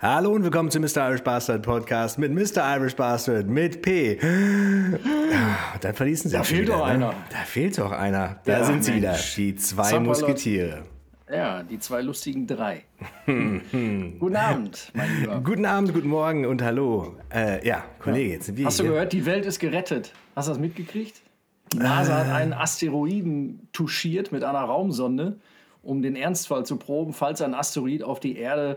Hallo 0.00 0.30
und 0.32 0.44
willkommen 0.44 0.70
zum 0.70 0.82
Mr. 0.82 1.08
Irish 1.08 1.22
Bastard 1.22 1.62
Podcast 1.62 2.18
mit 2.18 2.32
Mr. 2.32 2.76
Irish 2.76 2.94
Bastard 2.94 3.46
mit 3.48 3.82
P. 3.82 4.18
Ah, 4.22 5.76
Dann 5.80 5.94
verließen 5.94 6.30
sie 6.30 6.36
Da 6.36 6.44
fehlt 6.44 6.62
wieder, 6.62 6.74
doch 6.78 6.86
ne? 6.86 6.92
einer. 6.92 7.14
Da 7.30 7.38
fehlt 7.44 7.78
doch 7.78 7.90
einer. 7.90 8.38
Da 8.44 8.58
Ja, 8.60 8.64
sind 8.64 8.84
sie 8.84 8.94
wieder, 8.94 9.16
die 9.36 9.56
zwei 9.56 9.82
Zapperlot. 9.90 10.06
Musketiere. 10.06 10.82
Ja, 11.30 11.62
die 11.64 11.78
zwei 11.80 12.00
lustigen 12.02 12.46
drei. 12.46 12.84
Guten 13.26 14.36
Abend, 14.36 14.90
mein 14.94 15.20
Lieber. 15.20 15.40
Guten 15.42 15.66
Abend, 15.66 15.92
guten 15.92 16.08
Morgen 16.08 16.46
und 16.46 16.62
hallo. 16.62 17.16
Äh, 17.34 17.66
ja, 17.66 17.84
Kollege, 17.98 18.32
jetzt 18.34 18.46
sind 18.46 18.56
wir 18.56 18.66
Hast 18.66 18.78
du 18.78 18.84
hier. 18.84 18.92
gehört, 18.92 19.12
die 19.12 19.26
Welt 19.26 19.44
ist 19.44 19.58
gerettet? 19.58 20.12
Hast 20.36 20.46
du 20.48 20.52
das 20.52 20.60
mitgekriegt? 20.60 21.20
Die 21.72 21.78
NASA 21.78 22.18
hat 22.24 22.28
einen 22.30 22.54
Asteroiden 22.54 23.68
touchiert 23.72 24.32
mit 24.32 24.42
einer 24.44 24.60
Raumsonde, 24.60 25.38
um 25.82 26.00
den 26.00 26.16
Ernstfall 26.16 26.64
zu 26.64 26.76
proben, 26.76 27.12
falls 27.12 27.42
ein 27.42 27.52
Asteroid 27.52 28.02
auf 28.04 28.20
die 28.20 28.38
Erde 28.38 28.76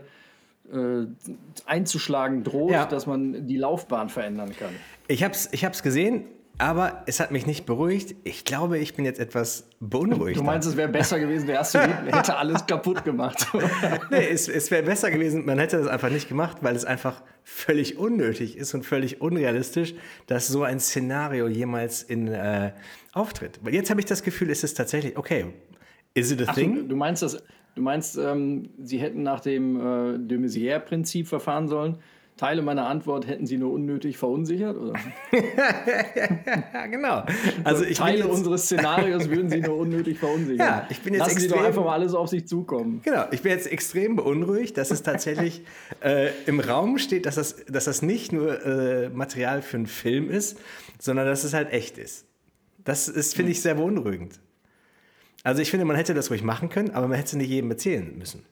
einzuschlagen 1.66 2.44
droht, 2.44 2.72
Ja. 2.72 2.86
dass 2.86 3.06
man 3.06 3.46
die 3.46 3.56
Laufbahn 3.56 4.08
verändern 4.08 4.52
kann. 4.58 4.70
Ich 5.08 5.22
hab's, 5.22 5.48
ich 5.52 5.64
hab's 5.64 5.82
gesehen, 5.82 6.24
aber 6.58 7.02
es 7.06 7.18
hat 7.18 7.30
mich 7.30 7.46
nicht 7.46 7.66
beruhigt. 7.66 8.14
Ich 8.24 8.44
glaube, 8.44 8.78
ich 8.78 8.94
bin 8.94 9.04
jetzt 9.04 9.18
etwas 9.18 9.68
beunruhigt. 9.80 10.38
Du 10.38 10.42
meinst, 10.44 10.68
es 10.68 10.76
wäre 10.76 10.88
besser 10.88 11.18
gewesen, 11.18 11.46
der 11.46 11.60
Asteroid 11.60 11.90
hätte 12.14 12.36
alles 12.36 12.66
kaputt 12.66 13.04
gemacht. 13.04 13.46
Nee, 14.10 14.28
es, 14.30 14.48
es 14.48 14.70
wäre 14.70 14.82
besser 14.82 15.10
gewesen, 15.10 15.44
man 15.46 15.58
hätte 15.58 15.78
das 15.78 15.86
einfach 15.88 16.10
nicht 16.10 16.28
gemacht, 16.28 16.58
weil 16.60 16.76
es 16.76 16.84
einfach 16.84 17.22
völlig 17.42 17.98
unnötig 17.98 18.56
ist 18.56 18.74
und 18.74 18.84
völlig 18.84 19.20
unrealistisch, 19.20 19.94
dass 20.26 20.48
so 20.48 20.62
ein 20.62 20.78
Szenario 20.80 21.48
jemals 21.48 22.02
in, 22.02 22.28
äh, 22.28 22.72
auftritt. 23.12 23.58
Weil 23.62 23.74
jetzt 23.74 23.90
habe 23.90 24.00
ich 24.00 24.06
das 24.06 24.22
Gefühl, 24.22 24.50
es 24.50 24.62
ist 24.62 24.74
tatsächlich, 24.74 25.16
okay, 25.16 25.46
is 26.14 26.30
it 26.30 26.40
a 26.42 26.44
Ach, 26.48 26.54
thing? 26.54 26.74
du, 26.76 26.82
du 26.88 26.96
meinst, 26.96 27.22
das, 27.22 27.42
du 27.74 27.82
meinst 27.82 28.16
ähm, 28.18 28.70
sie 28.82 28.98
hätten 28.98 29.22
nach 29.22 29.40
dem 29.40 29.76
äh, 29.76 30.18
de 30.18 30.38
Maizière-Prinzip 30.38 31.26
verfahren 31.26 31.68
sollen? 31.68 31.98
Teile 32.38 32.62
meiner 32.62 32.86
Antwort 32.86 33.26
hätten 33.26 33.46
sie 33.46 33.58
nur 33.58 33.72
unnötig 33.72 34.16
verunsichert? 34.16 34.76
Oder? 34.76 34.94
ja, 35.32 36.86
genau. 36.90 37.24
Also 37.62 37.82
ich 37.84 37.98
bin 37.98 38.06
Teile 38.06 38.26
unseres 38.26 38.64
Szenarios 38.64 39.28
würden 39.28 39.50
sie 39.50 39.60
nur 39.60 39.76
unnötig 39.80 40.18
verunsichern. 40.18 40.66
Ja, 40.66 40.86
ich 40.88 41.02
bin 41.02 41.12
jetzt 41.12 41.26
Lassen 41.26 41.40
sie 41.40 41.46
extrem- 41.46 41.64
einfach 41.66 41.84
mal 41.84 41.92
alles 41.92 42.14
auf 42.14 42.28
sich 42.28 42.48
zukommen. 42.48 43.00
Genau, 43.04 43.24
ich 43.30 43.42
bin 43.42 43.52
jetzt 43.52 43.70
extrem 43.70 44.16
beunruhigt, 44.16 44.78
dass 44.78 44.90
es 44.90 45.02
tatsächlich 45.02 45.62
äh, 46.02 46.30
im 46.46 46.58
Raum 46.58 46.98
steht, 46.98 47.26
dass 47.26 47.34
das, 47.34 47.64
dass 47.66 47.84
das 47.84 48.00
nicht 48.00 48.32
nur 48.32 48.64
äh, 48.64 49.10
Material 49.10 49.60
für 49.60 49.76
einen 49.76 49.86
Film 49.86 50.30
ist, 50.30 50.58
sondern 50.98 51.26
dass 51.26 51.44
es 51.44 51.52
halt 51.52 51.70
echt 51.70 51.98
ist. 51.98 52.26
Das 52.84 53.08
ist, 53.08 53.36
finde 53.36 53.52
ich, 53.52 53.60
sehr 53.60 53.74
beunruhigend. 53.74 54.40
Also 55.42 55.60
ich 55.62 55.70
finde, 55.70 55.84
man 55.84 55.96
hätte 55.96 56.14
das 56.14 56.30
ruhig 56.30 56.42
machen 56.42 56.68
können, 56.68 56.90
aber 56.90 57.08
man 57.08 57.16
hätte 57.16 57.28
es 57.28 57.32
nicht 57.34 57.48
jedem 57.50 57.70
erzählen 57.70 58.16
müssen. 58.16 58.44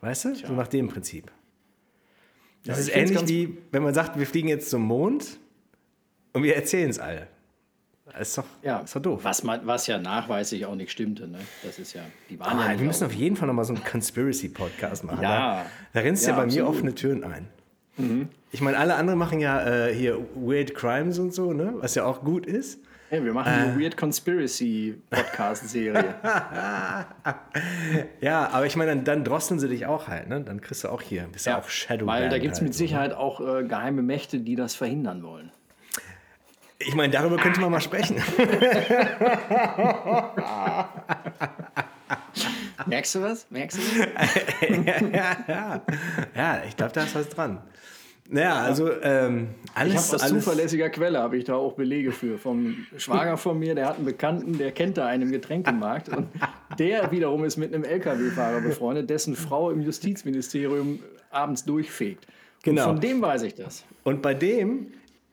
Weißt 0.00 0.24
du? 0.26 0.34
So 0.34 0.52
nach 0.52 0.68
dem 0.68 0.88
Prinzip. 0.88 1.30
Das 2.64 2.78
Ja, 2.78 2.82
ist 2.84 2.96
ähnlich 2.96 3.28
wie, 3.28 3.58
wenn 3.72 3.82
man 3.82 3.94
sagt, 3.94 4.18
wir 4.18 4.26
fliegen 4.26 4.48
jetzt 4.48 4.70
zum 4.70 4.82
Mond 4.82 5.38
und 6.32 6.42
wir 6.42 6.56
erzählen 6.56 6.88
es 6.90 6.98
alle. 6.98 7.26
Das 8.12 8.28
ist 8.28 8.38
doch, 8.38 8.44
Ja, 8.62 8.80
ist 8.80 8.94
doch 8.94 9.00
doof. 9.02 9.20
Was, 9.24 9.42
man, 9.44 9.66
was 9.66 9.86
ja 9.86 9.98
nachweislich 9.98 10.66
auch 10.66 10.74
nicht 10.74 10.90
stimmte. 10.92 11.26
Ne? 11.26 11.38
Das 11.62 11.78
ist 11.78 11.94
ja, 11.94 12.02
die 12.30 12.38
waren 12.38 12.58
ja 12.58 12.64
Ah, 12.64 12.68
nicht 12.70 12.80
wir 12.80 12.86
müssen 12.86 13.04
auf- 13.06 13.12
jeden 13.14 13.36
Fall 13.36 13.46
nochmal 13.48 13.64
so 13.64 13.74
einen 13.74 13.82
Conspiracy-Podcast 13.84 15.04
machen. 15.04 15.22
Ja. 15.22 15.64
Da, 15.64 15.66
da 15.94 16.00
rennst 16.00 16.24
du 16.24 16.28
ja, 16.30 16.36
Ja, 16.36 16.40
bei 16.40 16.46
mir 16.46 16.52
absolut. 16.62 16.68
offene 16.70 16.94
Türen 16.94 17.24
ein. 17.24 17.48
Ich 18.50 18.60
meine, 18.60 18.76
alle 18.76 18.96
anderen 18.96 19.18
machen 19.20 19.38
ja 19.38 19.86
äh, 19.86 19.94
hier 19.94 20.18
Weird 20.34 20.74
Crimes 20.74 21.18
und 21.20 21.32
so, 21.32 21.52
ne? 21.52 21.74
was 21.76 21.94
ja 21.94 22.04
auch 22.04 22.22
gut 22.24 22.44
ist. 22.44 22.80
Ja, 23.10 23.24
wir 23.24 23.32
machen 23.32 23.52
eine 23.52 23.80
Weird 23.80 23.96
Conspiracy 23.96 25.00
Podcast-Serie. 25.10 26.14
Ja, 28.20 28.50
aber 28.50 28.66
ich 28.66 28.76
meine, 28.76 28.90
dann, 28.90 29.04
dann 29.04 29.24
drosseln 29.24 29.58
sie 29.60 29.68
dich 29.68 29.86
auch 29.86 30.08
halt. 30.08 30.28
Ne? 30.28 30.40
Dann 30.40 30.60
kriegst 30.60 30.84
du 30.84 30.88
auch 30.88 31.00
hier, 31.02 31.26
bist 31.30 31.46
ja, 31.46 31.58
auch 31.58 31.68
Shadow 31.68 32.06
Weil 32.06 32.28
da 32.28 32.38
gibt 32.38 32.54
es 32.54 32.60
halt. 32.60 32.68
mit 32.68 32.74
Sicherheit 32.74 33.12
auch 33.12 33.40
äh, 33.40 33.64
geheime 33.64 34.02
Mächte, 34.02 34.40
die 34.40 34.56
das 34.56 34.74
verhindern 34.74 35.22
wollen. 35.22 35.50
Ich 36.78 36.94
meine, 36.94 37.12
darüber 37.12 37.36
könnte 37.36 37.60
man 37.60 37.70
mal 37.70 37.80
sprechen. 37.80 38.16
Merkst 42.86 43.14
du 43.14 43.22
was? 43.22 43.50
Merkst 43.50 43.78
du 43.78 43.82
was? 43.82 43.98
ja, 46.36 46.62
ich 46.66 46.76
glaube, 46.76 46.92
da 46.92 47.04
ist 47.04 47.14
was 47.14 47.28
dran. 47.28 47.62
Naja, 48.30 48.62
also 48.62 48.90
ähm, 49.02 49.48
Ich 49.64 49.70
alles, 49.74 49.94
habe 49.94 50.16
aus 50.16 50.22
alles 50.22 50.44
zuverlässiger 50.44 50.88
Quelle 50.88 51.18
habe 51.18 51.36
ich 51.36 51.44
da 51.44 51.56
auch 51.56 51.74
Belege 51.74 52.10
für. 52.10 52.38
Vom 52.38 52.86
Schwager 52.96 53.36
von 53.36 53.58
mir, 53.58 53.74
der 53.74 53.86
hat 53.86 53.96
einen 53.96 54.06
Bekannten, 54.06 54.56
der 54.56 54.72
kennt 54.72 54.96
da 54.96 55.06
einen 55.06 55.24
im 55.24 55.32
Getränkemarkt. 55.32 56.08
Und 56.08 56.28
der 56.78 57.10
wiederum 57.10 57.44
ist 57.44 57.58
mit 57.58 57.74
einem 57.74 57.84
LKW-Fahrer 57.84 58.62
befreundet, 58.62 59.10
dessen 59.10 59.36
Frau 59.36 59.70
im 59.70 59.82
Justizministerium 59.82 61.00
abends 61.30 61.64
durchfegt. 61.64 62.26
Genau. 62.62 62.82
Und 62.84 62.88
von 62.94 63.00
dem 63.00 63.20
weiß 63.20 63.42
ich 63.42 63.54
das. 63.54 63.84
Und 64.04 64.22
bei 64.22 64.32
dem 64.32 64.86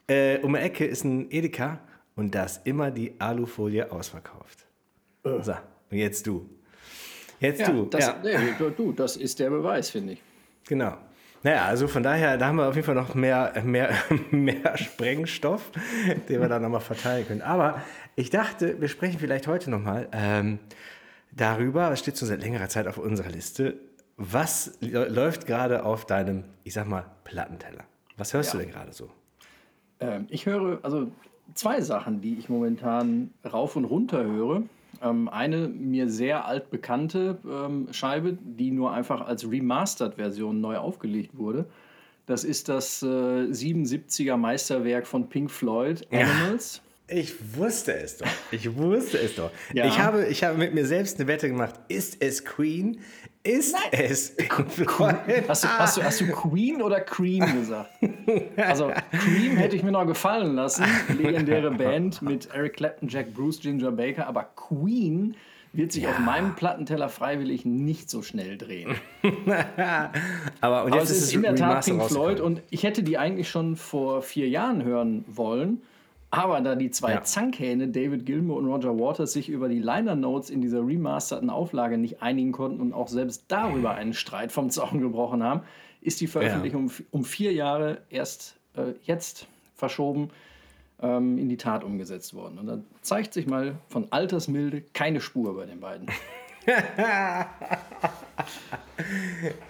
äh, 0.07 0.39
um 0.39 0.53
die 0.53 0.59
Ecke 0.59 0.85
ist 0.85 1.05
ein 1.05 1.31
Edeka 1.31 1.79
und 2.15 2.35
da 2.35 2.43
ist 2.43 2.61
immer 2.65 2.91
die 2.91 3.13
Alufolie 3.19 3.89
ausverkauft. 3.89 4.65
So, 5.23 5.53
und 5.91 5.97
jetzt 5.97 6.27
du. 6.27 6.49
Jetzt 7.39 7.67
du. 7.67 7.85
das, 7.85 8.07
ja, 8.07 8.19
nee, 8.23 8.53
du, 8.75 8.91
das 8.91 9.15
ist 9.15 9.39
der 9.39 9.49
Beweis, 9.49 9.89
finde 9.89 10.13
ich. 10.13 10.21
genau. 10.67 10.97
Naja, 11.43 11.65
also 11.65 11.87
von 11.87 12.03
daher, 12.03 12.37
da 12.37 12.47
haben 12.47 12.57
wir 12.57 12.67
auf 12.67 12.75
jeden 12.75 12.85
Fall 12.85 12.95
noch 12.95 13.15
mehr, 13.15 13.53
mehr, 13.63 13.93
mehr 14.31 14.77
Sprengstoff, 14.77 15.71
den 16.29 16.39
wir 16.41 16.47
dann 16.47 16.61
nochmal 16.61 16.81
verteilen 16.81 17.25
können. 17.27 17.41
Aber 17.41 17.81
ich 18.15 18.29
dachte, 18.29 18.79
wir 18.79 18.87
sprechen 18.87 19.19
vielleicht 19.19 19.47
heute 19.47 19.71
nochmal 19.71 20.07
ähm, 20.11 20.59
darüber, 21.31 21.89
was 21.91 21.99
steht 21.99 22.17
schon 22.17 22.27
seit 22.27 22.41
längerer 22.41 22.69
Zeit 22.69 22.87
auf 22.87 22.97
unserer 22.97 23.29
Liste, 23.29 23.75
was 24.17 24.77
läuft 24.81 25.47
gerade 25.47 25.83
auf 25.83 26.05
deinem, 26.05 26.43
ich 26.63 26.73
sag 26.73 26.87
mal, 26.87 27.05
Plattenteller? 27.23 27.85
Was 28.17 28.33
hörst 28.33 28.53
Ja. 28.53 28.59
du 28.59 28.65
denn 28.65 28.73
gerade 28.73 28.93
so? 28.93 29.09
Ähm, 29.99 30.27
ich 30.29 30.45
höre 30.45 30.79
also 30.83 31.11
zwei 31.55 31.81
Sachen, 31.81 32.21
die 32.21 32.37
ich 32.37 32.49
momentan 32.49 33.33
rauf 33.51 33.75
und 33.75 33.85
runter 33.85 34.23
höre. 34.23 34.61
Ähm, 35.01 35.29
eine 35.29 35.67
mir 35.67 36.09
sehr 36.09 36.45
altbekannte 36.45 37.39
ähm, 37.45 37.87
Scheibe, 37.91 38.37
die 38.41 38.71
nur 38.71 38.91
einfach 38.91 39.21
als 39.21 39.49
Remastered-Version 39.49 40.61
neu 40.61 40.77
aufgelegt 40.77 41.37
wurde. 41.37 41.65
Das 42.25 42.43
ist 42.43 42.69
das 42.69 43.01
äh, 43.01 43.05
77er 43.05 44.37
Meisterwerk 44.37 45.07
von 45.07 45.27
Pink 45.27 45.49
Floyd, 45.49 46.07
Animals. 46.11 46.81
Ich 47.11 47.35
wusste 47.55 47.93
es 47.93 48.17
doch. 48.17 48.27
Ich 48.51 48.75
wusste 48.75 49.17
es 49.17 49.35
doch. 49.35 49.51
Ja. 49.73 49.85
Ich, 49.85 49.99
habe, 49.99 50.27
ich 50.27 50.43
habe 50.43 50.57
mit 50.57 50.73
mir 50.73 50.85
selbst 50.85 51.19
eine 51.19 51.27
Wette 51.27 51.49
gemacht. 51.49 51.75
Ist 51.87 52.21
es 52.21 52.45
Queen? 52.45 53.01
Ist 53.43 53.75
es 53.91 54.35
Pink 54.35 54.71
Floyd? 54.71 55.15
Hast 55.47 55.63
du, 55.63 55.67
hast, 55.67 55.97
du, 55.97 56.03
hast 56.03 56.21
du 56.21 56.27
Queen 56.27 56.81
oder 56.81 57.01
Cream 57.01 57.43
gesagt? 57.59 57.89
Also 58.55 58.91
Cream 59.11 59.57
hätte 59.57 59.75
ich 59.75 59.83
mir 59.83 59.91
noch 59.91 60.05
gefallen 60.05 60.55
lassen. 60.55 60.85
Legendäre 61.17 61.71
Band 61.77 62.21
mit 62.21 62.49
Eric 62.53 62.75
Clapton, 62.75 63.09
Jack 63.09 63.33
Bruce, 63.33 63.59
Ginger 63.59 63.91
Baker. 63.91 64.27
Aber 64.27 64.43
Queen 64.55 65.35
wird 65.73 65.91
sich 65.91 66.07
auf 66.07 66.19
meinem 66.19 66.55
Plattenteller 66.55 67.09
freiwillig 67.09 67.65
nicht 67.65 68.09
so 68.09 68.21
schnell 68.21 68.57
drehen. 68.57 68.95
Aber, 70.61 70.83
und 70.83 70.91
Aber 70.91 70.99
jetzt 70.99 71.09
es 71.09 71.23
ist 71.23 71.33
in 71.33 71.41
der 71.41 71.55
Tat 71.55 71.83
Pink 71.83 72.03
Floyd 72.03 72.39
und 72.39 72.61
ich 72.69 72.83
hätte 72.83 73.03
die 73.03 73.17
eigentlich 73.17 73.49
schon 73.49 73.75
vor 73.75 74.21
vier 74.21 74.49
Jahren 74.49 74.83
hören 74.83 75.25
wollen. 75.27 75.81
Aber 76.31 76.61
da 76.61 76.75
die 76.75 76.89
zwei 76.91 77.13
Ja. 77.13 77.23
Zankhähne, 77.23 77.89
David 77.89 78.25
Gilmour 78.25 78.57
und 78.57 78.65
Roger 78.65 78.97
Waters, 78.97 79.33
sich 79.33 79.49
über 79.49 79.67
die 79.67 79.79
Liner 79.79 80.15
Notes 80.15 80.49
in 80.49 80.61
dieser 80.61 80.79
remasterten 80.79 81.49
Auflage 81.49 81.97
nicht 81.97 82.21
einigen 82.21 82.53
konnten 82.53 82.79
und 82.79 82.93
auch 82.93 83.09
selbst 83.09 83.43
darüber 83.49 83.91
einen 83.95 84.13
Streit 84.13 84.53
vom 84.53 84.69
Zaun 84.69 85.01
gebrochen 85.01 85.43
haben, 85.43 85.61
ist 85.99 86.21
die 86.21 86.27
Veröffentlichung 86.27 86.85
um, 86.85 86.91
um 87.11 87.25
vier 87.25 87.51
Jahre 87.51 88.01
erst 88.09 88.55
äh, 88.75 88.93
jetzt 89.03 89.45
verschoben 89.75 90.29
ähm, 91.01 91.37
in 91.37 91.49
die 91.49 91.57
Tat 91.57 91.83
umgesetzt 91.83 92.33
worden. 92.33 92.59
Und 92.59 92.67
da 92.67 92.79
zeigt 93.01 93.33
sich 93.33 93.45
mal 93.45 93.75
von 93.89 94.07
Altersmilde 94.11 94.83
keine 94.93 95.19
Spur 95.19 95.55
bei 95.55 95.65
den 95.65 95.81
beiden. 95.81 96.07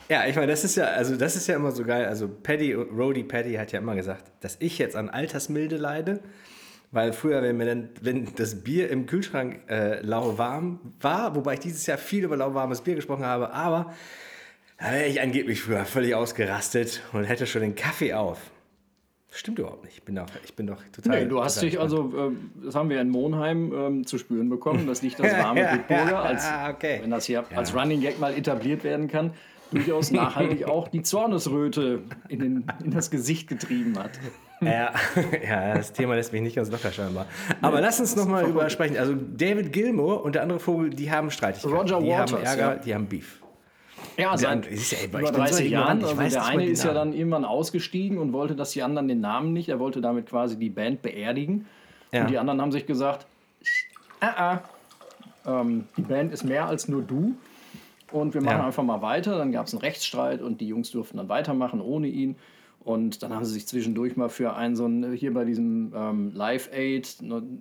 Ja, 0.10 0.26
ich 0.26 0.36
meine, 0.36 0.48
das 0.48 0.64
ist 0.64 0.76
ja, 0.76 0.86
also 0.86 1.16
das 1.16 1.36
ist 1.36 1.48
ja 1.48 1.56
immer 1.56 1.72
so 1.72 1.86
geil. 1.86 2.06
Also 2.06 2.28
Paddy, 2.28 2.74
Rody 2.74 3.24
Paddy 3.24 3.54
hat 3.54 3.72
ja 3.72 3.80
immer 3.80 3.96
gesagt, 3.96 4.32
dass 4.42 4.58
ich 4.60 4.78
jetzt 4.78 4.96
an 4.96 5.10
Altersmilde 5.10 5.78
leide. 5.78 6.20
Weil 6.92 7.14
früher, 7.14 7.42
wenn 7.42 7.56
mir 7.56 7.66
dann, 7.66 7.90
wenn 8.02 8.36
das 8.36 8.64
Bier 8.64 8.90
im 8.90 9.06
Kühlschrank 9.06 9.62
äh, 9.70 10.02
lauwarm 10.02 10.94
war, 11.00 11.36
wobei 11.36 11.54
ich 11.54 11.62
dieses 11.62 11.86
Jahr 11.86 11.98
viel 11.98 12.26
über 12.26 12.36
lauwarmes 12.36 12.82
Bier 12.82 12.96
gesprochen 12.96 13.24
habe, 13.24 13.54
aber 13.54 13.94
da 14.78 14.92
wäre 14.92 15.06
ich 15.06 15.22
angeblich 15.22 15.62
früher 15.62 15.86
völlig 15.86 16.16
ausgerastet 16.16 17.02
und 17.14 17.24
hätte 17.24 17.48
schon 17.48 17.62
den 17.62 17.76
Kaffee 17.76 18.14
auf. 18.14 18.51
Stimmt 19.34 19.60
überhaupt 19.60 19.86
nicht. 19.86 19.96
Ich 19.96 20.04
bin 20.04 20.16
doch, 20.16 20.28
ich 20.44 20.54
bin 20.56 20.68
doch 20.68 20.78
total. 20.92 21.24
Nee, 21.24 21.30
du 21.30 21.42
hast 21.42 21.62
dich 21.62 21.80
also, 21.80 22.14
ähm, 22.18 22.52
das 22.66 22.76
haben 22.76 22.90
wir 22.90 23.00
in 23.00 23.10
Monheim 23.10 23.74
ähm, 23.74 24.06
zu 24.06 24.18
spüren 24.18 24.50
bekommen, 24.50 24.88
dass 24.88 25.02
nicht 25.02 25.18
das 25.18 25.32
warme 25.38 25.70
Bitburger, 25.72 26.20
als, 26.20 26.46
okay. 26.70 27.00
wenn 27.02 27.12
das 27.12 27.26
hier 27.26 27.46
als 27.56 27.74
Running 27.74 28.02
Gag 28.02 28.20
mal 28.20 28.38
etabliert 28.38 28.84
werden 28.84 29.08
kann, 29.08 29.32
durchaus 29.72 30.12
nachhaltig 30.12 30.66
auch 30.66 30.90
die 30.90 31.02
Zornesröte 31.02 32.02
in, 32.28 32.40
den, 32.40 32.66
in 32.84 32.92
das 32.92 33.10
Gesicht 33.10 33.48
getrieben 33.48 33.98
hat. 33.98 34.12
Ja, 34.60 34.92
ja, 35.48 35.76
das 35.76 35.94
Thema 35.94 36.16
lässt 36.16 36.34
mich 36.34 36.42
nicht 36.42 36.58
ganz 36.58 36.70
locker 36.70 36.92
scheinbar. 36.92 37.26
Aber 37.62 37.80
lass 37.80 38.02
uns 38.02 38.18
nochmal 38.18 38.48
über 38.48 38.70
sprechen. 38.70 38.98
Also 38.98 39.16
David 39.16 39.72
Gilmour 39.72 40.24
und 40.26 40.36
der 40.36 40.44
andere 40.44 40.60
Vogel, 40.60 40.90
die 40.90 41.10
haben 41.10 41.32
Streitigkeiten. 41.32 41.76
Roger 41.76 42.02
die 42.02 42.14
haben 42.14 42.32
Waters, 42.32 42.44
Ärger, 42.44 42.74
ja. 42.74 42.76
die 42.76 42.94
haben 42.94 43.08
Beef. 43.08 43.41
Ja, 44.22 44.38
seit 44.38 44.70
ja, 44.70 45.06
über 45.06 45.22
30 45.22 45.58
so 45.58 45.64
Jahren. 45.64 46.04
Also 46.04 46.16
weiß, 46.16 46.34
der 46.34 46.46
eine 46.46 46.66
ist 46.66 46.84
ja 46.84 46.94
dann 46.94 47.14
irgendwann 47.14 47.44
ausgestiegen 47.44 48.20
und 48.20 48.34
wollte, 48.34 48.56
dass 48.56 48.72
die 48.72 48.84
anderen 48.84 49.08
den 49.08 49.20
Namen 49.20 49.52
nicht. 49.52 49.70
Er 49.70 49.80
wollte 49.80 50.00
damit 50.00 50.28
quasi 50.28 50.58
die 50.58 50.70
Band 50.70 51.02
beerdigen. 51.02 51.66
Ja. 52.12 52.22
Und 52.22 52.30
die 52.30 52.38
anderen 52.38 52.62
haben 52.62 52.72
sich 52.72 52.86
gesagt, 52.86 53.26
ah, 54.20 54.60
ah, 55.46 55.62
ähm, 55.62 55.86
die 55.98 56.04
Band 56.04 56.34
ist 56.34 56.44
mehr 56.44 56.68
als 56.68 56.88
nur 56.88 57.02
du. 57.02 57.36
Und 58.12 58.34
wir 58.34 58.42
machen 58.42 58.60
ja. 58.60 58.66
einfach 58.68 58.84
mal 58.84 59.02
weiter. 59.02 59.40
Dann 59.40 59.52
gab 59.52 59.66
es 59.66 59.74
einen 59.74 59.82
Rechtsstreit 59.82 60.42
und 60.42 60.62
die 60.62 60.68
Jungs 60.68 60.92
durften 60.92 61.18
dann 61.18 61.30
weitermachen 61.30 61.82
ohne 61.82 62.08
ihn. 62.08 62.36
Und 62.84 63.24
dann 63.24 63.34
haben 63.34 63.46
sie 63.46 63.54
sich 63.54 63.68
zwischendurch 63.68 64.18
mal 64.18 64.30
für 64.30 64.56
einen 64.56 64.76
so 64.76 64.86
ein, 64.86 65.14
hier 65.14 65.34
bei 65.34 65.46
diesem 65.46 65.94
ähm, 65.96 66.32
Live 66.34 66.70
Aid 66.74 67.08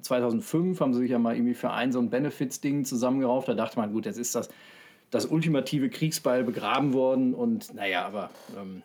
2005 0.03 0.81
haben 0.81 0.93
sie 0.93 1.01
sich 1.01 1.11
ja 1.11 1.19
mal 1.19 1.37
irgendwie 1.37 1.55
für 1.55 1.71
ein 1.71 1.93
so 1.93 2.01
ein 2.01 2.11
Benefits-Ding 2.11 2.85
zusammengerauft. 2.85 3.49
Da 3.49 3.55
dachte 3.55 3.79
man, 3.79 3.93
gut, 3.93 4.07
jetzt 4.07 4.19
ist 4.19 4.35
das 4.35 4.51
das 5.11 5.27
ultimative 5.27 5.91
Kriegsbeil 5.91 6.45
begraben 6.45 6.93
worden 6.93 7.35
und 7.35 7.75
naja, 7.75 8.07
aber 8.07 8.31
ähm, 8.61 8.83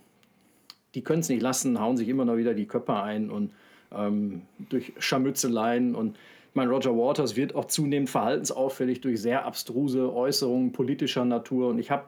die 0.96 1.04
können 1.04 1.20
es 1.20 1.30
nicht 1.30 1.42
lassen, 1.42 1.80
hauen 1.80 1.98
sich 1.98 2.08
immer 2.08 2.26
noch 2.26 2.38
wieder 2.38 2.54
die 2.54 2.66
Köpfe 2.66 2.96
ein 2.96 3.30
und 3.30 3.52
ähm, 3.94 4.44
durch 4.70 4.94
Scharmützeleien 4.98 5.96
und 5.96 6.18
ich 6.50 6.56
meine, 6.56 6.72
Roger 6.72 6.96
Waters 6.96 7.36
wird 7.36 7.54
auch 7.54 7.66
zunehmend 7.66 8.10
verhaltensauffällig 8.10 9.02
durch 9.02 9.22
sehr 9.22 9.46
abstruse 9.46 10.14
Äußerungen 10.14 10.72
politischer 10.72 11.26
Natur 11.26 11.70
und 11.70 11.80
ich 11.80 11.92
habe 11.92 12.06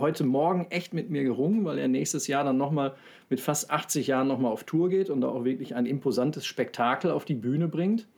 heute 0.00 0.24
Morgen 0.24 0.66
echt 0.70 0.92
mit 0.92 1.10
mir 1.10 1.22
gerungen, 1.22 1.64
weil 1.64 1.78
er 1.78 1.86
nächstes 1.86 2.26
Jahr 2.26 2.42
dann 2.42 2.56
nochmal 2.56 2.94
mit 3.28 3.40
fast 3.40 3.70
80 3.70 4.08
Jahren 4.08 4.26
nochmal 4.26 4.50
auf 4.50 4.64
Tour 4.64 4.88
geht 4.88 5.10
und 5.10 5.20
da 5.20 5.28
auch 5.28 5.44
wirklich 5.44 5.76
ein 5.76 5.86
imposantes 5.86 6.46
Spektakel 6.46 7.12
auf 7.12 7.24
die 7.24 7.34
Bühne 7.34 7.68
bringt. 7.68 8.08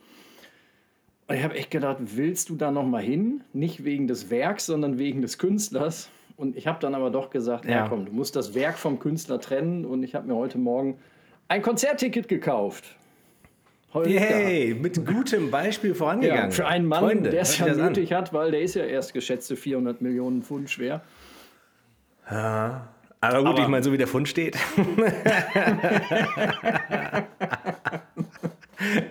Und 1.29 1.37
ich 1.37 1.45
habe 1.45 1.55
echt 1.55 1.71
gedacht, 1.71 1.99
willst 2.01 2.49
du 2.49 2.57
da 2.57 2.71
nochmal 2.71 3.03
hin? 3.03 3.43
Nicht 3.53 3.85
wegen 3.85 4.07
des 4.07 4.31
Werks, 4.31 4.67
sondern 4.67 4.99
wegen 4.99 5.23
des 5.23 5.39
Künstlers. 5.39 6.11
Und 6.37 6.57
ich 6.57 6.67
habe 6.67 6.79
dann 6.81 6.95
aber 6.95 7.11
doch 7.11 7.31
gesagt, 7.31 7.67
ja. 7.67 7.89
komm, 7.89 8.07
du 8.07 8.13
musst 8.13 8.37
das 8.37 8.55
Werk 8.55 8.79
vom 8.79 8.99
Künstler 8.99 9.41
trennen. 9.41 9.85
Und 9.85 10.03
ich 10.03 10.15
habe 10.15 10.27
mir 10.27 10.35
heute 10.35 10.59
Morgen 10.59 10.99
ein 11.49 11.63
Konzertticket 11.63 12.29
gekauft. 12.29 12.97
Yay, 13.95 14.75
mit 14.75 15.05
gutem 15.07 15.51
Beispiel 15.51 15.95
vorangegangen. 15.95 16.45
Ja, 16.45 16.51
für 16.51 16.67
einen 16.67 16.87
Mann, 16.87 17.25
der 17.25 17.43
es 17.43 17.59
ja 17.59 17.75
nötig 17.75 18.13
hat, 18.13 18.33
weil 18.33 18.51
der 18.51 18.63
ist 18.63 18.75
ja 18.75 18.85
erst 18.85 19.13
geschätzte 19.13 19.55
400 19.55 20.01
Millionen 20.01 20.43
Pfund 20.43 20.71
schwer. 20.71 21.03
Ja, 22.31 22.89
aber 23.21 23.39
gut, 23.41 23.49
aber, 23.49 23.61
ich 23.61 23.69
meine, 23.69 23.85
so 23.85 23.93
wie 23.93 23.99
der 23.99 24.07
Fund 24.07 24.29
steht. 24.29 24.57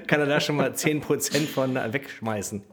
kann 0.08 0.20
er 0.20 0.26
da 0.26 0.40
schon 0.40 0.56
mal 0.56 0.72
10% 0.72 1.48
von 1.48 1.76
wegschmeißen. 1.76 2.64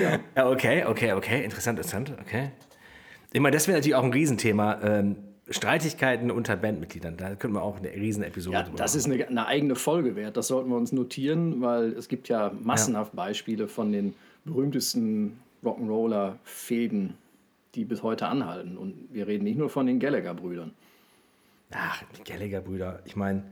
Ja. 0.00 0.18
ja. 0.36 0.50
Okay, 0.50 0.84
okay, 0.84 1.12
okay. 1.12 1.44
Interessant, 1.44 1.78
interessant. 1.78 2.12
Okay. 2.20 2.50
Ich 3.32 3.40
meine, 3.40 3.54
das 3.54 3.66
wäre 3.66 3.78
natürlich 3.78 3.96
auch 3.96 4.04
ein 4.04 4.12
Riesenthema. 4.12 4.80
Ähm, 4.82 5.16
Streitigkeiten 5.50 6.30
unter 6.30 6.56
Bandmitgliedern, 6.56 7.18
da 7.18 7.34
können 7.34 7.52
wir 7.52 7.62
auch 7.62 7.76
eine 7.76 7.92
Riesenepisode 7.92 8.56
ja, 8.56 8.66
Das 8.76 8.94
ist 8.94 9.04
eine, 9.04 9.26
eine, 9.26 9.46
eigene 9.46 9.74
Folge 9.74 10.16
wert. 10.16 10.38
Das 10.38 10.48
sollten 10.48 10.70
wir 10.70 10.76
uns 10.76 10.92
notieren, 10.92 11.60
weil 11.60 11.92
es 11.92 12.08
gibt 12.08 12.28
ja 12.28 12.52
massenhaft 12.62 13.12
ja. 13.12 13.24
Beispiele 13.24 13.68
von 13.68 13.92
den 13.92 14.14
berühmtesten 14.46 15.38
Rock'n'Roller-Fäden, 15.62 17.14
die 17.74 17.84
bis 17.84 18.02
heute 18.02 18.26
anhalten. 18.26 18.78
Und 18.78 18.94
wir 19.12 19.26
reden 19.26 19.44
nicht 19.44 19.58
nur 19.58 19.68
von 19.68 19.86
den 19.86 20.00
Gallagher-Brüdern. 20.00 20.72
Ach, 21.72 22.02
die 22.18 22.24
Gallagher-Brüder. 22.24 23.00
Ich 23.04 23.16
meine, 23.16 23.42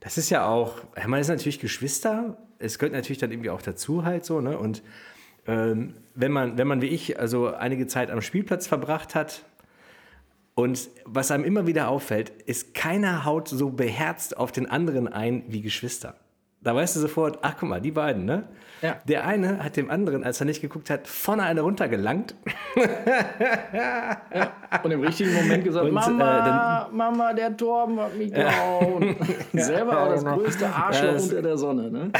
das 0.00 0.18
ist 0.18 0.30
ja 0.30 0.46
auch, 0.46 0.82
man 1.06 1.20
ist 1.20 1.28
natürlich 1.28 1.60
Geschwister, 1.60 2.36
es 2.58 2.78
gehört 2.78 2.94
natürlich 2.94 3.18
dann 3.18 3.30
irgendwie 3.30 3.50
auch 3.50 3.62
dazu 3.62 4.04
halt 4.04 4.24
so, 4.24 4.40
ne? 4.40 4.58
Und 4.58 4.82
ähm, 5.46 5.94
wenn, 6.14 6.32
man, 6.32 6.58
wenn 6.58 6.66
man 6.66 6.82
wie 6.82 6.88
ich 6.88 7.18
also 7.18 7.48
einige 7.54 7.86
Zeit 7.86 8.10
am 8.10 8.20
Spielplatz 8.20 8.66
verbracht 8.66 9.14
hat, 9.14 9.44
und 10.54 10.90
was 11.06 11.30
einem 11.30 11.44
immer 11.44 11.66
wieder 11.66 11.88
auffällt, 11.88 12.30
ist, 12.44 12.74
keiner 12.74 13.24
haut 13.24 13.48
so 13.48 13.70
beherzt 13.70 14.36
auf 14.36 14.52
den 14.52 14.66
anderen 14.66 15.08
ein 15.08 15.44
wie 15.48 15.62
Geschwister. 15.62 16.16
Da 16.62 16.74
weißt 16.74 16.96
du 16.96 17.00
sofort, 17.00 17.38
ach 17.40 17.56
guck 17.58 17.70
mal, 17.70 17.80
die 17.80 17.90
beiden, 17.90 18.26
ne? 18.26 18.44
Ja. 18.82 18.96
Der 19.06 19.26
eine 19.26 19.62
hat 19.62 19.76
dem 19.76 19.90
anderen, 19.90 20.24
als 20.24 20.40
er 20.40 20.46
nicht 20.46 20.60
geguckt 20.60 20.88
hat, 20.88 21.06
vorne 21.06 21.42
eine 21.42 21.60
runtergelangt. 21.60 22.34
ja. 22.74 24.52
Und 24.82 24.90
im 24.90 25.00
richtigen 25.00 25.34
Moment 25.34 25.64
gesagt, 25.64 25.86
und, 25.86 25.92
Mama, 25.92 26.38
äh, 26.38 26.44
dann, 26.44 26.96
Mama, 26.96 27.32
der 27.32 27.56
Torben 27.56 28.00
hat 28.00 28.16
mich 28.16 28.32
gehauen. 28.32 29.16
Selber 29.52 30.02
auch 30.02 30.08
das 30.08 30.24
genau. 30.24 30.36
größte 30.36 30.66
Arschloch 30.66 31.12
das, 31.12 31.24
unter 31.24 31.42
der 31.42 31.56
Sonne, 31.58 31.90
ne? 31.90 32.10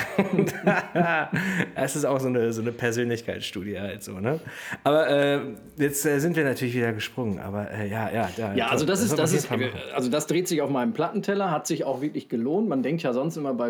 das 1.75 1.97
ist 1.97 2.05
auch 2.05 2.21
so 2.21 2.29
eine, 2.29 2.53
so 2.53 2.61
eine 2.61 2.73
Persönlichkeitsstudie 2.73 3.79
halt 3.79 4.03
so, 4.03 4.21
ne? 4.21 4.41
Aber 4.85 5.09
äh, 5.09 5.41
jetzt 5.77 6.05
äh, 6.05 6.19
sind 6.19 6.37
wir 6.37 6.45
natürlich 6.45 6.75
wieder 6.75 6.93
gesprungen, 6.93 7.41
aber 7.41 7.71
äh, 7.71 7.89
ja, 7.89 8.11
ja. 8.11 8.29
Da, 8.37 8.55
ja, 8.55 8.67
also 8.69 8.85
das, 8.85 9.01
das 9.01 9.11
ist, 9.11 9.19
das 9.19 9.33
ist, 9.33 9.49
also 9.95 10.11
das 10.11 10.27
dreht 10.27 10.49
sich 10.49 10.61
auf 10.61 10.71
meinem 10.71 10.93
Plattenteller, 10.93 11.51
hat 11.51 11.67
sich 11.67 11.85
auch 11.85 12.01
wirklich 12.01 12.29
gelohnt. 12.29 12.69
Man 12.69 12.83
denkt 12.83 13.03
ja 13.03 13.13
sonst 13.13 13.37
immer 13.37 13.55
bei 13.55 13.69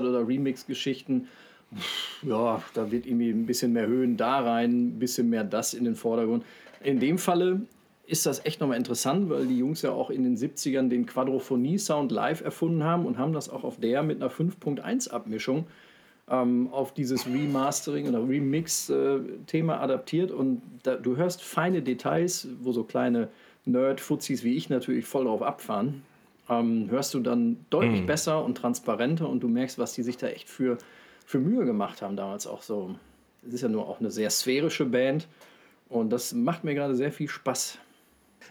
Remastered 0.00 0.08
oder 0.08 0.26
Remix-Geschichten, 0.26 1.28
ja, 2.22 2.62
da 2.74 2.90
wird 2.90 3.06
irgendwie 3.06 3.30
ein 3.30 3.46
bisschen 3.46 3.72
mehr 3.72 3.86
Höhen 3.86 4.16
da 4.16 4.40
rein, 4.40 4.88
ein 4.88 4.98
bisschen 4.98 5.30
mehr 5.30 5.44
das 5.44 5.74
in 5.74 5.84
den 5.84 5.94
Vordergrund. 5.94 6.44
In 6.82 6.98
dem 6.98 7.18
Falle 7.18 7.60
ist 8.06 8.26
das 8.26 8.44
echt 8.44 8.60
nochmal 8.60 8.76
interessant, 8.76 9.30
weil 9.30 9.46
die 9.46 9.58
Jungs 9.58 9.82
ja 9.82 9.92
auch 9.92 10.10
in 10.10 10.24
den 10.24 10.36
70ern 10.36 10.88
den 10.88 11.06
Quadrophonie-Sound 11.06 12.10
live 12.10 12.40
erfunden 12.40 12.82
haben 12.82 13.06
und 13.06 13.18
haben 13.18 13.32
das 13.32 13.48
auch 13.48 13.62
auf 13.62 13.78
der 13.78 14.02
mit 14.02 14.20
einer 14.20 14.32
5.1-Abmischung 14.32 15.66
ähm, 16.28 16.68
auf 16.72 16.92
dieses 16.92 17.26
Remastering 17.26 18.08
oder 18.08 18.26
Remix-Thema 18.28 19.74
äh, 19.74 19.78
adaptiert. 19.78 20.32
Und 20.32 20.62
da, 20.82 20.96
du 20.96 21.16
hörst 21.16 21.42
feine 21.42 21.82
Details, 21.82 22.48
wo 22.60 22.72
so 22.72 22.82
kleine 22.82 23.28
Nerd-Fuzis 23.64 24.42
wie 24.42 24.56
ich 24.56 24.70
natürlich 24.70 25.04
voll 25.04 25.26
drauf 25.26 25.42
abfahren. 25.42 26.02
Ähm, 26.50 26.90
hörst 26.90 27.14
du 27.14 27.20
dann 27.20 27.64
deutlich 27.70 28.02
mm. 28.02 28.06
besser 28.06 28.44
und 28.44 28.56
transparenter 28.56 29.28
und 29.28 29.40
du 29.40 29.48
merkst, 29.48 29.78
was 29.78 29.94
die 29.94 30.02
sich 30.02 30.16
da 30.16 30.26
echt 30.26 30.48
für 30.48 30.78
für 31.30 31.38
Mühe 31.38 31.64
gemacht 31.64 32.02
haben 32.02 32.16
damals 32.16 32.46
auch 32.48 32.62
so. 32.62 32.96
Es 33.46 33.54
ist 33.54 33.60
ja 33.62 33.68
nur 33.68 33.88
auch 33.88 34.00
eine 34.00 34.10
sehr 34.10 34.30
sphärische 34.30 34.84
Band 34.84 35.28
und 35.88 36.10
das 36.10 36.32
macht 36.34 36.64
mir 36.64 36.74
gerade 36.74 36.96
sehr 36.96 37.12
viel 37.12 37.28
Spaß. 37.28 37.78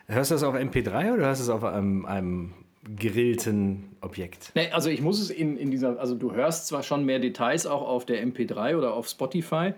Hörst 0.08 0.32
du 0.32 0.36
das 0.36 0.44
auf 0.44 0.56
MP3 0.56 1.14
oder 1.14 1.26
hörst 1.26 1.42
du 1.42 1.44
es 1.44 1.50
auf 1.50 1.64
einem, 1.64 2.06
einem 2.06 2.54
gerillten 2.96 3.96
Objekt? 4.02 4.52
Nee, 4.56 4.72
also 4.72 4.90
ich 4.90 5.02
muss 5.02 5.20
es 5.20 5.30
in, 5.30 5.58
in 5.58 5.72
dieser, 5.72 6.00
also 6.00 6.16
du 6.16 6.34
hörst 6.34 6.68
zwar 6.68 6.82
schon 6.82 7.04
mehr 7.06 7.20
Details 7.20 7.68
auch 7.68 7.82
auf 7.82 8.06
der 8.06 8.26
MP3 8.26 8.78
oder 8.78 8.94
auf 8.94 9.10
Spotify, 9.10 9.74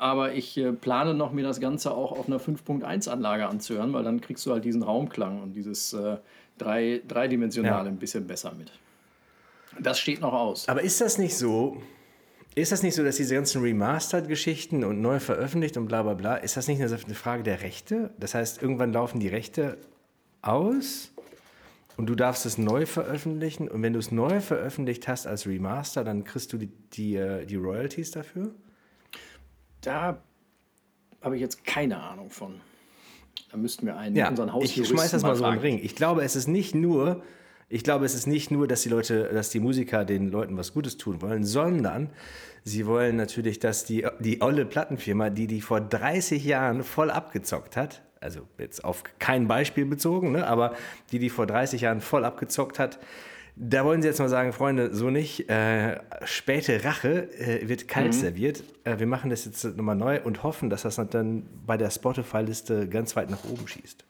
aber 0.00 0.32
ich 0.32 0.56
äh, 0.56 0.72
plane 0.72 1.12
noch, 1.12 1.30
mir 1.30 1.44
das 1.44 1.60
Ganze 1.60 1.92
auch 1.92 2.12
auf 2.12 2.26
einer 2.26 2.40
5.1-Anlage 2.40 3.46
anzuhören, 3.46 3.92
weil 3.92 4.02
dann 4.02 4.22
kriegst 4.22 4.46
du 4.46 4.52
halt 4.52 4.64
diesen 4.64 4.82
Raumklang 4.82 5.42
und 5.42 5.52
dieses 5.52 5.92
äh, 5.92 6.16
drei, 6.56 7.02
dreidimensionale 7.06 7.84
ja. 7.84 7.90
ein 7.90 7.98
bisschen 7.98 8.26
besser 8.26 8.52
mit. 8.56 8.72
Das 9.78 9.98
steht 9.98 10.22
noch 10.22 10.32
aus. 10.32 10.66
Aber 10.70 10.82
ist 10.82 11.02
das 11.02 11.18
nicht 11.18 11.36
so, 11.36 11.82
ist 12.54 12.72
das 12.72 12.82
nicht 12.82 12.94
so, 12.94 13.04
dass 13.04 13.16
diese 13.16 13.34
ganzen 13.34 13.60
Remastered-Geschichten 13.60 14.84
und 14.84 15.02
neu 15.02 15.20
veröffentlicht 15.20 15.76
und 15.76 15.86
bla 15.86 16.02
bla 16.02 16.14
bla, 16.14 16.36
ist 16.36 16.56
das 16.56 16.66
nicht 16.66 16.80
eine 16.80 17.14
Frage 17.14 17.42
der 17.42 17.60
Rechte? 17.60 18.10
Das 18.18 18.34
heißt, 18.34 18.62
irgendwann 18.62 18.94
laufen 18.94 19.20
die 19.20 19.28
Rechte 19.28 19.76
aus 20.40 21.12
und 21.98 22.06
du 22.06 22.14
darfst 22.14 22.46
es 22.46 22.56
neu 22.56 22.86
veröffentlichen 22.86 23.68
und 23.68 23.82
wenn 23.82 23.92
du 23.92 23.98
es 23.98 24.10
neu 24.10 24.40
veröffentlicht 24.40 25.08
hast 25.08 25.26
als 25.26 25.46
Remaster, 25.46 26.04
dann 26.04 26.24
kriegst 26.24 26.54
du 26.54 26.56
die, 26.56 26.70
die, 26.94 27.16
äh, 27.16 27.44
die 27.44 27.56
Royalties 27.56 28.12
dafür? 28.12 28.54
Da 29.80 30.22
habe 31.22 31.36
ich 31.36 31.40
jetzt 31.40 31.64
keine 31.64 32.00
Ahnung 32.02 32.30
von. 32.30 32.60
Da 33.50 33.56
müssten 33.56 33.86
wir 33.86 33.96
einen 33.96 34.14
ja, 34.14 34.28
unseren 34.28 34.52
Haus 34.52 34.64
Ich 34.64 34.86
schmeiß 34.86 35.10
das 35.10 35.22
mal 35.22 35.34
so 35.34 35.44
im 35.44 35.58
Ring. 35.58 35.80
Ich 35.82 35.96
glaube, 35.96 36.22
es 36.22 36.36
ist 36.36 36.46
nicht 36.46 36.74
nur 36.74 37.22
ich 37.72 37.84
glaube, 37.84 38.04
es 38.04 38.14
ist 38.14 38.26
nicht 38.26 38.50
nur, 38.50 38.66
dass 38.66 38.82
die 38.82 38.88
Leute, 38.88 39.30
dass 39.32 39.50
die 39.50 39.60
Musiker 39.60 40.04
den 40.04 40.28
Leuten 40.28 40.56
was 40.56 40.74
Gutes 40.74 40.96
tun 40.96 41.22
wollen, 41.22 41.44
sondern 41.44 42.10
sie 42.64 42.84
wollen 42.84 43.14
natürlich, 43.14 43.60
dass 43.60 43.84
die, 43.84 44.04
die 44.18 44.42
olle 44.42 44.66
Plattenfirma, 44.66 45.30
die 45.30 45.46
die 45.46 45.60
vor 45.60 45.80
30 45.80 46.44
Jahren 46.44 46.82
voll 46.82 47.12
abgezockt 47.12 47.76
hat, 47.76 48.02
also 48.20 48.40
jetzt 48.58 48.84
auf 48.84 49.04
kein 49.20 49.46
Beispiel 49.46 49.86
bezogen, 49.86 50.32
ne, 50.32 50.48
aber 50.48 50.74
die 51.12 51.20
die 51.20 51.30
vor 51.30 51.46
30 51.46 51.82
Jahren 51.82 52.00
voll 52.00 52.24
abgezockt 52.24 52.80
hat, 52.80 52.98
da 53.56 53.84
wollen 53.84 54.02
sie 54.02 54.08
jetzt 54.08 54.18
mal 54.18 54.28
sagen, 54.28 54.52
Freunde, 54.52 54.94
so 54.94 55.10
nicht. 55.10 55.48
Äh, 55.50 56.00
späte 56.24 56.84
Rache 56.84 57.28
äh, 57.38 57.68
wird 57.68 57.88
kalt 57.88 58.08
mhm. 58.08 58.12
serviert. 58.12 58.64
Äh, 58.84 58.98
wir 58.98 59.06
machen 59.06 59.30
das 59.30 59.44
jetzt 59.44 59.64
nochmal 59.64 59.96
neu 59.96 60.20
und 60.22 60.42
hoffen, 60.42 60.70
dass 60.70 60.82
das 60.82 60.96
dann 60.96 61.46
bei 61.66 61.76
der 61.76 61.90
Spotify-Liste 61.90 62.88
ganz 62.88 63.16
weit 63.16 63.30
nach 63.30 63.44
oben 63.44 63.66
schießt. 63.66 64.04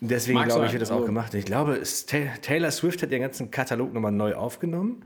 Deswegen 0.00 0.38
Mag 0.38 0.48
glaube 0.48 0.66
ich, 0.66 0.72
wird 0.72 0.80
das 0.80 0.90
auch 0.90 0.96
also 0.96 1.06
gemacht. 1.06 1.34
Ich 1.34 1.44
glaube, 1.44 1.74
es, 1.76 2.06
Taylor 2.06 2.70
Swift 2.70 3.02
hat 3.02 3.10
ihren 3.10 3.20
ganzen 3.20 3.50
Katalog 3.50 3.92
nochmal 3.92 4.12
neu 4.12 4.34
aufgenommen, 4.34 5.04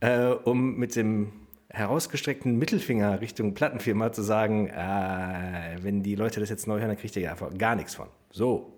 äh, 0.00 0.26
um 0.26 0.76
mit 0.76 0.94
dem 0.94 1.32
herausgestreckten 1.70 2.58
Mittelfinger 2.58 3.20
Richtung 3.20 3.54
Plattenfirma 3.54 4.12
zu 4.12 4.22
sagen, 4.22 4.68
äh, 4.68 5.76
wenn 5.80 6.02
die 6.02 6.14
Leute 6.14 6.40
das 6.40 6.50
jetzt 6.50 6.66
neu 6.66 6.78
hören, 6.78 6.88
dann 6.88 6.98
kriegt 6.98 7.16
ihr 7.16 7.22
ja 7.22 7.30
einfach 7.32 7.56
gar 7.56 7.76
nichts 7.76 7.94
von. 7.94 8.08
So. 8.30 8.74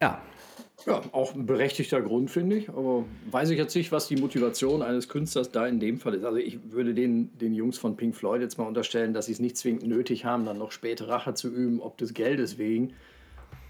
Ja. 0.00 0.20
Ja, 0.86 1.00
auch 1.12 1.34
ein 1.34 1.46
berechtigter 1.46 2.00
Grund, 2.00 2.30
finde 2.30 2.56
ich. 2.56 2.68
Aber 2.68 3.04
weiß 3.30 3.50
ich 3.50 3.58
jetzt 3.58 3.74
nicht, 3.76 3.92
was 3.92 4.08
die 4.08 4.16
Motivation 4.16 4.82
eines 4.82 5.08
Künstlers 5.08 5.50
da 5.50 5.66
in 5.66 5.78
dem 5.78 5.98
Fall 5.98 6.14
ist. 6.14 6.24
Also 6.24 6.38
ich 6.38 6.58
würde 6.70 6.94
den, 6.94 7.36
den 7.38 7.54
Jungs 7.54 7.78
von 7.78 7.96
Pink 7.96 8.16
Floyd 8.16 8.40
jetzt 8.40 8.58
mal 8.58 8.66
unterstellen, 8.66 9.14
dass 9.14 9.26
sie 9.26 9.32
es 9.32 9.40
nicht 9.40 9.56
zwingend 9.56 9.86
nötig 9.86 10.24
haben, 10.24 10.44
dann 10.44 10.58
noch 10.58 10.72
später 10.72 11.08
Rache 11.08 11.34
zu 11.34 11.48
üben, 11.48 11.80
ob 11.80 11.98
des 11.98 12.14
Geldes 12.14 12.58
wegen. 12.58 12.94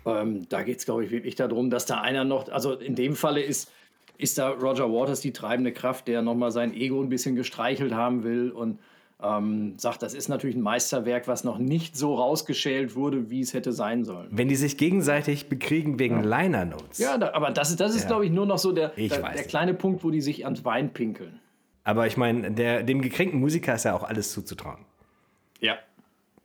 Ähm, 0.07 0.49
da 0.49 0.63
geht 0.63 0.79
es, 0.79 0.85
glaube 0.85 1.05
ich, 1.05 1.11
wirklich 1.11 1.35
darum, 1.35 1.71
dass 1.71 1.87
da 1.87 2.01
einer 2.01 2.25
noch, 2.25 2.51
also 2.51 2.73
in 2.73 2.95
dem 2.95 3.15
Falle 3.15 3.43
ist, 3.43 3.71
ist 4.19 4.39
da 4.39 4.51
Roger 4.51 4.93
Waters 4.93 5.21
die 5.21 5.33
treibende 5.33 5.73
Kraft, 5.73 6.09
der 6.09 6.23
nochmal 6.23 6.51
sein 6.51 6.75
Ego 6.75 7.01
ein 7.01 7.09
bisschen 7.09 7.37
gestreichelt 7.37 7.93
haben 7.93 8.25
will 8.25 8.51
und 8.51 8.79
ähm, 9.23 9.75
sagt, 9.79 10.03
das 10.03 10.15
ist 10.15 10.29
natürlich 10.29 10.57
ein 10.57 10.63
Meisterwerk, 10.63 11.29
was 11.29 11.45
noch 11.45 11.59
nicht 11.59 11.97
so 11.97 12.15
rausgeschält 12.15 12.95
wurde, 12.95 13.31
wie 13.31 13.41
es 13.41 13.55
hätte 13.55 13.73
sein 13.73 14.05
sollen. 14.05 14.29
Wenn 14.31 14.49
die 14.49 14.57
sich 14.57 14.77
gegenseitig 14.77 15.49
bekriegen 15.49 15.99
wegen 15.99 16.25
ja. 16.25 16.43
Liner 16.43 16.65
Notes. 16.65 16.99
Ja, 16.99 17.19
da, 17.19 17.33
aber 17.33 17.51
das, 17.51 17.75
das 17.77 17.95
ist, 17.95 18.03
ja. 18.03 18.09
glaube 18.09 18.27
ich, 18.27 18.33
nur 18.33 18.47
noch 18.47 18.59
so 18.59 18.73
der, 18.73 18.89
der, 18.91 19.09
der 19.09 19.45
kleine 19.45 19.75
Punkt, 19.75 20.05
wo 20.05 20.11
die 20.11 20.21
sich 20.21 20.45
ans 20.45 20.65
Wein 20.65 20.93
pinkeln. 20.93 21.41
Aber 21.85 22.07
ich 22.07 22.17
meine, 22.17 22.51
dem 22.51 23.03
gekränkten 23.03 23.41
Musiker 23.41 23.75
ist 23.75 23.85
ja 23.85 23.95
auch 23.95 24.05
alles 24.05 24.33
zuzutrauen. 24.33 24.85
Ja. 25.61 25.77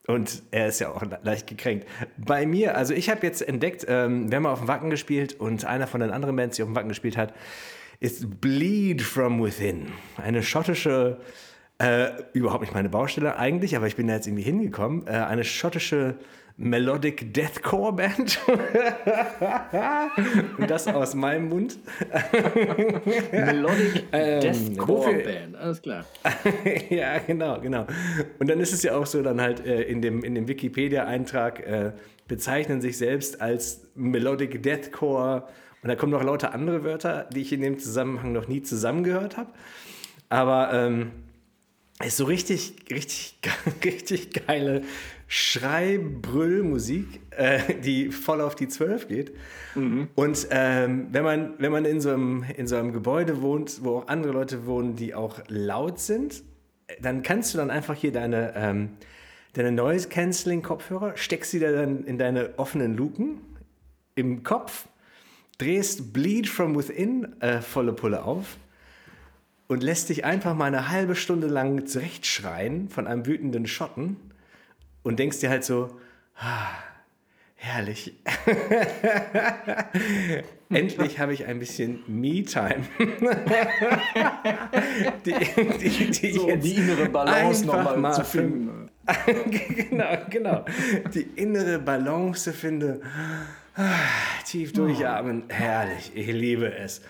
Und 0.08 0.42
er 0.52 0.68
ist 0.68 0.80
ja 0.80 0.90
auch 0.90 1.04
leicht 1.24 1.48
gekränkt. 1.48 1.86
Bei 2.18 2.46
mir, 2.46 2.78
also 2.78 2.94
ich 2.94 3.10
habe 3.10 3.26
jetzt 3.26 3.42
entdeckt, 3.42 3.86
ähm, 3.90 4.32
wir 4.32 4.38
haben 4.38 4.46
auf 4.46 4.60
dem 4.60 4.68
Wacken 4.68 4.90
gespielt 4.90 5.38
und 5.40 5.66
einer 5.66 5.86
von 5.86 6.00
den 6.00 6.12
anderen 6.12 6.36
Bands, 6.36 6.56
die 6.56 6.64
auf 6.64 6.70
dem 6.70 6.76
Wacken 6.76 6.90
gespielt 6.90 7.18
hat, 7.18 7.34
ist 8.00 8.40
Bleed 8.40 9.02
from 9.02 9.44
Within. 9.44 9.92
Eine 10.16 10.44
schottische, 10.44 11.18
äh, 11.80 12.10
überhaupt 12.34 12.62
nicht 12.62 12.74
meine 12.74 12.90
Baustelle 12.90 13.38
eigentlich, 13.38 13.76
aber 13.76 13.88
ich 13.88 13.96
bin 13.96 14.08
da 14.08 14.16
jetzt 14.16 14.28
irgendwie 14.28 14.44
hingekommen, 14.44 15.08
äh, 15.08 15.12
eine 15.12 15.44
schottische 15.44 16.16
Melodic 16.60 17.36
Deathcore 17.36 17.94
Band. 17.94 18.40
Und 20.58 20.70
das 20.70 20.88
aus 20.88 21.14
meinem 21.14 21.50
Mund. 21.50 21.78
Melodic 23.32 24.06
ähm, 24.12 24.42
Deathcore 24.42 25.20
Band, 25.20 25.56
alles 25.56 25.84
klar. 25.84 26.04
ja, 26.90 27.20
genau, 27.20 27.62
genau. 27.62 27.86
Und 28.40 28.50
dann 28.50 28.60
ist 28.60 28.74
es 28.74 28.82
ja 28.82 28.98
auch 28.98 29.06
so, 29.06 29.22
dann 29.22 29.40
halt 29.40 29.64
äh, 29.68 29.84
in 29.84 30.02
dem, 30.02 30.24
in 30.24 30.34
dem 30.34 30.48
Wikipedia-Eintrag 30.48 31.60
äh, 31.60 31.92
bezeichnen 32.28 32.82
sich 32.82 32.98
selbst 32.98 33.40
als 33.40 33.84
Melodic 33.94 34.64
Deathcore. 34.64 35.48
Und 35.84 35.90
da 35.90 35.96
kommen 35.96 36.12
noch 36.12 36.24
lauter 36.24 36.56
andere 36.56 36.84
Wörter, 36.84 37.30
die 37.32 37.42
ich 37.42 37.54
in 37.54 37.62
dem 37.62 37.78
Zusammenhang 37.78 38.32
noch 38.32 38.48
nie 38.48 38.64
zusammengehört 38.64 39.38
habe. 39.38 39.52
Aber 40.30 40.74
ähm, 40.74 41.12
ist 42.06 42.18
so 42.18 42.26
richtig, 42.26 42.76
richtig, 42.92 43.38
richtig 43.84 44.46
geile 44.46 44.84
Schrei-Brüll-Musik, 45.28 47.22
äh, 47.32 47.74
die 47.76 48.12
voll 48.12 48.40
auf 48.40 48.56
die 48.56 48.68
Zwölf 48.68 49.08
geht. 49.08 49.34
Mhm. 49.76 50.10
Und 50.16 50.48
ähm, 50.52 51.08
wenn 51.12 51.24
man, 51.24 51.56
wenn 51.58 51.72
man 51.72 51.86
in, 51.86 52.00
so 52.00 52.12
einem, 52.12 52.46
in 52.56 52.68
so 52.68 52.76
einem 52.76 52.94
Gebäude 52.94 53.42
wohnt, 53.42 53.84
wo 53.84 53.98
auch 53.98 54.08
andere 54.08 54.32
Leute 54.32 54.68
wohnen, 54.68 54.96
die 54.96 55.16
auch 55.16 55.40
laut 55.48 56.00
sind, 56.00 56.44
dann 57.02 57.24
kannst 57.24 57.54
du 57.54 57.58
dann 57.58 57.72
einfach 57.72 57.96
hier 57.96 58.12
deine, 58.12 58.54
ähm, 58.56 58.92
deine 59.54 59.72
Noise-Canceling-Kopfhörer, 59.72 61.18
steckst 61.18 61.52
sie 61.52 61.60
dann 61.60 62.06
in 62.06 62.18
deine 62.18 62.58
offenen 62.58 62.96
Luken 62.96 63.42
im 64.16 64.44
Kopf, 64.44 64.88
drehst 65.58 66.14
Bleed 66.14 66.48
from 66.48 66.78
Within 66.78 67.42
äh, 67.42 67.62
volle 67.62 67.94
Pulle 67.94 68.24
auf 68.24 68.58
und 69.68 69.84
lässt 69.84 70.10
dich 70.10 70.26
einfach 70.26 70.56
mal 70.56 70.66
eine 70.66 70.90
halbe 70.90 71.16
Stunde 71.16 71.48
lang 71.48 71.86
zurechtschreien 71.86 72.90
von 72.90 73.08
einem 73.08 73.26
wütenden 73.26 73.68
Schotten 73.68 74.18
und 75.04 75.20
denkst 75.20 75.40
dir 75.40 75.50
halt 75.50 75.64
so, 75.64 75.90
ah, 76.36 76.68
herrlich. 77.56 78.16
Endlich 80.70 81.20
habe 81.20 81.34
ich 81.34 81.46
ein 81.46 81.60
bisschen 81.60 82.04
Me-Time. 82.08 82.84
die, 85.26 85.34
die, 85.80 86.12
die, 86.12 86.32
so, 86.34 86.54
die 86.56 86.76
innere 86.76 87.10
Balance 87.10 87.66
nochmal 87.66 87.98
mal 87.98 88.14
zu 88.14 88.26
finden. 88.26 88.90
genau, 89.50 90.18
genau. 90.30 90.66
Die 91.14 91.28
innere 91.36 91.80
Balance 91.80 92.52
finde. 92.52 93.00
Tief 94.46 94.74
durchatmen, 94.74 95.44
oh. 95.48 95.54
herrlich, 95.54 96.12
ich 96.16 96.28
liebe 96.28 96.74
es. 96.74 97.02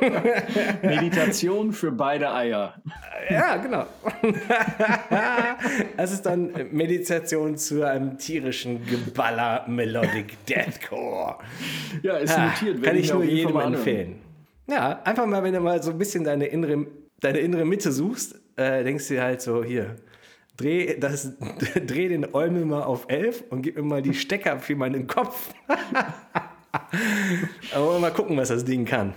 Meditation 0.82 1.72
für 1.72 1.90
beide 1.90 2.32
Eier. 2.32 2.80
Ja, 3.28 3.56
genau. 3.56 3.86
Es 5.96 6.12
ist 6.12 6.22
dann 6.22 6.52
Meditation 6.70 7.56
zu 7.56 7.86
einem 7.86 8.16
tierischen 8.18 8.84
Geballer 8.86 9.64
Melodic 9.68 10.44
Deathcore. 10.46 11.38
Ja, 12.02 12.16
ist 12.16 12.36
notiert. 12.38 12.82
Kann 12.82 12.96
ich 12.96 13.12
nur 13.12 13.24
jedem 13.24 13.56
empfehlen. 13.56 14.20
Ja, 14.68 15.00
einfach 15.02 15.26
mal, 15.26 15.42
wenn 15.42 15.54
du 15.54 15.60
mal 15.60 15.82
so 15.82 15.90
ein 15.90 15.98
bisschen 15.98 16.24
deine 16.24 16.46
innere, 16.46 16.86
deine 17.20 17.38
innere 17.38 17.64
Mitte 17.64 17.90
suchst, 17.90 18.40
äh, 18.56 18.84
denkst 18.84 19.08
du 19.08 19.14
dir 19.14 19.22
halt 19.22 19.42
so, 19.42 19.64
hier, 19.64 19.96
dreh, 20.56 20.98
das, 20.98 21.32
dreh 21.86 22.08
den 22.08 22.34
Eumel 22.34 22.64
mal 22.64 22.82
auf 22.82 23.06
11 23.08 23.44
und 23.50 23.62
gib 23.62 23.76
mir 23.76 23.82
mal 23.82 24.02
die 24.02 24.14
Stecker 24.14 24.58
für 24.58 24.76
meinen 24.76 25.06
Kopf. 25.06 25.52
Aber 27.74 27.98
mal 27.98 28.12
gucken, 28.12 28.36
was 28.36 28.48
das 28.48 28.64
Ding 28.64 28.84
kann. 28.84 29.14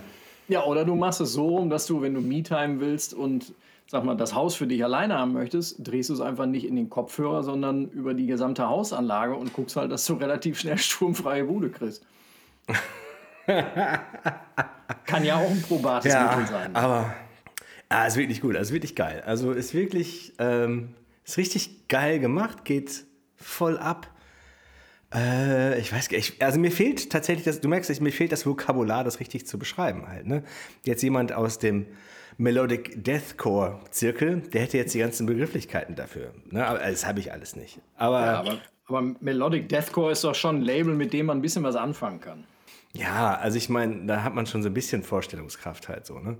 Ja, 0.48 0.64
oder 0.64 0.84
du 0.84 0.94
machst 0.94 1.20
es 1.20 1.32
so 1.32 1.48
rum, 1.48 1.70
dass 1.70 1.86
du, 1.86 2.02
wenn 2.02 2.14
du 2.14 2.20
Me-Time 2.20 2.80
willst 2.80 3.14
und 3.14 3.52
sag 3.88 4.04
mal, 4.04 4.16
das 4.16 4.34
Haus 4.34 4.54
für 4.56 4.66
dich 4.66 4.82
alleine 4.84 5.18
haben 5.18 5.32
möchtest, 5.32 5.76
drehst 5.86 6.10
du 6.10 6.14
es 6.14 6.20
einfach 6.20 6.46
nicht 6.46 6.66
in 6.66 6.76
den 6.76 6.90
Kopfhörer, 6.90 7.42
sondern 7.42 7.88
über 7.90 8.14
die 8.14 8.26
gesamte 8.26 8.68
Hausanlage 8.68 9.34
und 9.34 9.52
guckst 9.52 9.76
halt, 9.76 9.92
dass 9.92 10.06
du 10.06 10.14
relativ 10.14 10.58
schnell 10.58 10.78
sturmfreie 10.78 11.44
Bude 11.44 11.70
kriegst. 11.70 12.04
Kann 15.06 15.24
ja 15.24 15.36
auch 15.36 15.50
ein 15.50 15.62
probates 15.62 16.12
ja, 16.12 16.30
Mittel 16.30 16.46
sein. 16.46 16.74
Aber 16.74 17.14
ah, 17.88 18.06
ist 18.06 18.16
wirklich 18.16 18.40
gut, 18.40 18.56
also 18.56 18.72
wirklich 18.72 18.96
geil. 18.96 19.22
Also 19.24 19.52
ist 19.52 19.72
wirklich 19.72 20.32
ähm, 20.38 20.94
ist 21.26 21.38
richtig 21.38 21.88
geil 21.88 22.20
gemacht, 22.20 22.64
geht 22.64 23.04
voll 23.36 23.78
ab. 23.78 24.10
Äh, 25.12 25.78
ich 25.80 25.92
weiß 25.92 26.08
gar 26.08 26.16
nicht, 26.16 26.42
also 26.42 26.58
mir 26.58 26.70
fehlt 26.70 27.10
tatsächlich, 27.10 27.44
das, 27.44 27.60
du 27.60 27.68
merkst, 27.68 28.00
mir 28.00 28.12
fehlt 28.12 28.32
das 28.32 28.46
Vokabular, 28.46 29.04
das 29.04 29.20
richtig 29.20 29.46
zu 29.46 29.58
beschreiben 29.58 30.08
halt. 30.08 30.26
Ne? 30.26 30.42
Jetzt 30.84 31.02
jemand 31.02 31.32
aus 31.32 31.58
dem 31.58 31.86
Melodic 32.38 33.02
Deathcore 33.04 33.80
Zirkel, 33.90 34.40
der 34.52 34.62
hätte 34.62 34.78
jetzt 34.78 34.94
die 34.94 34.98
ganzen 34.98 35.26
Begrifflichkeiten 35.26 35.94
dafür. 35.94 36.32
Ne? 36.50 36.66
Aber 36.66 36.78
das 36.78 37.06
habe 37.06 37.20
ich 37.20 37.32
alles 37.32 37.56
nicht. 37.56 37.80
Aber, 37.96 38.20
ja, 38.20 38.38
aber, 38.40 38.58
aber 38.86 39.02
Melodic 39.20 39.68
Deathcore 39.68 40.12
ist 40.12 40.22
doch 40.24 40.34
schon 40.34 40.56
ein 40.56 40.62
Label, 40.62 40.94
mit 40.94 41.12
dem 41.12 41.26
man 41.26 41.38
ein 41.38 41.42
bisschen 41.42 41.62
was 41.62 41.76
anfangen 41.76 42.20
kann. 42.20 42.44
Ja, 42.92 43.36
also 43.36 43.58
ich 43.58 43.68
meine, 43.68 44.06
da 44.06 44.22
hat 44.22 44.34
man 44.34 44.46
schon 44.46 44.62
so 44.62 44.68
ein 44.68 44.74
bisschen 44.74 45.02
Vorstellungskraft 45.02 45.88
halt 45.88 46.06
so, 46.06 46.18
ne? 46.18 46.38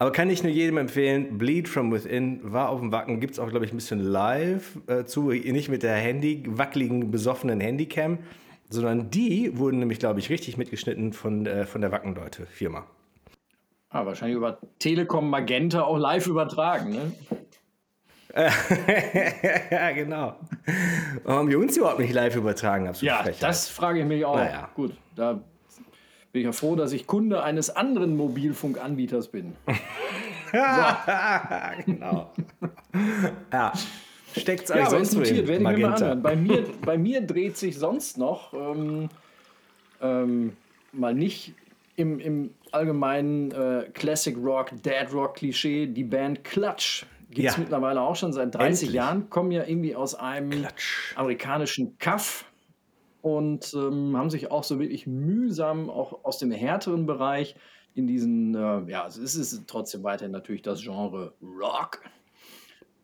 Aber 0.00 0.12
kann 0.12 0.30
ich 0.30 0.44
nur 0.44 0.52
jedem 0.52 0.78
empfehlen, 0.78 1.38
Bleed 1.38 1.68
from 1.68 1.90
Within 1.92 2.40
war 2.52 2.68
auf 2.68 2.78
dem 2.78 2.92
Wacken, 2.92 3.18
gibt 3.18 3.32
es 3.32 3.40
auch, 3.40 3.50
glaube 3.50 3.64
ich, 3.64 3.72
ein 3.72 3.76
bisschen 3.76 3.98
live 3.98 4.78
äh, 4.86 5.04
zu, 5.04 5.30
nicht 5.30 5.68
mit 5.68 5.82
der 5.82 5.96
Handy, 5.96 6.44
wackeligen, 6.46 7.10
besoffenen 7.10 7.58
Handycam, 7.58 8.18
sondern 8.70 9.10
die 9.10 9.58
wurden 9.58 9.80
nämlich, 9.80 9.98
glaube 9.98 10.20
ich, 10.20 10.30
richtig 10.30 10.56
mitgeschnitten 10.56 11.12
von, 11.12 11.46
äh, 11.46 11.66
von 11.66 11.80
der 11.80 11.90
Wacken-Leute-Firma. 11.90 12.86
Ah, 13.90 14.06
wahrscheinlich 14.06 14.36
über 14.36 14.58
Telekom 14.78 15.30
Magenta 15.30 15.82
auch 15.82 15.98
live 15.98 16.28
übertragen, 16.28 16.90
ne? 16.90 17.12
ja, 19.70 19.90
genau. 19.92 20.36
Warum 21.24 21.48
wir 21.48 21.58
uns 21.58 21.76
überhaupt 21.76 21.98
nicht 21.98 22.12
live 22.12 22.36
übertragen? 22.36 22.86
Absolut 22.86 23.08
ja, 23.08 23.22
Frechheit. 23.22 23.42
das 23.42 23.68
frage 23.68 24.00
ich 24.00 24.06
mich 24.06 24.24
auch. 24.24 24.36
Naja. 24.36 24.68
Gut, 24.74 24.92
da 25.16 25.42
bin 26.32 26.40
ich 26.40 26.46
ja 26.46 26.52
froh, 26.52 26.76
dass 26.76 26.92
ich 26.92 27.06
Kunde 27.06 27.42
eines 27.42 27.70
anderen 27.70 28.16
Mobilfunkanbieters 28.16 29.28
bin. 29.28 29.54
genau. 31.86 32.32
ja. 33.52 33.72
Steckt 34.36 34.64
es 34.64 34.70
euch 34.70 34.76
ja, 34.76 34.90
sonst 34.90 35.14
notiert, 35.14 35.48
werde 35.48 35.62
ich 35.62 35.78
mir 35.78 35.86
mal 35.88 35.94
anhören. 35.94 36.22
Bei 36.22 36.36
mir, 36.36 36.64
bei 36.84 36.98
mir 36.98 37.22
dreht 37.22 37.56
sich 37.56 37.78
sonst 37.78 38.18
noch 38.18 38.52
ähm, 38.52 39.08
ähm, 40.02 40.52
mal 40.92 41.14
nicht 41.14 41.54
im, 41.96 42.20
im 42.20 42.50
allgemeinen 42.70 43.50
äh, 43.50 43.88
Classic 43.94 44.36
Rock, 44.36 44.70
Dead 44.82 45.12
Rock 45.12 45.36
Klischee 45.36 45.86
die 45.86 46.04
Band 46.04 46.44
Clutch. 46.44 47.06
Gibt 47.30 47.48
es 47.48 47.56
ja. 47.56 47.60
mittlerweile 47.60 48.00
auch 48.00 48.16
schon 48.16 48.32
seit 48.32 48.54
30 48.54 48.68
Endlich. 48.68 48.92
Jahren, 48.92 49.30
kommen 49.30 49.50
ja 49.50 49.64
irgendwie 49.64 49.94
aus 49.94 50.14
einem 50.14 50.50
Klatsch. 50.50 51.14
amerikanischen 51.16 51.98
Kaff 51.98 52.44
und 53.22 53.74
ähm, 53.74 54.16
haben 54.16 54.30
sich 54.30 54.50
auch 54.50 54.64
so 54.64 54.78
wirklich 54.78 55.06
mühsam 55.06 55.90
auch 55.90 56.24
aus 56.24 56.38
dem 56.38 56.50
härteren 56.50 57.06
Bereich 57.06 57.56
in 57.94 58.06
diesen, 58.06 58.54
äh, 58.54 58.90
ja, 58.90 59.06
es 59.06 59.16
ist 59.16 59.64
trotzdem 59.66 60.04
weiterhin 60.04 60.32
natürlich 60.32 60.62
das 60.62 60.82
Genre 60.82 61.34
Rock, 61.42 62.02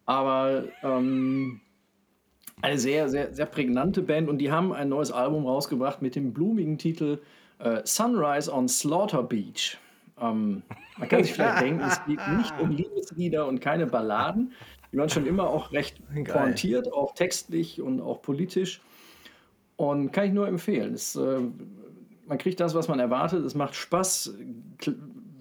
aber 0.06 0.64
ähm, 0.83 1.61
eine 2.62 2.78
sehr, 2.78 3.09
sehr, 3.09 3.35
sehr 3.35 3.47
prägnante 3.47 4.02
Band 4.02 4.28
und 4.28 4.38
die 4.38 4.52
haben 4.52 4.73
ein 4.73 4.88
neues 4.88 5.11
Album 5.11 5.47
rausgebracht 5.47 6.00
mit 6.00 6.14
dem 6.14 6.33
blumigen 6.33 6.78
Titel 6.78 7.21
äh, 7.59 7.80
Sunrise 7.85 8.52
on 8.52 8.68
Slaughter 8.68 9.23
Beach. 9.23 9.78
Ähm, 10.21 10.62
man 10.97 11.09
kann 11.09 11.25
sich 11.25 11.33
vielleicht 11.35 11.62
denken, 11.62 11.80
es 11.80 12.04
geht 12.06 12.21
nicht 12.37 12.54
um 12.61 12.71
Liebeslieder 12.71 13.47
und 13.47 13.61
keine 13.61 13.87
Balladen. 13.87 14.52
Die 14.92 14.99
waren 14.99 15.09
schon 15.09 15.26
immer 15.26 15.49
auch 15.49 15.73
recht 15.73 16.00
pointiert, 16.25 16.92
auch 16.92 17.14
textlich 17.14 17.83
und 17.83 18.00
auch 18.00 18.23
politisch. 18.23 18.80
Und 19.76 20.12
kann 20.12 20.26
ich 20.26 20.33
nur 20.33 20.47
empfehlen. 20.47 20.95
Es, 20.95 21.16
äh, 21.16 21.40
man 22.26 22.38
kriegt 22.38 22.61
das, 22.61 22.75
was 22.75 22.88
man 22.88 23.00
erwartet. 23.00 23.45
Es 23.45 23.54
macht 23.54 23.75
Spaß. 23.75 24.35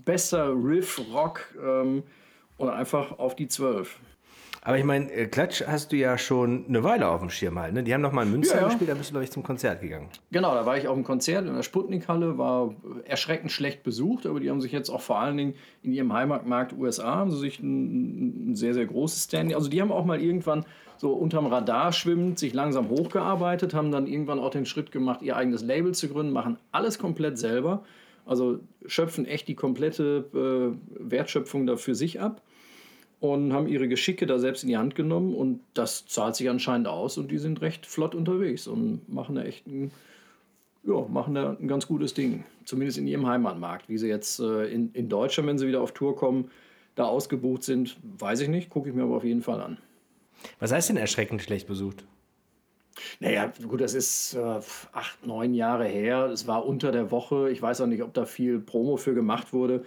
Besser 0.05 0.51
Riff, 0.51 1.01
Rock 1.13 1.55
ähm, 1.63 2.03
und 2.57 2.69
einfach 2.69 3.19
auf 3.19 3.35
die 3.35 3.47
Zwölf. 3.47 3.99
Aber 4.65 4.77
ich 4.77 4.85
meine, 4.85 5.11
äh, 5.11 5.27
Klatsch 5.27 5.61
hast 5.67 5.91
du 5.91 5.97
ja 5.97 6.17
schon 6.17 6.65
eine 6.69 6.83
Weile 6.85 7.09
auf 7.09 7.19
dem 7.19 7.29
Schirm 7.29 7.59
halt. 7.59 7.73
Ne? 7.73 7.83
Die 7.83 7.93
haben 7.93 8.01
noch 8.01 8.13
mal 8.13 8.25
in 8.25 8.31
Münster 8.31 8.55
Ja, 8.55 8.61
ja. 8.61 8.67
gespielt, 8.67 8.89
da 8.89 8.93
bist 8.93 9.09
du, 9.09 9.13
glaube 9.13 9.25
ich, 9.25 9.31
zum 9.31 9.43
Konzert 9.43 9.81
gegangen. 9.81 10.07
Genau, 10.31 10.55
da 10.55 10.65
war 10.65 10.77
ich 10.77 10.87
auf 10.87 10.95
dem 10.95 11.03
Konzert 11.03 11.45
in 11.45 11.53
der 11.53 11.63
Sputnik-Halle, 11.63 12.37
war 12.37 12.73
erschreckend 13.03 13.51
schlecht 13.51 13.83
besucht, 13.83 14.25
aber 14.25 14.39
die 14.39 14.49
haben 14.49 14.61
sich 14.61 14.71
jetzt 14.71 14.89
auch 14.89 15.01
vor 15.01 15.19
allen 15.19 15.35
Dingen 15.35 15.55
in 15.81 15.91
ihrem 15.91 16.13
Heimatmarkt 16.13 16.71
USA, 16.73 17.15
haben 17.15 17.31
sie 17.31 17.39
sich 17.39 17.59
ein, 17.59 18.51
ein 18.51 18.55
sehr, 18.55 18.73
sehr 18.73 18.85
großes 18.85 19.25
Standing. 19.25 19.53
Also 19.53 19.69
die 19.69 19.81
haben 19.81 19.91
auch 19.91 20.05
mal 20.05 20.21
irgendwann 20.21 20.65
so 20.95 21.11
unterm 21.11 21.47
Radar 21.47 21.91
schwimmend 21.91 22.39
sich 22.39 22.53
langsam 22.53 22.87
hochgearbeitet, 22.87 23.73
haben 23.73 23.91
dann 23.91 24.07
irgendwann 24.07 24.39
auch 24.39 24.51
den 24.51 24.65
Schritt 24.65 24.93
gemacht, 24.93 25.21
ihr 25.21 25.35
eigenes 25.35 25.61
Label 25.61 25.93
zu 25.93 26.07
gründen, 26.07 26.31
machen 26.31 26.57
alles 26.71 26.99
komplett 26.99 27.37
selber. 27.37 27.83
Also 28.25 28.59
schöpfen 28.85 29.25
echt 29.25 29.49
die 29.49 29.55
komplette 29.55 30.23
äh, 30.33 31.11
Wertschöpfung 31.11 31.67
da 31.67 31.75
für 31.75 31.95
sich 31.95 32.21
ab 32.21 32.41
und 33.23 33.53
haben 33.53 33.69
ihre 33.69 33.87
Geschicke 33.87 34.25
da 34.25 34.37
selbst 34.37 34.63
in 34.63 34.69
die 34.69 34.75
Hand 34.75 34.95
genommen 34.95 35.33
und 35.33 35.61
das 35.73 36.05
zahlt 36.07 36.35
sich 36.35 36.49
anscheinend 36.49 36.89
aus 36.89 37.17
und 37.17 37.31
die 37.31 37.37
sind 37.37 37.61
recht 37.61 37.85
flott 37.85 38.15
unterwegs 38.15 38.67
und 38.67 39.07
machen 39.07 39.35
da 39.35 39.43
echt 39.43 39.65
ein, 39.65 39.91
ja, 40.83 41.05
machen 41.07 41.33
da 41.33 41.55
ein 41.57 41.69
ganz 41.69 41.87
gutes 41.87 42.13
Ding. 42.13 42.43
Zumindest 42.65 42.97
in 42.97 43.07
ihrem 43.07 43.25
Heimatmarkt. 43.25 43.87
Wie 43.87 43.97
sie 43.97 44.09
jetzt 44.09 44.41
äh, 44.41 44.65
in, 44.65 44.91
in 44.91 45.07
Deutschland, 45.07 45.47
wenn 45.47 45.57
sie 45.57 45.67
wieder 45.69 45.79
auf 45.79 45.93
Tour 45.93 46.17
kommen, 46.17 46.51
da 46.95 47.05
ausgebucht 47.05 47.63
sind, 47.63 47.95
weiß 48.19 48.41
ich 48.41 48.49
nicht, 48.49 48.69
gucke 48.69 48.89
ich 48.89 48.95
mir 48.95 49.03
aber 49.03 49.15
auf 49.15 49.23
jeden 49.23 49.41
Fall 49.41 49.61
an. 49.61 49.77
Was 50.59 50.73
heißt 50.73 50.89
denn 50.89 50.97
erschreckend 50.97 51.41
schlecht 51.41 51.65
besucht? 51.65 52.03
Naja, 53.21 53.53
gut, 53.65 53.79
das 53.79 53.93
ist 53.93 54.33
äh, 54.33 54.59
acht, 54.91 55.25
neun 55.25 55.53
Jahre 55.53 55.85
her. 55.85 56.25
Es 56.25 56.45
war 56.45 56.65
unter 56.65 56.91
der 56.91 57.09
Woche. 57.09 57.49
Ich 57.51 57.61
weiß 57.61 57.79
auch 57.79 57.87
nicht, 57.87 58.03
ob 58.03 58.13
da 58.13 58.25
viel 58.25 58.59
Promo 58.59 58.97
für 58.97 59.13
gemacht 59.13 59.53
wurde. 59.53 59.85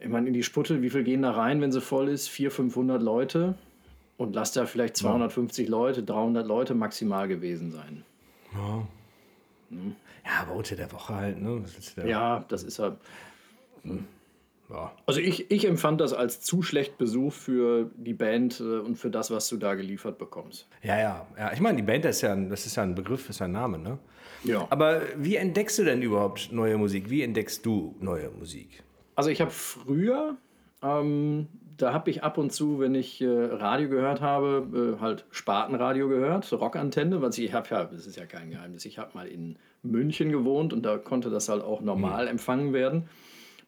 Ich 0.00 0.08
meine, 0.08 0.28
in 0.28 0.34
die 0.34 0.42
Sputte, 0.42 0.82
wie 0.82 0.90
viel 0.90 1.04
gehen 1.04 1.22
da 1.22 1.32
rein, 1.32 1.60
wenn 1.60 1.72
sie 1.72 1.80
voll 1.80 2.08
ist? 2.08 2.28
400, 2.28 2.54
500 2.56 3.02
Leute. 3.02 3.54
Und 4.16 4.34
lass 4.34 4.52
da 4.52 4.66
vielleicht 4.66 4.96
250 4.96 5.68
Leute, 5.68 6.02
300 6.02 6.46
Leute 6.46 6.74
maximal 6.74 7.26
gewesen 7.28 7.70
sein. 7.70 8.04
Ja, 9.70 10.42
aber 10.42 10.52
unter 10.54 10.76
der 10.76 10.90
Woche 10.92 11.14
halt, 11.14 11.40
ne? 11.40 11.60
Was 11.62 11.74
willst 11.76 11.96
du 11.96 12.00
da- 12.02 12.06
Ja, 12.06 12.44
das 12.48 12.62
ist 12.62 12.78
ja. 12.78 12.96
Ja. 14.68 14.92
Also 15.06 15.18
ich, 15.20 15.50
ich 15.50 15.66
empfand 15.66 16.00
das 16.00 16.12
als 16.12 16.42
zu 16.42 16.62
schlecht 16.62 16.96
Besuch 16.96 17.32
für 17.32 17.90
die 17.96 18.12
Band 18.14 18.60
äh, 18.60 18.78
und 18.78 18.96
für 18.96 19.10
das, 19.10 19.30
was 19.32 19.48
du 19.48 19.56
da 19.56 19.74
geliefert 19.74 20.16
bekommst. 20.18 20.68
Ja, 20.82 20.96
ja, 20.98 21.26
ja. 21.36 21.52
Ich 21.52 21.60
meine, 21.60 21.76
die 21.76 21.82
Band 21.82 22.04
das 22.04 22.16
ist 22.16 22.22
ja, 22.22 22.32
ein, 22.34 22.48
das 22.50 22.66
ist 22.66 22.76
ja 22.76 22.84
ein 22.84 22.94
Begriff, 22.94 23.28
ist 23.28 23.40
ja 23.40 23.46
ein 23.46 23.52
Name, 23.52 23.78
ne? 23.78 23.98
Ja. 24.44 24.66
Aber 24.70 25.02
wie 25.16 25.34
entdeckst 25.36 25.76
du 25.78 25.84
denn 25.84 26.02
überhaupt 26.02 26.52
neue 26.52 26.78
Musik? 26.78 27.10
Wie 27.10 27.22
entdeckst 27.22 27.66
du 27.66 27.96
neue 28.00 28.30
Musik? 28.30 28.82
Also 29.20 29.28
ich 29.28 29.42
habe 29.42 29.50
früher, 29.50 30.38
ähm, 30.82 31.48
da 31.76 31.92
habe 31.92 32.08
ich 32.08 32.24
ab 32.24 32.38
und 32.38 32.54
zu, 32.54 32.80
wenn 32.80 32.94
ich 32.94 33.20
äh, 33.20 33.26
Radio 33.28 33.90
gehört 33.90 34.22
habe, 34.22 34.96
äh, 34.96 34.98
halt 34.98 35.26
Spatenradio 35.30 36.08
gehört, 36.08 36.50
Rockantenne, 36.50 37.20
was 37.20 37.36
ich, 37.36 37.52
habe 37.52 37.68
ja, 37.68 37.84
das 37.84 38.06
ist 38.06 38.16
ja 38.16 38.24
kein 38.24 38.48
Geheimnis, 38.48 38.86
ich 38.86 38.98
habe 38.98 39.10
mal 39.12 39.28
in 39.28 39.58
München 39.82 40.32
gewohnt 40.32 40.72
und 40.72 40.86
da 40.86 40.96
konnte 40.96 41.28
das 41.28 41.50
halt 41.50 41.62
auch 41.62 41.82
normal 41.82 42.28
empfangen 42.28 42.72
werden, 42.72 43.10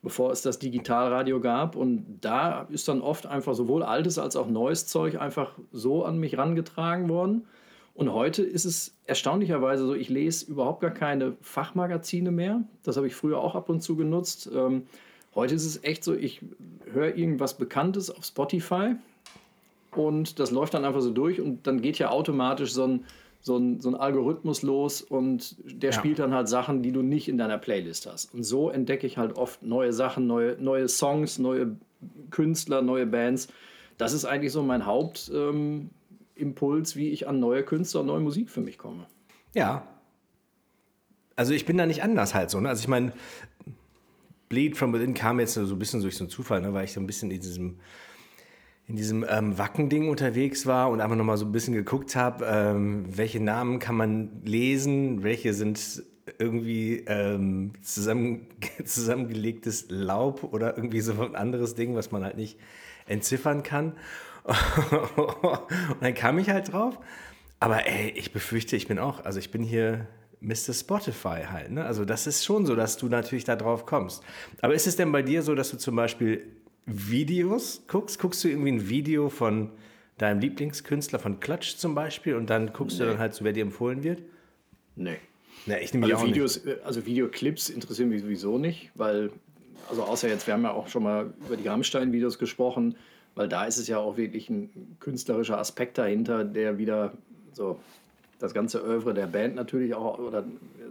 bevor 0.01 0.31
es 0.31 0.41
das 0.41 0.57
Digitalradio 0.57 1.39
gab. 1.39 1.75
Und 1.75 2.17
da 2.21 2.63
ist 2.71 2.87
dann 2.87 3.01
oft 3.01 3.27
einfach 3.27 3.53
sowohl 3.53 3.83
altes 3.83 4.17
als 4.17 4.35
auch 4.35 4.47
neues 4.47 4.87
Zeug 4.87 5.21
einfach 5.21 5.51
so 5.71 6.03
an 6.03 6.17
mich 6.17 6.35
rangetragen 6.35 7.09
worden. 7.09 7.45
Und 7.93 8.11
heute 8.11 8.41
ist 8.41 8.65
es 8.65 8.97
erstaunlicherweise 9.05 9.85
so, 9.85 9.93
ich 9.93 10.09
lese 10.09 10.49
überhaupt 10.49 10.81
gar 10.81 10.89
keine 10.89 11.37
Fachmagazine 11.41 12.31
mehr. 12.31 12.63
Das 12.81 12.97
habe 12.97 13.05
ich 13.05 13.13
früher 13.13 13.37
auch 13.37 13.53
ab 13.53 13.69
und 13.69 13.81
zu 13.81 13.95
genutzt. 13.95 14.49
Ähm, 14.51 14.87
heute 15.35 15.55
ist 15.55 15.65
es 15.65 15.83
echt 15.83 16.03
so, 16.03 16.13
ich 16.13 16.41
höre 16.91 17.15
irgendwas 17.15 17.57
Bekanntes 17.57 18.09
auf 18.09 18.25
Spotify 18.25 18.95
und 19.91 20.39
das 20.39 20.51
läuft 20.51 20.73
dann 20.73 20.85
einfach 20.85 21.01
so 21.01 21.11
durch 21.11 21.41
und 21.41 21.67
dann 21.67 21.81
geht 21.81 21.99
ja 21.99 22.09
automatisch 22.09 22.73
so 22.73 22.85
ein, 22.87 23.05
so 23.41 23.57
ein, 23.57 23.81
so 23.81 23.89
ein 23.89 23.95
Algorithmus 23.95 24.61
los 24.61 25.01
und 25.01 25.55
der 25.65 25.91
Ja. 25.91 25.97
spielt 25.97 26.19
dann 26.19 26.33
halt 26.33 26.47
Sachen, 26.47 26.81
die 26.81 26.91
du 26.91 27.01
nicht 27.01 27.27
in 27.27 27.37
deiner 27.37 27.57
Playlist 27.57 28.05
hast. 28.05 28.33
Und 28.33 28.43
so 28.43 28.69
entdecke 28.69 29.05
ich 29.05 29.17
halt 29.17 29.35
oft 29.35 29.63
neue 29.63 29.91
Sachen, 29.91 30.27
neue, 30.27 30.55
neue 30.61 30.87
Songs, 30.87 31.39
neue 31.39 31.75
Künstler, 32.31 32.81
neue 32.81 33.05
Bands. 33.05 33.47
Das 33.97 34.13
ist 34.13 34.25
eigentlich 34.25 34.51
so 34.53 34.63
mein 34.63 34.85
Hauptimpuls, 34.85 36.95
ähm, 36.95 36.99
wie 36.99 37.09
ich 37.09 37.27
an 37.27 37.39
neue 37.39 37.63
Künstler 37.63 38.01
und 38.01 38.07
neue 38.07 38.21
Musik 38.21 38.49
für 38.49 38.61
mich 38.61 38.77
komme. 38.77 39.05
Ja. 39.53 39.87
Also 41.35 41.53
ich 41.53 41.65
bin 41.65 41.77
da 41.77 41.85
nicht 41.85 42.03
anders 42.03 42.33
halt 42.33 42.49
so. 42.49 42.59
Ne? 42.59 42.69
Also 42.69 42.81
ich 42.81 42.87
meine, 42.87 43.11
Bleed 44.53 44.77
from 44.77 44.93
Within 44.93 45.15
kam 45.15 45.39
jetzt 45.39 45.55
so 45.55 45.61
ein 45.61 45.79
bisschen 45.79 46.01
durch 46.01 46.15
so 46.15 46.25
einen 46.25 46.29
Zufall, 46.29 46.61
ne? 46.61 46.75
weil 46.75 46.85
ich 46.85 46.93
so 46.93 46.99
ein 46.99 47.07
bisschen 47.07 47.31
in 47.31 47.39
diesem, 47.39 47.79
in 48.87 48.95
diesem 48.95 49.25
ähm, 49.27 49.57
Wacken-Ding 49.57 50.09
unterwegs 50.09 50.67
war 50.67 50.91
und 50.91 51.01
einfach 51.01 51.15
nochmal 51.15 51.37
so 51.37 51.45
ein 51.45 51.51
bisschen 51.51 51.73
geguckt 51.73 52.15
habe, 52.15 52.45
ähm, 52.45 53.05
welche 53.09 53.39
Namen 53.39 53.79
kann 53.79 53.95
man 53.95 54.43
lesen, 54.45 55.23
welche 55.23 55.55
sind 55.55 56.03
irgendwie 56.37 57.03
ähm, 57.07 57.73
zusammen, 57.81 58.45
zusammengelegtes 58.85 59.87
Laub 59.89 60.43
oder 60.43 60.77
irgendwie 60.77 61.01
so 61.01 61.19
ein 61.19 61.35
anderes 61.35 61.73
Ding, 61.73 61.95
was 61.95 62.11
man 62.11 62.23
halt 62.23 62.37
nicht 62.37 62.59
entziffern 63.07 63.63
kann. 63.63 63.93
und 64.43 66.01
dann 66.01 66.13
kam 66.13 66.37
ich 66.37 66.51
halt 66.51 66.71
drauf. 66.71 66.99
Aber 67.59 67.87
ey, 67.87 68.11
ich 68.11 68.31
befürchte, 68.31 68.75
ich 68.75 68.87
bin 68.87 68.99
auch, 68.99 69.25
also 69.25 69.39
ich 69.39 69.49
bin 69.49 69.63
hier 69.63 70.07
Mr. 70.43 70.73
Spotify 70.73 71.43
halt. 71.49 71.71
Ne? 71.71 71.83
Also 71.83 72.05
das 72.05 72.27
ist 72.27 72.43
schon 72.43 72.65
so, 72.65 72.75
dass 72.75 72.97
du 72.97 73.07
natürlich 73.07 73.45
da 73.45 73.55
drauf 73.55 73.85
kommst. 73.85 74.23
Aber 74.61 74.75
ist 74.75 74.87
es 74.87 74.95
denn 74.95 75.11
bei 75.11 75.21
dir 75.21 75.41
so, 75.41 75.55
dass 75.55 75.71
du 75.71 75.77
zum 75.77 75.95
Beispiel 75.95 76.45
Videos 76.85 77.83
guckst? 77.87 78.19
Guckst 78.19 78.43
du 78.43 78.49
irgendwie 78.49 78.73
ein 78.73 78.89
Video 78.89 79.29
von 79.29 79.69
deinem 80.17 80.39
Lieblingskünstler, 80.39 81.17
von 81.17 81.39
Klatsch 81.39 81.77
zum 81.77 81.95
Beispiel, 81.95 82.35
und 82.35 82.49
dann 82.49 82.73
guckst 82.73 82.99
du 82.99 83.05
dann 83.05 83.17
halt 83.17 83.33
so, 83.33 83.43
wer 83.45 83.53
dir 83.53 83.63
empfohlen 83.63 84.03
wird? 84.03 84.21
Nee. 84.95 85.17
Na, 85.65 85.79
ich 85.79 85.93
nehme 85.93 86.05
Also 86.05 86.17
auch 86.17 86.27
Videos, 86.27 86.57
äh, 86.57 86.77
also 86.83 87.05
Videoclips 87.05 87.69
interessieren 87.69 88.09
mich 88.09 88.21
sowieso 88.21 88.57
nicht, 88.57 88.91
weil, 88.95 89.31
also 89.89 90.03
außer 90.03 90.27
jetzt, 90.27 90.45
wir 90.45 90.53
haben 90.53 90.63
ja 90.63 90.71
auch 90.71 90.87
schon 90.87 91.03
mal 91.03 91.33
über 91.45 91.55
die 91.55 91.67
Rammstein-Videos 91.67 92.37
gesprochen, 92.37 92.95
weil 93.35 93.47
da 93.47 93.65
ist 93.65 93.77
es 93.77 93.87
ja 93.87 93.97
auch 93.97 94.17
wirklich 94.17 94.49
ein 94.49 94.97
künstlerischer 94.99 95.57
Aspekt 95.57 95.97
dahinter, 95.97 96.43
der 96.43 96.77
wieder 96.77 97.13
so 97.53 97.79
das 98.43 98.53
ganze 98.53 98.83
Oeuvre 98.83 99.13
der 99.13 99.27
Band 99.27 99.55
natürlich 99.55 99.95
auch, 99.95 100.19
oder 100.19 100.43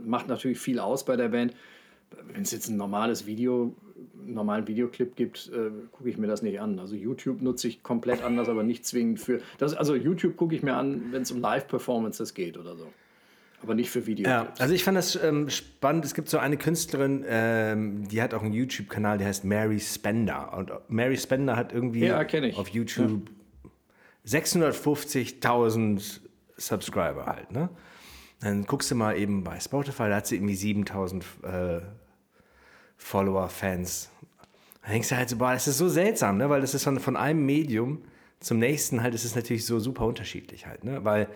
macht 0.04 0.26
natürlich 0.26 0.58
viel 0.58 0.78
aus 0.78 1.04
bei 1.04 1.16
der 1.16 1.28
Band. 1.28 1.54
Wenn 2.32 2.42
es 2.42 2.50
jetzt 2.50 2.68
ein 2.68 2.78
normales 2.78 3.26
Video, 3.26 3.74
einen 4.24 4.32
normalen 4.32 4.66
Videoclip 4.66 5.16
gibt, 5.16 5.50
äh, 5.54 5.70
gucke 5.92 6.08
ich 6.08 6.16
mir 6.16 6.26
das 6.26 6.40
nicht 6.40 6.60
an. 6.60 6.78
Also 6.78 6.94
YouTube 6.94 7.42
nutze 7.42 7.68
ich 7.68 7.82
komplett 7.82 8.22
anders, 8.22 8.48
aber 8.48 8.62
nicht 8.62 8.86
zwingend 8.86 9.20
für. 9.20 9.42
Das, 9.58 9.74
also 9.74 9.94
YouTube 9.94 10.36
gucke 10.36 10.54
ich 10.54 10.62
mir 10.62 10.74
an, 10.76 11.12
wenn 11.12 11.22
es 11.22 11.30
um 11.30 11.42
Live-Performances 11.42 12.32
geht 12.32 12.56
oder 12.56 12.74
so. 12.74 12.86
Aber 13.62 13.74
nicht 13.74 13.90
für 13.90 14.06
Videoclips. 14.06 14.58
Ja, 14.58 14.62
also 14.62 14.72
ich 14.72 14.82
fand 14.82 14.96
das 14.96 15.22
ähm, 15.22 15.50
spannend. 15.50 16.06
Es 16.06 16.14
gibt 16.14 16.30
so 16.30 16.38
eine 16.38 16.56
Künstlerin, 16.56 17.22
ähm, 17.28 18.08
die 18.08 18.22
hat 18.22 18.32
auch 18.32 18.42
einen 18.42 18.54
YouTube-Kanal, 18.54 19.18
der 19.18 19.26
heißt 19.26 19.44
Mary 19.44 19.78
Spender. 19.78 20.56
Und 20.56 20.72
Mary 20.88 21.18
Spender 21.18 21.54
hat 21.54 21.74
irgendwie 21.74 22.06
Ja, 22.06 22.26
auf 22.56 22.68
YouTube 22.68 23.30
650.000 24.26 26.22
Subscriber 26.56 27.26
halt. 27.26 27.50
Ne? 27.50 27.68
Dann 28.40 28.64
guckst 28.64 28.90
du 28.90 28.94
mal 28.94 29.16
eben 29.16 29.44
bei 29.44 29.60
Spotify, 29.60 30.08
da 30.08 30.16
hat 30.16 30.26
sie 30.26 30.36
irgendwie 30.36 30.54
7000 30.54 31.24
äh, 31.42 31.80
Follower, 32.96 33.48
Fans. 33.48 34.10
Dann 34.82 34.92
denkst 34.92 35.08
du 35.08 35.16
halt 35.16 35.28
so, 35.28 35.36
boah, 35.36 35.52
das 35.52 35.68
ist 35.68 35.78
so 35.78 35.88
seltsam, 35.88 36.38
ne? 36.38 36.50
weil 36.50 36.60
das 36.60 36.74
ist 36.74 36.84
von, 36.84 36.98
von 36.98 37.16
einem 37.16 37.44
Medium 37.44 38.02
zum 38.40 38.58
nächsten 38.58 39.02
halt, 39.02 39.14
das 39.14 39.24
ist 39.24 39.36
natürlich 39.36 39.64
so 39.64 39.78
super 39.78 40.04
unterschiedlich 40.06 40.66
halt, 40.66 40.82
ne? 40.84 41.04
weil 41.04 41.28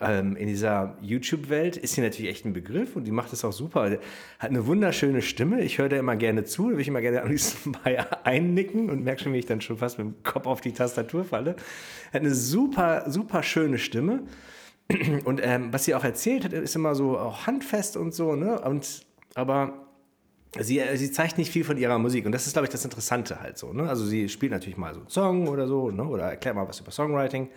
ähm, 0.00 0.36
in 0.36 0.48
dieser 0.48 0.96
YouTube-Welt 1.02 1.76
ist 1.76 1.94
sie 1.94 2.00
natürlich 2.00 2.30
echt 2.30 2.44
ein 2.44 2.52
Begriff 2.52 2.96
und 2.96 3.04
die 3.04 3.12
macht 3.12 3.32
es 3.32 3.44
auch 3.44 3.52
super. 3.52 3.98
Hat 4.38 4.50
eine 4.50 4.66
wunderschöne 4.66 5.22
Stimme. 5.22 5.62
Ich 5.62 5.78
höre 5.78 5.88
da 5.88 5.96
immer 5.96 6.16
gerne 6.16 6.44
zu, 6.44 6.70
da 6.70 6.74
will 6.74 6.80
ich 6.80 6.88
immer 6.88 7.00
gerne 7.00 7.22
am 7.22 7.28
liebsten 7.28 7.72
bei 7.84 8.04
einnicken 8.24 8.90
und 8.90 9.04
merke 9.04 9.22
schon, 9.22 9.32
wie 9.32 9.38
ich 9.38 9.46
dann 9.46 9.60
schon 9.60 9.78
fast 9.78 9.98
mit 9.98 10.06
dem 10.06 10.22
Kopf 10.22 10.46
auf 10.46 10.60
die 10.60 10.72
Tastatur 10.72 11.24
falle. 11.24 11.56
Hat 12.12 12.20
eine 12.20 12.34
super, 12.34 13.04
super 13.08 13.42
schöne 13.42 13.78
Stimme. 13.78 14.22
Und 15.24 15.40
ähm, 15.42 15.72
was 15.72 15.86
sie 15.86 15.94
auch 15.94 16.04
erzählt 16.04 16.44
hat, 16.44 16.52
ist 16.52 16.76
immer 16.76 16.94
so 16.94 17.18
auch 17.18 17.46
handfest 17.46 17.96
und 17.96 18.12
so, 18.12 18.36
ne? 18.36 18.60
Und 18.60 19.06
aber 19.34 19.84
sie, 20.60 20.78
äh, 20.78 20.96
sie 20.96 21.10
zeigt 21.10 21.38
nicht 21.38 21.50
viel 21.50 21.64
von 21.64 21.76
ihrer 21.76 21.98
Musik 21.98 22.26
und 22.26 22.32
das 22.32 22.46
ist, 22.46 22.52
glaube 22.52 22.66
ich, 22.66 22.72
das 22.72 22.84
Interessante 22.84 23.40
halt 23.40 23.58
so. 23.58 23.72
Ne? 23.72 23.88
Also 23.88 24.04
sie 24.04 24.28
spielt 24.28 24.52
natürlich 24.52 24.76
mal 24.76 24.94
so 24.94 25.00
einen 25.00 25.08
Song 25.08 25.48
oder 25.48 25.66
so, 25.66 25.90
ne? 25.90 26.04
oder 26.04 26.24
erklärt 26.24 26.56
mal 26.56 26.68
was 26.68 26.80
über 26.80 26.90
Songwriting, 26.90 27.48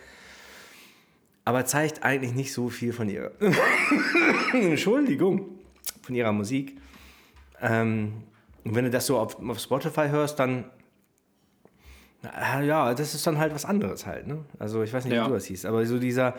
aber 1.48 1.64
zeigt 1.64 2.02
eigentlich 2.04 2.34
nicht 2.34 2.52
so 2.52 2.68
viel 2.68 2.92
von 2.92 3.08
ihrer 3.08 3.30
Entschuldigung, 4.52 5.46
von 6.02 6.14
ihrer 6.14 6.30
Musik. 6.30 6.76
Ähm, 7.62 8.12
und 8.64 8.74
wenn 8.74 8.84
du 8.84 8.90
das 8.90 9.06
so 9.06 9.16
auf, 9.18 9.40
auf 9.42 9.58
Spotify 9.58 10.08
hörst, 10.10 10.38
dann 10.38 10.66
na, 12.22 12.62
ja, 12.62 12.92
das 12.92 13.14
ist 13.14 13.26
dann 13.26 13.38
halt 13.38 13.54
was 13.54 13.64
anderes 13.64 14.04
halt. 14.04 14.26
Ne? 14.26 14.44
Also 14.58 14.82
ich 14.82 14.92
weiß 14.92 15.06
nicht, 15.06 15.14
Ja. 15.14 15.24
wie 15.24 15.28
du 15.28 15.34
das 15.36 15.44
siehst, 15.44 15.64
aber 15.64 15.86
so 15.86 15.98
dieser, 15.98 16.34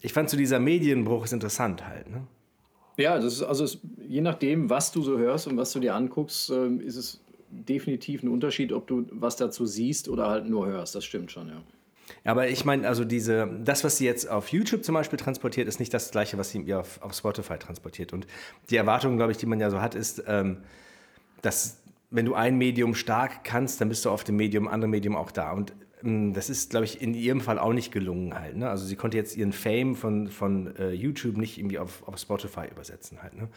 ich 0.00 0.12
fand 0.12 0.30
so 0.30 0.36
dieser 0.36 0.60
Medienbruch 0.60 1.24
ist 1.24 1.32
interessant 1.32 1.84
halt. 1.84 2.08
Ne? 2.08 2.24
Ja, 2.98 3.16
das 3.18 3.32
ist 3.34 3.42
also 3.42 3.64
es, 3.64 3.78
je 4.06 4.20
nachdem, 4.20 4.70
was 4.70 4.92
du 4.92 5.02
so 5.02 5.18
hörst 5.18 5.48
und 5.48 5.56
was 5.56 5.72
du 5.72 5.80
dir 5.80 5.96
anguckst, 5.96 6.50
ähm, 6.50 6.78
ist 6.80 6.94
es 6.94 7.20
definitiv 7.50 8.22
ein 8.22 8.28
Unterschied, 8.28 8.72
ob 8.72 8.86
du 8.86 9.06
was 9.10 9.34
dazu 9.34 9.66
siehst 9.66 10.08
oder 10.08 10.28
halt 10.28 10.48
nur 10.48 10.66
hörst. 10.68 10.94
Das 10.94 11.04
stimmt 11.04 11.32
schon, 11.32 11.48
ja. 11.48 11.60
Aber 12.24 12.48
ich 12.48 12.64
meine, 12.64 12.86
also 12.88 13.04
diese, 13.04 13.48
das, 13.64 13.84
was 13.84 13.96
sie 13.96 14.04
jetzt 14.04 14.28
auf 14.28 14.48
YouTube 14.48 14.84
zum 14.84 14.94
Beispiel 14.94 15.18
transportiert, 15.18 15.68
ist 15.68 15.80
nicht 15.80 15.92
das 15.92 16.10
gleiche, 16.10 16.38
was 16.38 16.50
sie 16.50 16.74
auf, 16.74 17.00
auf 17.02 17.14
Spotify 17.14 17.58
transportiert. 17.58 18.12
Und 18.12 18.26
die 18.70 18.76
Erwartung, 18.76 19.16
glaube 19.16 19.32
ich, 19.32 19.38
die 19.38 19.46
man 19.46 19.60
ja 19.60 19.70
so 19.70 19.80
hat, 19.80 19.94
ist, 19.94 20.24
ähm, 20.26 20.58
dass 21.42 21.78
wenn 22.10 22.26
du 22.26 22.34
ein 22.34 22.56
Medium 22.56 22.94
stark 22.94 23.42
kannst, 23.44 23.80
dann 23.80 23.88
bist 23.88 24.04
du 24.04 24.10
auf 24.10 24.22
dem 24.22 24.36
Medium, 24.36 24.68
andere 24.68 24.88
Medium 24.88 25.16
auch 25.16 25.30
da. 25.30 25.52
Und 25.52 25.72
ähm, 26.04 26.32
das 26.32 26.50
ist, 26.50 26.70
glaube 26.70 26.84
ich, 26.84 27.00
in 27.00 27.14
ihrem 27.14 27.40
Fall 27.40 27.58
auch 27.58 27.72
nicht 27.72 27.92
gelungen 27.92 28.38
halt. 28.38 28.56
Ne? 28.56 28.68
Also 28.68 28.84
sie 28.84 28.96
konnte 28.96 29.16
jetzt 29.16 29.36
ihren 29.36 29.52
Fame 29.52 29.96
von, 29.96 30.28
von 30.28 30.76
äh, 30.76 30.92
YouTube 30.92 31.36
nicht 31.36 31.58
irgendwie 31.58 31.78
auf, 31.78 32.06
auf 32.06 32.18
Spotify 32.18 32.66
übersetzen 32.70 33.22
halt. 33.22 33.34
Ne? 33.34 33.48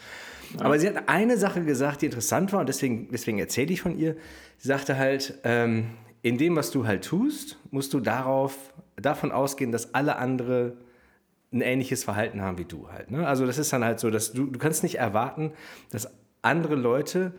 Ja. 0.57 0.65
Aber 0.65 0.79
sie 0.79 0.87
hat 0.87 1.07
eine 1.07 1.37
Sache 1.37 1.63
gesagt, 1.63 2.01
die 2.01 2.07
interessant 2.07 2.53
war 2.53 2.61
und 2.61 2.69
deswegen, 2.69 3.09
deswegen 3.11 3.39
erzähle 3.39 3.73
ich 3.73 3.81
von 3.81 3.97
ihr. 3.97 4.15
Sie 4.57 4.67
sagte 4.67 4.97
halt, 4.97 5.39
ähm, 5.43 5.87
in 6.25 6.39
dem, 6.39 6.55
was 6.55 6.71
du 6.71 6.88
halt 6.88 7.05
tust, 7.05 7.59
musst 7.69 7.93
du 7.93 7.99
darauf, 7.99 8.73
davon 8.95 9.31
ausgehen, 9.31 9.71
dass 9.71 9.93
alle 9.93 10.15
andere 10.15 10.75
ein 11.53 11.61
ähnliches 11.61 12.03
Verhalten 12.03 12.41
haben 12.41 12.57
wie 12.57 12.65
du 12.65 12.89
halt. 12.91 13.11
Ne? 13.11 13.27
Also 13.27 13.45
das 13.45 13.59
ist 13.59 13.71
dann 13.71 13.83
halt 13.83 13.99
so, 13.99 14.09
dass 14.09 14.33
du, 14.33 14.47
du 14.47 14.57
kannst 14.57 14.81
nicht 14.81 14.95
erwarten, 14.95 15.51
dass 15.91 16.09
andere 16.41 16.73
Leute 16.73 17.35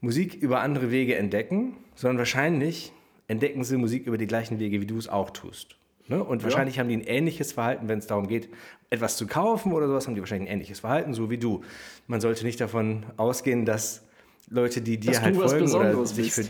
Musik 0.00 0.34
über 0.34 0.60
andere 0.60 0.90
Wege 0.90 1.14
entdecken, 1.14 1.76
sondern 1.94 2.18
wahrscheinlich 2.18 2.92
entdecken 3.28 3.62
sie 3.62 3.76
Musik 3.76 4.08
über 4.08 4.18
die 4.18 4.26
gleichen 4.26 4.58
Wege, 4.58 4.80
wie 4.80 4.86
du 4.86 4.98
es 4.98 5.08
auch 5.08 5.30
tust. 5.30 5.76
Ne? 6.08 6.20
Und 6.22 6.42
wahrscheinlich 6.42 6.76
ja. 6.76 6.80
haben 6.80 6.88
die 6.88 6.96
ein 6.96 7.06
ähnliches 7.06 7.52
Verhalten, 7.52 7.86
wenn 7.86 8.00
es 8.00 8.08
darum 8.08 8.26
geht, 8.26 8.48
etwas 8.90 9.16
zu 9.16 9.28
kaufen 9.28 9.72
oder 9.72 9.86
sowas, 9.86 10.08
haben 10.08 10.16
die 10.16 10.20
wahrscheinlich 10.20 10.48
ein 10.50 10.54
ähnliches 10.54 10.80
Verhalten, 10.80 11.14
so 11.14 11.30
wie 11.30 11.38
du. 11.38 11.62
Man 12.08 12.20
sollte 12.20 12.44
nicht 12.44 12.60
davon 12.60 13.06
ausgehen, 13.18 13.64
dass 13.64 14.02
Leute, 14.50 14.80
die 14.80 14.98
dir 14.98 15.12
dass 15.12 15.22
halt 15.22 15.36
folgen 15.36 15.72
oder 15.72 16.04
sich 16.06 16.32
für. 16.32 16.46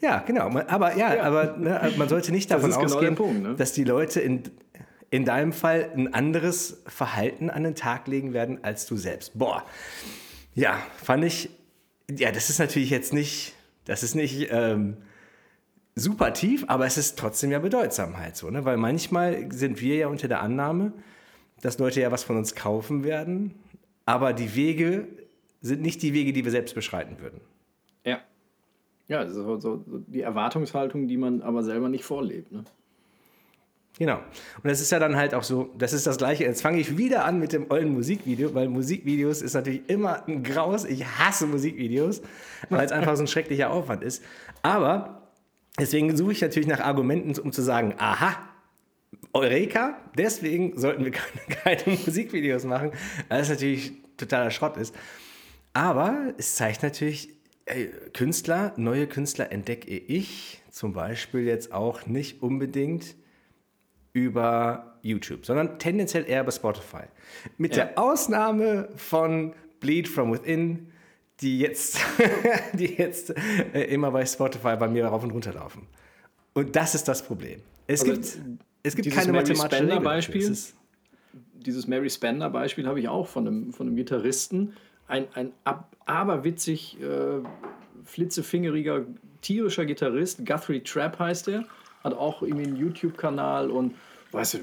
Ja, 0.00 0.18
genau. 0.26 0.48
Aber 0.68 0.96
ja, 0.96 1.14
ja. 1.14 1.22
aber 1.22 1.56
ne, 1.56 1.92
man 1.96 2.08
sollte 2.08 2.32
nicht 2.32 2.50
davon 2.50 2.70
genau 2.70 2.82
ausgehen, 2.82 3.14
Punkt, 3.14 3.42
ne? 3.42 3.54
dass 3.54 3.72
die 3.72 3.84
Leute 3.84 4.20
in, 4.20 4.42
in 5.10 5.24
deinem 5.24 5.52
Fall 5.52 5.90
ein 5.96 6.12
anderes 6.12 6.82
Verhalten 6.86 7.50
an 7.50 7.64
den 7.64 7.74
Tag 7.74 8.06
legen 8.08 8.32
werden 8.32 8.62
als 8.62 8.86
du 8.86 8.96
selbst. 8.96 9.38
Boah. 9.38 9.64
Ja, 10.54 10.78
fand 11.02 11.24
ich. 11.24 11.50
Ja, 12.10 12.32
das 12.32 12.50
ist 12.50 12.58
natürlich 12.58 12.90
jetzt 12.90 13.12
nicht. 13.12 13.54
Das 13.84 14.02
ist 14.02 14.14
nicht. 14.14 14.48
Ähm, 14.50 14.96
super 15.94 16.32
tief, 16.32 16.64
aber 16.68 16.86
es 16.86 16.98
ist 16.98 17.18
trotzdem 17.18 17.50
ja 17.50 17.58
bedeutsam 17.58 18.18
halt 18.18 18.36
so, 18.36 18.50
ne? 18.50 18.64
Weil 18.64 18.76
manchmal 18.76 19.50
sind 19.52 19.80
wir 19.80 19.96
ja 19.96 20.08
unter 20.08 20.28
der 20.28 20.40
Annahme, 20.40 20.92
dass 21.60 21.78
Leute 21.78 22.00
ja 22.00 22.10
was 22.10 22.24
von 22.24 22.36
uns 22.36 22.54
kaufen 22.54 23.04
werden, 23.04 23.54
aber 24.06 24.32
die 24.32 24.54
Wege 24.54 25.06
sind 25.60 25.82
nicht 25.82 26.02
die 26.02 26.12
Wege, 26.12 26.32
die 26.32 26.44
wir 26.44 26.50
selbst 26.50 26.74
beschreiten 26.74 27.20
würden. 27.20 27.40
Ja. 28.04 28.20
Ja, 29.08 29.22
das 29.22 29.36
ist 29.36 29.44
so, 29.44 29.58
so 29.58 29.84
die 30.06 30.22
Erwartungshaltung, 30.22 31.08
die 31.08 31.16
man 31.16 31.42
aber 31.42 31.62
selber 31.62 31.88
nicht 31.88 32.04
vorlebt, 32.04 32.52
ne? 32.52 32.64
Genau. 33.96 34.16
Und 34.16 34.64
das 34.64 34.80
ist 34.80 34.90
ja 34.90 34.98
dann 34.98 35.14
halt 35.14 35.34
auch 35.34 35.44
so, 35.44 35.70
das 35.78 35.92
ist 35.92 36.04
das 36.04 36.18
Gleiche. 36.18 36.42
Jetzt 36.42 36.62
fange 36.62 36.80
ich 36.80 36.98
wieder 36.98 37.24
an 37.24 37.38
mit 37.38 37.52
dem 37.52 37.70
ollen 37.70 37.92
Musikvideo, 37.92 38.52
weil 38.52 38.68
Musikvideos 38.68 39.40
ist 39.40 39.54
natürlich 39.54 39.82
immer 39.86 40.26
ein 40.26 40.42
Graus. 40.42 40.84
Ich 40.84 41.06
hasse 41.06 41.46
Musikvideos, 41.46 42.20
weil 42.70 42.84
es 42.84 42.90
einfach 42.92 43.14
so 43.14 43.22
ein 43.22 43.28
schrecklicher 43.28 43.70
Aufwand 43.70 44.02
ist. 44.02 44.24
Aber 44.62 45.24
Deswegen 45.78 46.16
suche 46.16 46.32
ich 46.32 46.40
natürlich 46.40 46.68
nach 46.68 46.80
Argumenten, 46.80 47.36
um 47.40 47.52
zu 47.52 47.62
sagen, 47.62 47.94
aha, 47.98 48.36
Eureka, 49.32 49.98
deswegen 50.16 50.78
sollten 50.78 51.04
wir 51.04 51.10
keine, 51.62 51.82
keine 51.82 51.98
Musikvideos 51.98 52.64
machen, 52.64 52.92
weil 53.28 53.38
das 53.40 53.48
natürlich 53.48 53.92
totaler 54.16 54.50
Schrott 54.50 54.76
ist. 54.76 54.94
Aber 55.72 56.32
es 56.38 56.54
zeigt 56.54 56.84
natürlich, 56.84 57.30
ey, 57.66 57.90
Künstler, 58.12 58.72
neue 58.76 59.06
Künstler 59.06 59.52
entdecke 59.52 59.90
ich 59.90 60.62
zum 60.70 60.92
Beispiel 60.92 61.42
jetzt 61.42 61.72
auch 61.72 62.06
nicht 62.06 62.42
unbedingt 62.42 63.14
über 64.12 64.98
YouTube, 65.02 65.44
sondern 65.44 65.78
tendenziell 65.78 66.28
eher 66.28 66.44
bei 66.44 66.50
Spotify. 66.50 67.04
Mit 67.58 67.76
ja. 67.76 67.84
der 67.84 67.98
Ausnahme 67.98 68.88
von 68.96 69.54
Bleed 69.80 70.08
From 70.08 70.32
Within, 70.32 70.88
die 71.40 71.58
jetzt, 71.58 71.98
die 72.72 72.94
jetzt 72.94 73.34
äh, 73.74 73.84
immer 73.84 74.10
bei 74.10 74.24
Spotify 74.24 74.76
bei 74.76 74.88
mir 74.88 75.06
rauf 75.06 75.22
und 75.24 75.32
runter 75.32 75.52
laufen. 75.52 75.86
Und 76.54 76.76
das 76.76 76.94
ist 76.94 77.08
das 77.08 77.22
Problem. 77.22 77.60
Es 77.86 78.00
also 78.02 78.12
gibt, 78.12 78.38
es 78.82 78.96
gibt 78.96 79.10
keine 79.10 79.32
Mary 79.32 79.48
mathematische 79.48 79.82
Regel. 79.82 80.00
Beispiel, 80.00 80.56
dieses 81.54 81.86
Mary 81.88 82.08
Spender 82.08 82.50
Beispiel 82.50 82.86
habe 82.86 83.00
ich 83.00 83.08
auch 83.08 83.26
von 83.26 83.46
einem, 83.46 83.72
von 83.72 83.88
einem 83.88 83.96
Gitarristen. 83.96 84.74
Ein, 85.06 85.26
ein 85.34 85.52
ab, 85.64 85.94
aberwitzig, 86.06 87.00
äh, 87.00 87.40
flitzefingeriger, 88.04 89.04
tierischer 89.40 89.84
Gitarrist. 89.84 90.44
Guthrie 90.46 90.80
Trapp 90.80 91.18
heißt 91.18 91.48
er. 91.48 91.64
Hat 92.02 92.14
auch 92.14 92.42
irgendwie 92.42 92.64
einen 92.64 92.76
YouTube-Kanal 92.76 93.70
und 93.70 93.94
weißt 94.32 94.54
du, 94.54 94.58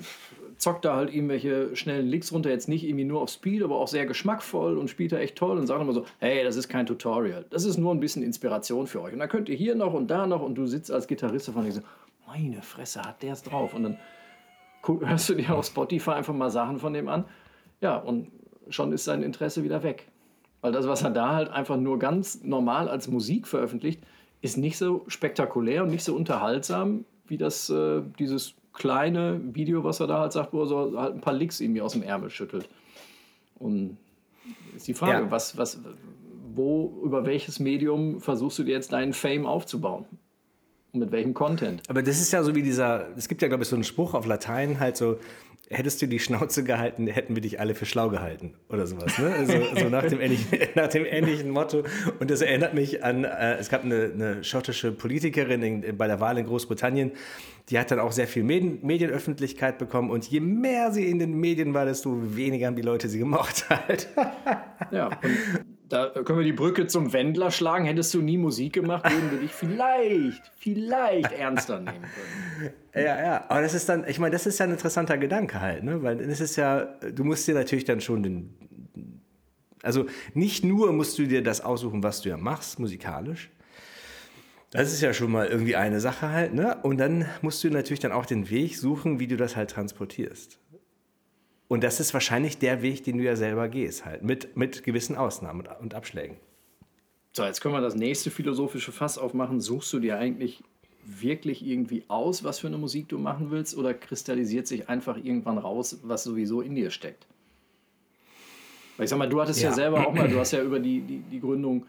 zockt 0.57 0.85
da 0.85 0.95
halt 0.95 1.13
irgendwelche 1.13 1.75
schnellen 1.75 2.07
Licks 2.07 2.31
runter, 2.31 2.51
jetzt 2.51 2.69
nicht 2.69 2.83
irgendwie 2.83 3.03
nur 3.05 3.21
auf 3.21 3.29
Speed, 3.29 3.63
aber 3.63 3.77
auch 3.77 3.87
sehr 3.87 4.05
geschmackvoll 4.05 4.77
und 4.77 4.89
spielt 4.89 5.11
da 5.11 5.17
echt 5.17 5.35
toll 5.35 5.57
und 5.57 5.65
sagt 5.65 5.81
immer 5.81 5.93
so, 5.93 6.05
hey, 6.19 6.43
das 6.43 6.55
ist 6.55 6.69
kein 6.69 6.85
Tutorial, 6.85 7.45
das 7.49 7.65
ist 7.65 7.77
nur 7.77 7.91
ein 7.91 7.99
bisschen 7.99 8.21
Inspiration 8.21 8.85
für 8.85 9.01
euch. 9.01 9.13
Und 9.13 9.19
dann 9.19 9.29
könnt 9.29 9.49
ihr 9.49 9.55
hier 9.55 9.73
noch 9.73 9.93
und 9.93 10.11
da 10.11 10.27
noch 10.27 10.41
und 10.41 10.55
du 10.55 10.67
sitzt 10.67 10.91
als 10.91 11.07
Gitarrist 11.07 11.47
davon 11.47 11.65
und 11.65 11.71
so, 11.71 11.81
meine 12.27 12.61
Fresse, 12.61 13.01
hat 13.01 13.23
der 13.23 13.33
es 13.33 13.43
drauf. 13.43 13.73
Und 13.73 13.83
dann 13.83 13.97
hörst 14.83 15.29
du 15.29 15.33
dir 15.33 15.53
auf 15.55 15.65
Spotify 15.65 16.11
einfach 16.11 16.33
mal 16.33 16.49
Sachen 16.49 16.77
von 16.79 16.93
dem 16.93 17.07
an. 17.07 17.25
Ja, 17.81 17.97
und 17.97 18.31
schon 18.69 18.93
ist 18.93 19.05
sein 19.05 19.23
Interesse 19.23 19.63
wieder 19.63 19.83
weg. 19.83 20.10
Weil 20.61 20.71
das, 20.71 20.87
was 20.87 21.01
er 21.01 21.09
da 21.09 21.33
halt 21.33 21.49
einfach 21.49 21.77
nur 21.77 21.99
ganz 21.99 22.43
normal 22.43 22.87
als 22.87 23.07
Musik 23.07 23.47
veröffentlicht, 23.47 24.01
ist 24.41 24.57
nicht 24.57 24.77
so 24.77 25.03
spektakulär 25.07 25.83
und 25.83 25.89
nicht 25.89 26.03
so 26.03 26.15
unterhaltsam 26.15 27.05
wie 27.27 27.37
das, 27.37 27.69
äh, 27.69 28.01
dieses 28.19 28.55
kleine 28.73 29.39
Video, 29.53 29.83
was 29.83 29.99
er 29.99 30.07
da 30.07 30.19
halt 30.19 30.33
sagt, 30.33 30.53
wo 30.53 30.61
er 30.61 30.67
so 30.67 30.99
halt 30.99 31.15
ein 31.15 31.21
paar 31.21 31.33
Licks 31.33 31.59
irgendwie 31.59 31.81
aus 31.81 31.93
dem 31.93 32.03
Ärmel 32.03 32.29
schüttelt. 32.29 32.69
Und 33.57 33.97
ist 34.75 34.87
die 34.87 34.93
Frage, 34.93 35.25
ja. 35.25 35.31
was, 35.31 35.57
was, 35.57 35.79
wo, 36.55 37.01
über 37.03 37.25
welches 37.25 37.59
Medium 37.59 38.19
versuchst 38.19 38.59
du 38.59 38.63
dir 38.63 38.73
jetzt 38.73 38.91
deinen 38.91 39.13
Fame 39.13 39.45
aufzubauen? 39.45 40.05
Und 40.93 40.99
mit 40.99 41.11
welchem 41.11 41.33
Content? 41.33 41.83
Aber 41.89 42.01
das 42.01 42.19
ist 42.19 42.31
ja 42.33 42.43
so 42.43 42.53
wie 42.53 42.63
dieser, 42.63 43.15
es 43.15 43.29
gibt 43.29 43.41
ja, 43.41 43.47
glaube 43.47 43.63
ich, 43.63 43.69
so 43.69 43.75
einen 43.75 43.85
Spruch 43.85 44.13
auf 44.13 44.25
Latein, 44.25 44.79
halt 44.79 44.97
so, 44.97 45.17
hättest 45.71 46.01
du 46.01 46.07
die 46.07 46.19
Schnauze 46.19 46.63
gehalten, 46.63 47.07
hätten 47.07 47.35
wir 47.35 47.41
dich 47.41 47.59
alle 47.59 47.75
für 47.75 47.85
schlau 47.85 48.09
gehalten 48.09 48.53
oder 48.69 48.85
sowas. 48.85 49.17
Ne? 49.17 49.33
Also, 49.33 49.53
so 49.75 49.89
nach, 49.89 50.05
dem 50.05 50.21
ähnlichen, 50.21 50.59
nach 50.75 50.87
dem 50.87 51.05
ähnlichen 51.05 51.49
Motto. 51.49 51.83
Und 52.19 52.29
das 52.29 52.41
erinnert 52.41 52.73
mich 52.73 53.03
an, 53.03 53.23
äh, 53.23 53.55
es 53.55 53.69
gab 53.69 53.83
eine, 53.83 54.11
eine 54.13 54.43
schottische 54.43 54.91
Politikerin 54.91 55.61
in, 55.63 55.97
bei 55.97 56.07
der 56.07 56.19
Wahl 56.19 56.37
in 56.37 56.45
Großbritannien, 56.45 57.11
die 57.69 57.79
hat 57.79 57.91
dann 57.91 57.99
auch 57.99 58.11
sehr 58.11 58.27
viel 58.27 58.43
Medien, 58.43 58.79
Medienöffentlichkeit 58.81 59.77
bekommen 59.77 60.09
und 60.09 60.27
je 60.27 60.39
mehr 60.39 60.91
sie 60.91 61.05
in 61.05 61.19
den 61.19 61.33
Medien 61.33 61.73
war, 61.73 61.85
desto 61.85 62.35
weniger 62.35 62.67
haben 62.67 62.75
die 62.75 62.81
Leute 62.81 63.07
sie 63.07 63.19
gemocht 63.19 63.69
halt. 63.69 64.09
ja, 64.91 65.07
und 65.07 65.80
da 65.91 66.09
können 66.09 66.39
wir 66.39 66.45
die 66.45 66.53
Brücke 66.53 66.87
zum 66.87 67.11
Wendler 67.13 67.51
schlagen. 67.51 67.85
Hättest 67.85 68.13
du 68.13 68.21
nie 68.21 68.37
Musik 68.37 68.73
gemacht, 68.73 69.03
würden 69.03 69.31
wir 69.31 69.39
dich 69.39 69.51
vielleicht, 69.51 70.51
vielleicht 70.57 71.31
ernster 71.31 71.79
nehmen 71.79 72.01
können. 72.01 72.73
Ja, 72.93 73.01
ja, 73.01 73.45
aber 73.47 73.61
das 73.61 73.73
ist 73.73 73.87
dann, 73.87 74.05
ich 74.05 74.19
meine, 74.19 74.33
das 74.33 74.45
ist 74.45 74.59
ja 74.59 74.65
ein 74.65 74.71
interessanter 74.71 75.17
Gedanke 75.17 75.61
halt, 75.61 75.81
ne? 75.83 76.03
Weil 76.03 76.19
es 76.19 76.41
ist 76.41 76.57
ja, 76.57 76.81
du 76.81 77.23
musst 77.23 77.47
dir 77.47 77.55
natürlich 77.55 77.85
dann 77.85 78.01
schon 78.01 78.21
den, 78.21 78.53
also 79.81 80.07
nicht 80.33 80.65
nur 80.65 80.91
musst 80.91 81.17
du 81.17 81.25
dir 81.25 81.41
das 81.41 81.61
aussuchen, 81.61 82.03
was 82.03 82.21
du 82.21 82.27
ja 82.27 82.35
machst, 82.35 82.79
musikalisch. 82.79 83.49
Das 84.71 84.91
ist 84.91 85.01
ja 85.01 85.13
schon 85.13 85.31
mal 85.31 85.47
irgendwie 85.47 85.77
eine 85.77 86.01
Sache 86.01 86.29
halt, 86.29 86.53
ne? 86.53 86.77
Und 86.83 86.97
dann 86.97 87.25
musst 87.41 87.63
du 87.63 87.69
natürlich 87.69 88.01
dann 88.01 88.11
auch 88.11 88.25
den 88.25 88.49
Weg 88.49 88.77
suchen, 88.77 89.19
wie 89.19 89.27
du 89.27 89.37
das 89.37 89.55
halt 89.55 89.71
transportierst. 89.71 90.59
Und 91.71 91.85
das 91.85 92.01
ist 92.01 92.13
wahrscheinlich 92.13 92.57
der 92.57 92.81
Weg, 92.81 93.05
den 93.05 93.17
du 93.17 93.23
ja 93.23 93.37
selber 93.37 93.69
gehst, 93.69 94.03
halt, 94.03 94.23
mit, 94.23 94.57
mit 94.57 94.83
gewissen 94.83 95.15
Ausnahmen 95.15 95.65
und 95.79 95.93
Abschlägen. 95.93 96.35
So, 97.31 97.45
jetzt 97.45 97.61
können 97.61 97.73
wir 97.73 97.79
das 97.79 97.95
nächste 97.95 98.29
philosophische 98.29 98.91
Fass 98.91 99.17
aufmachen. 99.17 99.61
Suchst 99.61 99.93
du 99.93 99.99
dir 99.99 100.17
eigentlich 100.17 100.65
wirklich 101.05 101.65
irgendwie 101.65 102.03
aus, 102.09 102.43
was 102.43 102.59
für 102.59 102.67
eine 102.67 102.77
Musik 102.77 103.07
du 103.07 103.17
machen 103.17 103.51
willst, 103.51 103.77
oder 103.77 103.93
kristallisiert 103.93 104.67
sich 104.67 104.89
einfach 104.89 105.15
irgendwann 105.15 105.57
raus, 105.57 106.01
was 106.03 106.25
sowieso 106.25 106.59
in 106.59 106.75
dir 106.75 106.91
steckt? 106.91 107.25
Weil 108.97 109.05
ich 109.05 109.09
sag 109.09 109.17
mal, 109.17 109.29
du 109.29 109.39
hattest 109.39 109.61
ja, 109.61 109.69
ja 109.69 109.73
selber 109.73 110.05
auch 110.05 110.13
mal, 110.13 110.27
du 110.27 110.39
hast 110.39 110.51
ja 110.51 110.61
über 110.61 110.81
die, 110.81 110.99
die, 110.99 111.19
die 111.19 111.39
Gründung 111.39 111.85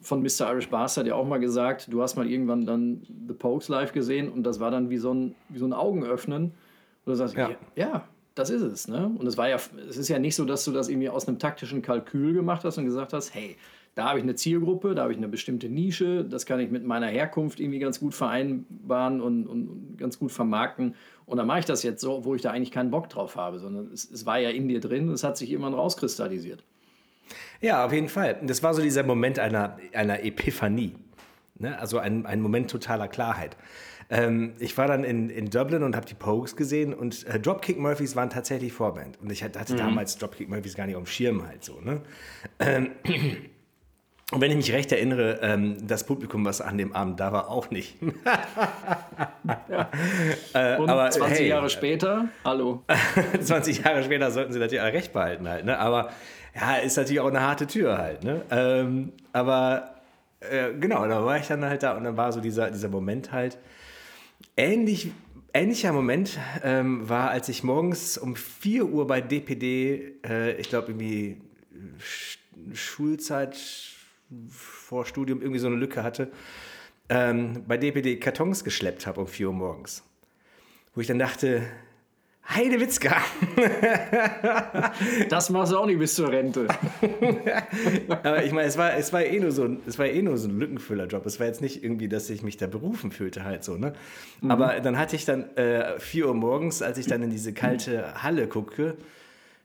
von 0.00 0.22
Mr. 0.22 0.52
Irish 0.52 0.68
Bastard 0.68 1.08
ja 1.08 1.16
auch 1.16 1.26
mal 1.26 1.40
gesagt, 1.40 1.92
du 1.92 2.02
hast 2.02 2.14
mal 2.14 2.30
irgendwann 2.30 2.66
dann 2.66 3.02
The 3.26 3.34
Pokes 3.34 3.66
live 3.66 3.92
gesehen 3.92 4.28
und 4.30 4.44
das 4.44 4.60
war 4.60 4.70
dann 4.70 4.90
wie 4.90 4.98
so 4.98 5.12
ein, 5.12 5.34
wie 5.48 5.58
so 5.58 5.66
ein 5.66 5.72
Augenöffnen. 5.72 6.52
Und 7.04 7.10
du 7.10 7.14
sagst, 7.16 7.36
ja, 7.36 7.50
ja 7.74 8.08
das 8.34 8.50
ist 8.50 8.62
es. 8.62 8.88
Ne? 8.88 9.10
Und 9.18 9.26
es 9.26 9.36
war 9.36 9.48
ja, 9.48 9.58
es 9.88 9.96
ist 9.96 10.08
ja 10.08 10.18
nicht 10.18 10.34
so, 10.34 10.44
dass 10.44 10.64
du 10.64 10.72
das 10.72 10.88
irgendwie 10.88 11.08
aus 11.08 11.28
einem 11.28 11.38
taktischen 11.38 11.82
Kalkül 11.82 12.32
gemacht 12.34 12.64
hast 12.64 12.78
und 12.78 12.84
gesagt 12.84 13.12
hast, 13.12 13.34
hey, 13.34 13.56
da 13.94 14.08
habe 14.08 14.18
ich 14.18 14.22
eine 14.22 14.34
Zielgruppe, 14.34 14.94
da 14.94 15.02
habe 15.02 15.12
ich 15.12 15.18
eine 15.18 15.28
bestimmte 15.28 15.68
Nische, 15.68 16.24
das 16.24 16.46
kann 16.46 16.60
ich 16.60 16.70
mit 16.70 16.84
meiner 16.84 17.08
Herkunft 17.08 17.60
irgendwie 17.60 17.78
ganz 17.78 18.00
gut 18.00 18.14
vereinbaren 18.14 19.20
und, 19.20 19.46
und 19.46 19.98
ganz 19.98 20.18
gut 20.18 20.32
vermarkten. 20.32 20.94
Und 21.26 21.36
dann 21.36 21.46
mache 21.46 21.60
ich 21.60 21.64
das 21.66 21.82
jetzt 21.82 22.00
so, 22.00 22.24
wo 22.24 22.34
ich 22.34 22.40
da 22.40 22.50
eigentlich 22.50 22.70
keinen 22.70 22.90
Bock 22.90 23.10
drauf 23.10 23.36
habe, 23.36 23.58
sondern 23.58 23.90
es, 23.92 24.10
es 24.10 24.24
war 24.24 24.38
ja 24.38 24.48
in 24.48 24.68
dir 24.68 24.80
drin, 24.80 25.10
es 25.10 25.24
hat 25.24 25.36
sich 25.36 25.50
irgendwann 25.50 25.74
rauskristallisiert. 25.74 26.64
Ja, 27.60 27.84
auf 27.84 27.92
jeden 27.92 28.08
Fall. 28.08 28.40
Das 28.42 28.62
war 28.62 28.72
so 28.74 28.82
dieser 28.82 29.02
Moment 29.02 29.38
einer, 29.38 29.78
einer 29.92 30.24
Epiphanie. 30.24 30.96
Ne? 31.58 31.78
Also 31.78 31.98
ein, 31.98 32.26
ein 32.26 32.40
Moment 32.40 32.70
totaler 32.70 33.08
Klarheit. 33.08 33.56
Ähm, 34.12 34.52
ich 34.58 34.76
war 34.76 34.86
dann 34.86 35.04
in, 35.04 35.30
in 35.30 35.48
Dublin 35.48 35.82
und 35.82 35.96
habe 35.96 36.04
die 36.04 36.12
Pogues 36.12 36.54
gesehen 36.54 36.92
und 36.92 37.26
äh, 37.26 37.40
Dropkick 37.40 37.78
Murphys 37.78 38.14
waren 38.14 38.28
tatsächlich 38.28 38.70
Vorband. 38.70 39.18
Und 39.22 39.32
ich 39.32 39.42
hatte 39.42 39.72
mhm. 39.72 39.78
damals 39.78 40.18
Dropkick 40.18 40.50
Murphys 40.50 40.74
gar 40.74 40.86
nicht 40.86 40.96
auf 40.96 41.04
dem 41.04 41.06
Schirm 41.06 41.46
halt 41.46 41.64
so. 41.64 41.80
Ne? 41.80 42.02
Ähm, 42.58 42.90
und 44.32 44.42
wenn 44.42 44.50
ich 44.50 44.56
mich 44.58 44.70
recht 44.70 44.92
erinnere, 44.92 45.38
ähm, 45.40 45.86
das 45.86 46.04
Publikum, 46.04 46.44
was 46.44 46.60
an 46.60 46.76
dem 46.76 46.92
Abend 46.92 47.20
da 47.20 47.32
war, 47.32 47.48
auch 47.48 47.70
nicht. 47.70 47.96
ja. 49.70 49.90
äh, 50.76 50.76
und 50.78 50.90
aber, 50.90 51.08
20 51.08 51.38
hey, 51.38 51.48
Jahre 51.48 51.70
später, 51.70 52.28
hallo. 52.44 52.82
20 53.40 53.82
Jahre 53.82 54.04
später 54.04 54.30
sollten 54.30 54.52
sie 54.52 54.58
natürlich 54.58 54.82
alle 54.82 54.92
recht 54.92 55.14
behalten 55.14 55.48
halt. 55.48 55.64
Ne? 55.64 55.78
Aber 55.78 56.10
ja, 56.54 56.76
ist 56.76 56.98
natürlich 56.98 57.20
auch 57.20 57.28
eine 57.28 57.40
harte 57.40 57.66
Tür 57.66 57.96
halt. 57.96 58.24
Ne? 58.24 58.42
Ähm, 58.50 59.12
aber 59.32 59.94
äh, 60.40 60.74
genau, 60.78 61.06
da 61.08 61.24
war 61.24 61.38
ich 61.38 61.46
dann 61.46 61.64
halt 61.64 61.82
da 61.82 61.96
und 61.96 62.04
dann 62.04 62.18
war 62.18 62.30
so 62.30 62.40
dieser, 62.40 62.70
dieser 62.70 62.90
Moment 62.90 63.32
halt. 63.32 63.56
Ähnlich, 64.62 65.10
ähnlicher 65.52 65.92
Moment 65.92 66.38
ähm, 66.62 67.08
war, 67.08 67.30
als 67.30 67.48
ich 67.48 67.64
morgens 67.64 68.16
um 68.16 68.36
4 68.36 68.86
Uhr 68.86 69.08
bei 69.08 69.20
DPD, 69.20 70.20
äh, 70.24 70.54
ich 70.54 70.68
glaube 70.68 70.92
irgendwie 70.92 71.40
Schulzeit 72.72 73.58
vor 74.48 75.04
Studium 75.04 75.40
irgendwie 75.40 75.58
so 75.58 75.66
eine 75.66 75.74
Lücke 75.74 76.04
hatte, 76.04 76.30
ähm, 77.08 77.64
bei 77.66 77.76
DPD 77.76 78.20
Kartons 78.20 78.62
geschleppt 78.62 79.04
habe 79.08 79.22
um 79.22 79.26
4 79.26 79.48
Uhr 79.48 79.52
morgens. 79.52 80.04
Wo 80.94 81.00
ich 81.00 81.08
dann 81.08 81.18
dachte, 81.18 81.62
Heide 82.48 82.80
Witzka. 82.80 83.16
das 85.28 85.48
machst 85.50 85.72
du 85.72 85.78
auch 85.78 85.86
nicht 85.86 85.98
bis 85.98 86.14
zur 86.14 86.30
Rente. 86.30 86.66
Aber 88.08 88.44
ich 88.44 88.52
meine, 88.52 88.68
es 88.68 88.76
war, 88.76 88.94
es 88.94 89.12
war 89.12 89.22
eh 89.22 89.38
nur 89.38 89.52
so 89.52 89.64
ein, 89.64 89.80
es 89.86 89.98
war 89.98 90.06
eh 90.06 90.20
nur 90.22 90.36
so 90.36 90.48
ein 90.48 90.58
Lückenfüllerjob. 90.58 91.24
Es 91.24 91.38
war 91.38 91.46
jetzt 91.46 91.62
nicht 91.62 91.84
irgendwie, 91.84 92.08
dass 92.08 92.28
ich 92.30 92.42
mich 92.42 92.56
da 92.56 92.66
berufen 92.66 93.12
fühlte 93.12 93.44
halt 93.44 93.62
so, 93.64 93.76
ne? 93.76 93.92
Mhm. 94.40 94.50
Aber 94.50 94.80
dann 94.80 94.98
hatte 94.98 95.16
ich 95.16 95.24
dann 95.24 95.56
äh, 95.56 95.98
4 95.98 96.26
Uhr 96.26 96.34
morgens, 96.34 96.82
als 96.82 96.98
ich 96.98 97.06
dann 97.06 97.22
in 97.22 97.30
diese 97.30 97.52
kalte 97.52 98.22
Halle 98.22 98.48
gucke, 98.48 98.96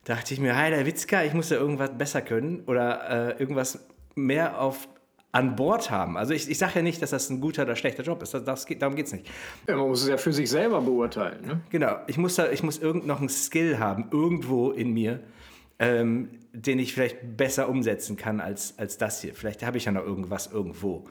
dachte 0.05 0.33
ich 0.33 0.39
mir, 0.39 0.55
Heider 0.55 0.85
Witzka, 0.85 1.23
ich 1.23 1.33
muss 1.33 1.49
da 1.49 1.55
irgendwas 1.55 1.97
besser 1.97 2.21
können 2.21 2.61
oder 2.67 3.35
äh, 3.35 3.39
irgendwas 3.39 3.85
mehr 4.15 4.61
auf 4.61 4.87
an 5.31 5.55
Bord 5.55 5.91
haben. 5.91 6.17
Also 6.17 6.33
ich, 6.33 6.49
ich 6.49 6.57
sage 6.57 6.73
ja 6.75 6.81
nicht, 6.81 7.01
dass 7.01 7.11
das 7.11 7.29
ein 7.29 7.41
guter 7.41 7.63
oder 7.63 7.75
schlechter 7.75 8.03
Job 8.03 8.23
ist. 8.23 8.33
Das, 8.33 8.43
das 8.43 8.65
geht, 8.65 8.81
darum 8.81 8.95
geht 8.95 9.07
es 9.07 9.13
nicht. 9.13 9.29
Ja, 9.67 9.75
man 9.75 9.89
muss 9.89 10.01
es 10.01 10.07
ja 10.07 10.17
für 10.17 10.33
sich 10.33 10.49
selber 10.49 10.81
beurteilen. 10.81 11.45
Ne? 11.45 11.61
Genau. 11.69 11.97
Ich 12.07 12.17
muss, 12.17 12.35
da, 12.35 12.49
ich 12.49 12.63
muss 12.63 12.79
irgend 12.79 13.05
noch 13.05 13.19
einen 13.19 13.29
Skill 13.29 13.77
haben, 13.79 14.07
irgendwo 14.11 14.71
in 14.71 14.93
mir, 14.93 15.19
ähm, 15.79 16.29
den 16.53 16.79
ich 16.79 16.93
vielleicht 16.93 17.37
besser 17.37 17.69
umsetzen 17.69 18.17
kann 18.17 18.39
als, 18.39 18.79
als 18.79 18.97
das 18.97 19.21
hier. 19.21 19.35
Vielleicht 19.35 19.63
habe 19.63 19.77
ich 19.77 19.85
ja 19.85 19.91
noch 19.91 20.03
irgendwas 20.03 20.47
irgendwo. 20.47 21.05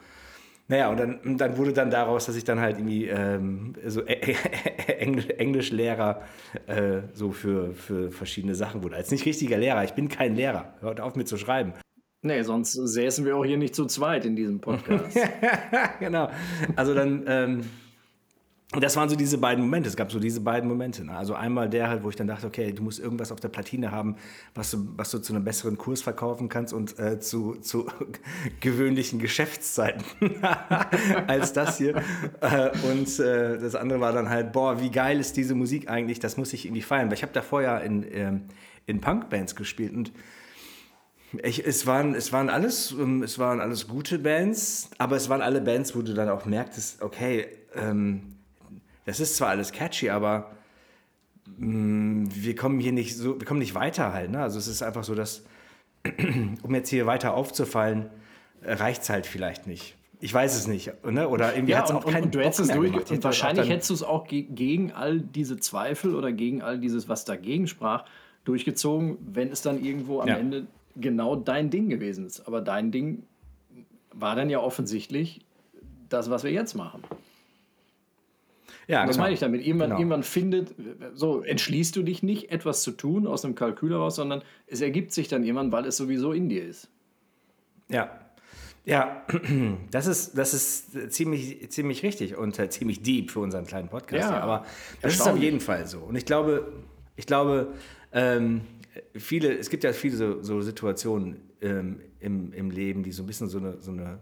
Naja, 0.69 0.89
und 0.91 0.99
dann, 0.99 1.37
dann 1.37 1.57
wurde 1.57 1.73
dann 1.73 1.91
daraus, 1.91 2.27
dass 2.27 2.35
ich 2.35 2.43
dann 2.43 2.59
halt 2.59 2.79
irgendwie 2.79 3.07
ähm, 3.07 3.75
so 3.87 4.03
Englischlehrer 4.89 6.23
äh, 6.67 7.03
so 7.13 7.31
für, 7.31 7.73
für 7.75 8.11
verschiedene 8.11 8.57
Sachen 8.57 8.83
wurde. 8.83 8.97
Als 8.97 9.13
nicht 9.13 9.25
richtiger 9.25 9.59
Lehrer, 9.59 9.85
ich 9.85 9.93
bin 9.93 10.09
kein 10.09 10.35
Lehrer. 10.35 10.75
Hört 10.81 11.01
auf 11.01 11.15
mit 11.15 11.29
zu 11.29 11.37
schreiben. 11.37 11.75
Nee, 12.27 12.43
sonst 12.43 12.73
säßen 12.73 13.25
wir 13.25 13.37
auch 13.37 13.45
hier 13.45 13.57
nicht 13.57 13.75
zu 13.75 13.87
zweit 13.87 14.25
in 14.25 14.35
diesem 14.35 14.61
Podcast. 14.61 15.17
genau. 16.01 16.29
Also 16.75 16.93
dann, 16.93 17.25
ähm, 17.29 17.61
das 18.73 18.97
waren 18.97 19.09
so 19.09 19.15
diese 19.15 19.39
beiden 19.39 19.63
Momente. 19.63 19.89
Es 19.89 19.97
gab 19.97 20.11
so 20.11 20.19
diese 20.19 20.41
beiden 20.41 20.69
Momente. 20.69 21.05
Ne? 21.05 21.17
Also 21.17 21.35
einmal 21.35 21.69
der 21.69 21.89
halt, 21.89 22.03
wo 22.03 22.11
ich 22.11 22.17
dann 22.17 22.27
dachte, 22.27 22.49
okay, 22.49 22.73
du 22.73 22.83
musst 22.83 22.99
irgendwas 22.99 23.31
auf 23.31 23.39
der 23.39 23.49
Platine 23.49 23.93
haben, 23.93 24.17
was 24.57 24.73
du, 24.73 24.89
was 24.97 25.13
du 25.13 25.19
zu 25.19 25.33
einem 25.33 25.45
besseren 25.45 25.79
Kurs 25.79 26.03
verkaufen 26.03 26.49
kannst 26.49 26.73
und 26.73 26.99
äh, 26.99 27.21
zu, 27.21 27.55
zu 27.61 27.87
gewöhnlichen 28.61 29.21
Geschäftszeiten 29.21 30.05
als 31.29 31.53
das 31.53 31.79
hier. 31.79 32.03
Äh, 32.41 32.71
und 32.91 33.21
äh, 33.21 33.57
das 33.59 33.77
andere 33.77 34.01
war 34.01 34.13
dann 34.13 34.29
halt, 34.29 34.53
boah, 34.53 34.81
wie 34.81 34.91
geil 34.91 35.21
ist 35.21 35.37
diese 35.37 35.55
Musik 35.55 35.89
eigentlich? 35.89 36.19
Das 36.19 36.37
muss 36.37 36.53
ich 36.53 36.67
irgendwie 36.67 36.83
feiern. 36.83 37.07
Weil 37.07 37.15
ich 37.15 37.23
habe 37.23 37.33
davor 37.33 37.63
ja 37.63 37.79
in, 37.79 38.05
ähm, 38.11 38.41
in 38.87 39.01
Punkbands 39.01 39.55
gespielt 39.55 39.95
und 39.95 40.13
ich, 41.45 41.67
es, 41.67 41.87
waren, 41.87 42.15
es, 42.15 42.33
waren 42.33 42.51
alles, 42.51 42.93
ähm, 42.93 43.23
es 43.23 43.39
waren 43.39 43.61
alles 43.61 43.89
gute 43.89 44.19
Bands, 44.19 44.91
aber 44.99 45.17
es 45.17 45.29
waren 45.29 45.43
alle 45.43 45.61
Bands, 45.61 45.97
wo 45.97 46.03
du 46.03 46.15
dann 46.15 46.29
auch 46.29 46.45
merktest, 46.45 47.03
okay, 47.03 47.47
ähm, 47.75 48.37
das 49.05 49.21
ist 49.21 49.37
zwar 49.37 49.49
alles 49.49 49.73
catchy, 49.73 50.11
aber 50.11 50.53
mh, 51.59 51.67
mm, 51.67 52.29
wir 52.35 52.55
kommen 52.57 52.81
hier 52.81 52.93
nicht 52.93 53.17
so, 53.17 53.39
wir 53.41 53.47
kommen 53.47 53.61
nicht 53.61 53.75
weiter 53.75 54.13
halt. 54.13 54.31
Ne? 54.31 54.41
Also 54.41 54.59
es 54.59 54.67
ist 54.67 54.83
einfach 54.83 55.05
so, 55.05 55.15
dass, 55.15 55.45
um 56.63 56.75
jetzt 56.75 56.91
hier 56.91 57.07
weiter 57.07 57.35
aufzufallen, 57.35 58.11
reicht 58.63 59.03
es 59.03 59.11
halt 59.11 59.27
vielleicht 59.27 59.67
nicht. 59.67 59.97
Ich 60.19 60.33
weiß 60.33 60.57
es 60.57 60.67
nicht, 60.67 60.93
ne? 61.05 61.29
oder 61.29 61.55
irgendwie 61.55 61.73
ja, 61.73 61.79
hat 61.79 61.91
es 61.91 61.95
auch 61.95 62.05
keinen 62.05 62.25
und 62.25 62.35
du 62.35 62.41
hättest 62.41 62.61
es 62.61 62.69
durch, 62.69 62.91
gemacht. 62.91 63.11
Und 63.11 63.23
wahrscheinlich 63.23 63.69
hättest 63.69 63.91
du 63.91 63.95
es 63.95 64.03
auch 64.03 64.27
ge 64.27 64.43
gegen 64.43 64.93
all 64.93 65.21
diese 65.21 65.59
Zweifel 65.59 66.15
oder 66.15 66.33
gegen 66.33 66.63
all 66.63 66.79
dieses, 66.79 67.09
was 67.09 67.27
dagegen 67.27 67.67
sprach, 67.67 68.07
durchgezogen, 68.45 69.19
wenn 69.21 69.51
es 69.51 69.61
dann 69.61 69.85
irgendwo 69.85 70.21
am 70.21 70.29
ja. 70.29 70.37
Ende 70.37 70.67
genau 70.97 71.37
dein 71.37 71.71
Ding 71.71 71.89
gewesen 71.89 72.27
ist. 72.27 72.47
Aber 72.47 72.61
dein 72.61 72.91
Ding 72.91 73.25
war 74.13 74.35
dann 74.35 74.51
ja 74.51 74.61
offensichtlich 74.61 75.45
das, 76.09 76.31
was 76.31 76.45
wir 76.45 76.53
jetzt 76.53 76.75
machen. 76.75 77.03
Ja, 78.89 79.03
was 79.03 79.13
genau. 79.13 79.25
meine 79.25 79.35
ich 79.35 79.41
damit? 79.41 79.67
Irgendwann, 79.67 79.91
genau. 79.91 80.01
irgendwann 80.01 80.23
findet, 80.23 80.75
so 81.15 81.43
entschließt 81.43 81.97
du 81.97 82.03
dich 82.03 82.23
nicht, 82.23 82.51
etwas 82.51 82.83
zu 82.83 82.93
tun 82.93 83.27
aus 83.27 83.45
einem 83.45 83.57
Kalkül 83.57 83.91
heraus, 83.91 84.15
sondern 84.17 84.43
es 84.69 84.81
ergibt 84.81 85.13
sich 85.13 85.27
dann 85.29 85.43
irgendwann, 85.43 85.73
weil 85.73 85.87
es 85.87 85.97
sowieso 85.97 86.33
in 86.33 86.49
dir 86.49 86.65
ist. 86.65 86.89
Ja. 87.89 88.21
Ja, 88.85 89.27
das 89.91 90.07
ist, 90.07 90.39
das 90.39 90.55
ist 90.55 91.13
ziemlich, 91.13 91.69
ziemlich 91.73 92.05
richtig 92.05 92.37
und 92.37 92.57
äh, 92.61 92.69
ziemlich 92.71 93.03
deep 93.03 93.33
für 93.33 93.41
unseren 93.41 93.67
kleinen 93.67 93.89
Podcast. 93.89 94.31
Ja, 94.31 94.39
aber 94.39 94.65
das 95.03 95.15
ist 95.15 95.27
auf 95.27 95.37
jeden 95.37 95.59
Fall 95.59 95.89
so. 95.89 95.99
Und 95.99 96.15
ich 96.15 96.25
glaube, 96.25 96.73
ich 97.17 97.27
glaube, 97.27 97.73
ähm, 98.13 98.61
viele, 99.15 99.57
es 99.57 99.71
gibt 99.71 99.85
ja 99.85 99.93
viele 99.93 100.17
so, 100.17 100.43
so 100.43 100.61
Situationen 100.61 101.51
ähm, 101.61 102.01
im, 102.21 102.53
im 102.53 102.71
Leben, 102.71 103.03
die 103.03 103.13
so 103.13 103.23
ein 103.23 103.27
bisschen 103.27 103.49
so 103.49 103.59
eine, 103.59 103.81
so 103.81 103.91
eine, 103.91 104.21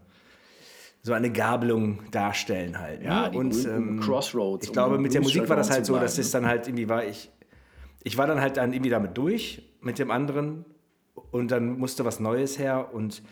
so 1.02 1.12
eine 1.12 1.30
Gabelung 1.30 2.00
darstellen 2.10 2.78
halt. 2.78 3.00
Ne? 3.00 3.06
Ja, 3.06 3.26
und 3.28 3.54
ähm, 3.66 4.00
Crossroads. 4.00 4.66
Ich 4.66 4.72
glaube, 4.72 4.98
mit 4.98 5.14
der 5.14 5.20
Musik 5.20 5.48
war 5.48 5.56
das 5.56 5.70
halt 5.70 5.86
so, 5.86 5.98
dass 5.98 6.18
es 6.18 6.30
dann 6.30 6.46
halt 6.46 6.66
irgendwie 6.66 6.88
war, 6.88 7.04
ich, 7.04 7.30
ich 8.02 8.16
war 8.16 8.26
dann 8.26 8.40
halt 8.40 8.56
dann 8.56 8.72
irgendwie 8.72 8.90
damit 8.90 9.16
durch 9.16 9.62
mit 9.80 9.98
dem 9.98 10.10
anderen 10.10 10.64
und 11.30 11.50
dann 11.50 11.78
musste 11.78 12.04
was 12.04 12.20
Neues 12.20 12.58
her 12.58 12.94
und 12.94 13.22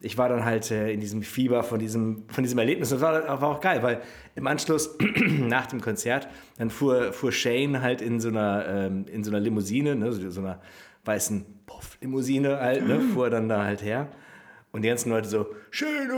ich 0.00 0.16
war 0.16 0.28
dann 0.28 0.44
halt 0.44 0.70
äh, 0.70 0.92
in 0.92 1.00
diesem 1.00 1.22
Fieber 1.22 1.62
von 1.62 1.78
diesem, 1.78 2.24
von 2.28 2.42
diesem 2.42 2.58
Erlebnis. 2.58 2.88
Das 2.88 3.00
war, 3.00 3.40
war 3.40 3.48
auch 3.48 3.60
geil, 3.60 3.82
weil 3.82 4.00
im 4.34 4.46
Anschluss 4.46 4.96
nach 5.38 5.66
dem 5.66 5.80
Konzert, 5.80 6.28
dann 6.58 6.70
fuhr, 6.70 7.12
fuhr 7.12 7.32
Shane 7.32 7.82
halt 7.82 8.00
in 8.00 8.20
so 8.20 8.28
einer, 8.28 8.66
ähm, 8.66 9.04
in 9.12 9.22
so 9.24 9.30
einer 9.30 9.40
Limousine, 9.40 9.96
ne, 9.96 10.12
so, 10.12 10.30
so 10.30 10.40
einer 10.40 10.60
weißen 11.04 11.44
Puff-Limousine 11.66 12.58
halt, 12.58 12.86
ne, 12.86 13.00
fuhr 13.00 13.28
dann 13.30 13.48
da 13.48 13.64
halt 13.64 13.82
her. 13.82 14.08
Und 14.72 14.82
die 14.82 14.88
ganzen 14.88 15.10
Leute 15.10 15.28
so, 15.28 15.46
Shane! 15.70 16.10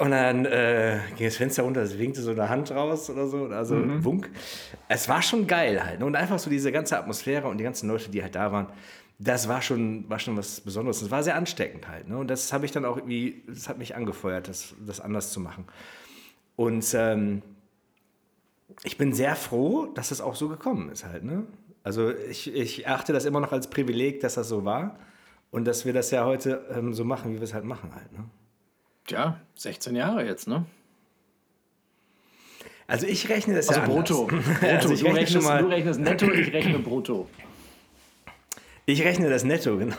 Und 0.00 0.12
dann 0.12 0.44
äh, 0.46 1.00
ging 1.16 1.26
das 1.26 1.36
Fenster 1.36 1.64
runter, 1.64 1.82
es 1.82 1.98
winkte 1.98 2.22
so 2.22 2.30
eine 2.30 2.48
Hand 2.48 2.70
raus 2.70 3.10
oder 3.10 3.26
so, 3.26 3.46
also 3.46 3.74
mhm. 3.74 4.04
Wunk. 4.04 4.30
Es 4.86 5.08
war 5.08 5.20
schon 5.22 5.48
geil 5.48 5.84
halt. 5.84 5.98
Ne? 5.98 6.06
Und 6.06 6.14
einfach 6.14 6.38
so 6.38 6.48
diese 6.48 6.70
ganze 6.70 6.96
Atmosphäre 6.96 7.48
und 7.48 7.58
die 7.58 7.64
ganzen 7.64 7.88
Leute, 7.88 8.08
die 8.08 8.22
halt 8.22 8.36
da 8.36 8.52
waren, 8.52 8.68
das 9.18 9.48
war 9.48 9.62
schon, 9.62 10.08
war 10.08 10.18
schon 10.18 10.36
was 10.36 10.60
Besonderes. 10.60 11.02
Es 11.02 11.10
war 11.10 11.22
sehr 11.22 11.34
ansteckend 11.34 11.88
halt. 11.88 12.08
Ne? 12.08 12.16
Und 12.16 12.28
das 12.28 12.52
habe 12.52 12.64
ich 12.64 12.72
dann 12.72 12.84
auch 12.84 12.96
irgendwie, 12.96 13.42
das 13.48 13.68
hat 13.68 13.78
mich 13.78 13.96
angefeuert, 13.96 14.48
das, 14.48 14.74
das 14.86 15.00
anders 15.00 15.32
zu 15.32 15.40
machen. 15.40 15.64
Und 16.54 16.94
ähm, 16.94 17.42
ich 18.84 18.96
bin 18.96 19.12
sehr 19.12 19.34
froh, 19.34 19.86
dass 19.86 20.10
das 20.10 20.20
auch 20.20 20.36
so 20.36 20.48
gekommen 20.48 20.88
ist 20.90 21.04
halt. 21.04 21.24
Ne? 21.24 21.46
Also 21.82 22.10
ich, 22.10 22.52
ich 22.54 22.86
achte 22.86 23.12
das 23.12 23.24
immer 23.24 23.40
noch 23.40 23.52
als 23.52 23.68
Privileg, 23.68 24.20
dass 24.20 24.34
das 24.34 24.48
so 24.48 24.64
war. 24.64 24.98
Und 25.50 25.64
dass 25.64 25.84
wir 25.84 25.92
das 25.92 26.10
ja 26.10 26.24
heute 26.24 26.66
ähm, 26.70 26.92
so 26.92 27.04
machen, 27.04 27.32
wie 27.32 27.36
wir 27.36 27.42
es 27.42 27.54
halt 27.54 27.64
machen 27.64 27.94
halt. 27.94 28.12
Ne? 28.12 28.24
Ja, 29.08 29.40
16 29.54 29.96
Jahre 29.96 30.24
jetzt, 30.26 30.46
ne? 30.46 30.66
Also 32.86 33.06
ich 33.06 33.28
rechne 33.28 33.54
das 33.54 33.68
also 33.68 33.80
ja 33.80 33.86
brutto. 33.86 34.26
brutto. 34.26 34.66
Also 34.66 34.92
ich 34.92 35.00
du, 35.00 35.06
rechnest, 35.06 35.46
mal, 35.46 35.62
du 35.62 35.68
rechnest 35.68 36.00
netto, 36.00 36.30
ich 36.30 36.52
rechne 36.52 36.78
brutto. 36.78 37.28
Ich 38.88 39.04
rechne 39.04 39.28
das 39.28 39.44
netto, 39.44 39.76
genau. 39.76 39.96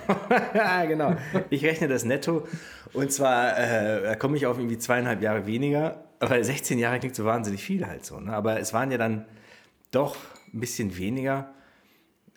genau. 0.88 1.16
Ich 1.52 1.64
rechne 1.64 1.88
das 1.88 2.06
netto. 2.06 2.48
Und 2.92 3.12
zwar 3.12 3.56
äh, 3.56 4.16
komme 4.18 4.36
ich 4.36 4.48
auf 4.48 4.58
irgendwie 4.58 4.80
zweieinhalb 4.80 5.22
Jahre 5.22 5.46
weniger. 5.46 6.06
Weil 6.20 6.44
16 6.44 6.80
Jahre 6.80 6.98
klingt 6.98 7.16
so 7.16 7.24
wahnsinnig 7.24 7.64
viel 7.64 7.86
halt 7.86 8.04
so. 8.04 8.20
Ne? 8.20 8.34
Aber 8.34 8.60
es 8.60 8.74
waren 8.74 8.90
ja 8.90 8.98
dann 8.98 9.26
doch 9.92 10.18
ein 10.52 10.60
bisschen 10.60 10.98
weniger. 10.98 11.54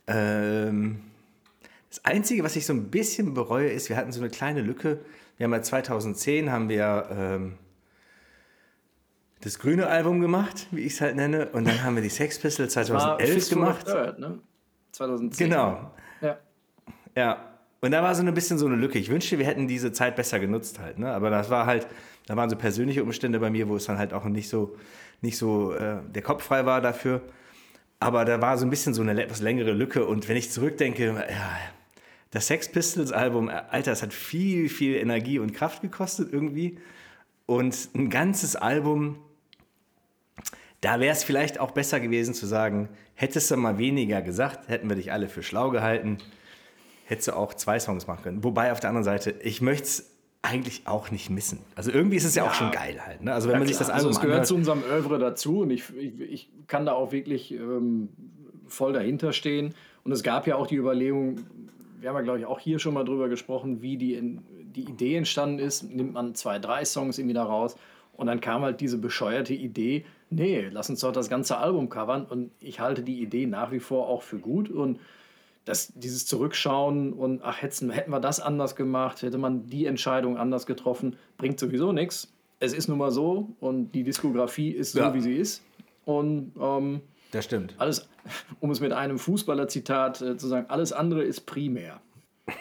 Ähm, 0.06 1.00
das 1.88 2.04
Einzige, 2.04 2.44
was 2.44 2.54
ich 2.54 2.66
so 2.66 2.74
ein 2.74 2.90
bisschen 2.90 3.32
bereue, 3.32 3.70
ist, 3.70 3.88
wir 3.88 3.96
hatten 3.96 4.12
so 4.12 4.20
eine 4.20 4.28
kleine 4.28 4.60
Lücke. 4.60 5.00
Wir 5.38 5.44
haben 5.44 5.54
ja 5.54 5.62
2010 5.62 6.52
haben 6.52 6.68
wir 6.68 7.08
ähm, 7.10 7.54
das 9.40 9.58
grüne 9.58 9.86
Album 9.86 10.20
gemacht, 10.20 10.66
wie 10.70 10.82
ich 10.82 10.92
es 10.92 11.00
halt 11.00 11.16
nenne. 11.16 11.48
Und 11.48 11.66
dann 11.66 11.82
haben 11.82 11.94
wir 11.94 12.02
die 12.02 12.10
Sex 12.10 12.38
Pistols 12.38 12.74
2011 12.74 13.48
gemacht. 13.48 13.86
Third, 13.86 14.18
ne? 14.18 14.38
2010. 14.92 15.48
Genau. 15.48 15.90
Ja. 17.16 17.48
Und 17.80 17.90
da 17.90 18.02
war 18.02 18.14
so 18.14 18.22
ein 18.22 18.32
bisschen 18.32 18.58
so 18.58 18.66
eine 18.66 18.76
Lücke. 18.76 18.98
Ich 18.98 19.10
wünschte, 19.10 19.38
wir 19.38 19.46
hätten 19.46 19.66
diese 19.66 19.90
Zeit 19.90 20.14
besser 20.14 20.38
genutzt 20.38 20.78
halt. 20.78 21.00
Ne? 21.00 21.12
Aber 21.12 21.30
das 21.30 21.50
war 21.50 21.66
halt, 21.66 21.88
da 22.26 22.36
waren 22.36 22.48
so 22.48 22.56
persönliche 22.56 23.02
Umstände 23.02 23.40
bei 23.40 23.50
mir, 23.50 23.68
wo 23.68 23.74
es 23.74 23.86
dann 23.86 23.98
halt 23.98 24.12
auch 24.12 24.24
nicht 24.24 24.48
so, 24.48 24.76
nicht 25.20 25.36
so 25.36 25.72
äh, 25.72 25.96
der 26.14 26.22
Kopf 26.22 26.44
frei 26.44 26.64
war 26.64 26.80
dafür. 26.80 27.22
Aber 27.98 28.24
da 28.24 28.40
war 28.40 28.56
so 28.56 28.64
ein 28.64 28.70
bisschen 28.70 28.94
so 28.94 29.02
eine 29.02 29.20
etwas 29.20 29.40
längere 29.40 29.72
Lücke. 29.72 30.06
Und 30.06 30.28
wenn 30.28 30.36
ich 30.36 30.52
zurückdenke, 30.52 31.06
ja, 31.28 31.58
das 32.30 32.46
Sex 32.46 32.70
Pistols 32.70 33.10
Album, 33.10 33.48
Alter, 33.48 33.90
es 33.90 34.02
hat 34.02 34.12
viel, 34.12 34.68
viel 34.68 34.94
Energie 34.94 35.40
und 35.40 35.52
Kraft 35.52 35.82
gekostet 35.82 36.32
irgendwie. 36.32 36.78
Und 37.46 37.88
ein 37.94 38.10
ganzes 38.10 38.54
Album, 38.54 39.18
da 40.80 41.00
wäre 41.00 41.12
es 41.12 41.24
vielleicht 41.24 41.58
auch 41.58 41.72
besser 41.72 41.98
gewesen 41.98 42.32
zu 42.32 42.46
sagen, 42.46 42.88
hättest 43.14 43.50
du 43.50 43.56
mal 43.56 43.76
weniger 43.78 44.22
gesagt, 44.22 44.68
hätten 44.68 44.88
wir 44.88 44.96
dich 44.96 45.10
alle 45.10 45.28
für 45.28 45.42
schlau 45.42 45.70
gehalten 45.70 46.18
hättest 47.12 47.28
du 47.28 47.36
auch 47.36 47.54
zwei 47.54 47.78
Songs 47.78 48.06
machen 48.06 48.22
können. 48.22 48.44
Wobei 48.44 48.72
auf 48.72 48.80
der 48.80 48.90
anderen 48.90 49.04
Seite, 49.04 49.34
ich 49.42 49.60
möchte 49.60 49.84
es 49.84 50.10
eigentlich 50.42 50.82
auch 50.86 51.10
nicht 51.10 51.30
missen. 51.30 51.60
Also 51.76 51.92
irgendwie 51.92 52.16
ist 52.16 52.24
es 52.24 52.34
ja, 52.34 52.44
ja. 52.44 52.50
auch 52.50 52.54
schon 52.54 52.72
geil 52.72 53.00
halt. 53.04 53.22
Ne? 53.22 53.32
Also 53.32 53.46
wenn 53.48 53.54
ja, 53.54 53.58
man 53.60 53.68
sich 53.68 53.76
das 53.76 53.90
Album 53.90 54.08
also 54.08 54.10
es 54.10 54.20
gehört 54.20 54.32
anhört, 54.32 54.46
zu 54.48 54.54
unserem 54.56 54.82
Övre 54.82 55.18
dazu 55.18 55.60
und 55.60 55.70
ich, 55.70 55.84
ich, 55.96 56.20
ich 56.20 56.50
kann 56.66 56.84
da 56.84 56.92
auch 56.94 57.12
wirklich 57.12 57.52
ähm, 57.52 58.08
voll 58.66 58.92
dahinter 58.92 59.32
stehen. 59.32 59.74
Und 60.02 60.10
es 60.10 60.24
gab 60.24 60.48
ja 60.48 60.56
auch 60.56 60.66
die 60.66 60.76
Überlegung, 60.76 61.40
wir 62.00 62.08
haben 62.08 62.16
ja 62.16 62.22
glaube 62.22 62.40
ich 62.40 62.46
auch 62.46 62.58
hier 62.58 62.80
schon 62.80 62.94
mal 62.94 63.04
drüber 63.04 63.28
gesprochen, 63.28 63.82
wie 63.82 63.96
die, 63.96 64.40
die 64.74 64.82
Idee 64.82 65.16
entstanden 65.16 65.60
ist. 65.60 65.84
Nimmt 65.84 66.14
man 66.14 66.34
zwei, 66.34 66.58
drei 66.58 66.84
Songs 66.84 67.18
irgendwie 67.18 67.34
da 67.34 67.44
raus 67.44 67.76
und 68.14 68.26
dann 68.26 68.40
kam 68.40 68.62
halt 68.62 68.80
diese 68.80 68.98
bescheuerte 68.98 69.54
Idee, 69.54 70.04
nee, 70.28 70.68
lass 70.72 70.90
uns 70.90 71.00
doch 71.00 71.12
das 71.12 71.28
ganze 71.28 71.58
Album 71.58 71.88
covern 71.88 72.24
und 72.24 72.50
ich 72.58 72.80
halte 72.80 73.02
die 73.02 73.22
Idee 73.22 73.46
nach 73.46 73.70
wie 73.70 73.80
vor 73.80 74.08
auch 74.08 74.22
für 74.22 74.38
gut 74.38 74.70
und 74.70 74.98
das, 75.64 75.92
dieses 75.94 76.26
Zurückschauen 76.26 77.12
und 77.12 77.42
ach, 77.42 77.62
hätten, 77.62 77.90
hätten 77.90 78.10
wir 78.10 78.20
das 78.20 78.40
anders 78.40 78.74
gemacht, 78.76 79.22
hätte 79.22 79.38
man 79.38 79.66
die 79.66 79.86
Entscheidung 79.86 80.36
anders 80.36 80.66
getroffen, 80.66 81.16
bringt 81.36 81.58
sowieso 81.58 81.92
nichts. 81.92 82.32
Es 82.58 82.72
ist 82.72 82.88
nun 82.88 82.98
mal 82.98 83.10
so 83.10 83.48
und 83.60 83.92
die 83.92 84.02
Diskografie 84.02 84.70
ist 84.70 84.92
so, 84.92 85.00
ja. 85.00 85.14
wie 85.14 85.20
sie 85.20 85.36
ist. 85.36 85.62
Und 86.04 86.52
ähm, 86.60 87.00
das 87.32 87.44
stimmt. 87.44 87.74
Alles, 87.78 88.08
um 88.60 88.70
es 88.70 88.80
mit 88.80 88.92
einem 88.92 89.18
Fußballer-Zitat 89.18 90.20
äh, 90.20 90.36
zu 90.36 90.46
sagen, 90.48 90.66
alles 90.68 90.92
andere 90.92 91.22
ist 91.22 91.46
primär. 91.46 92.00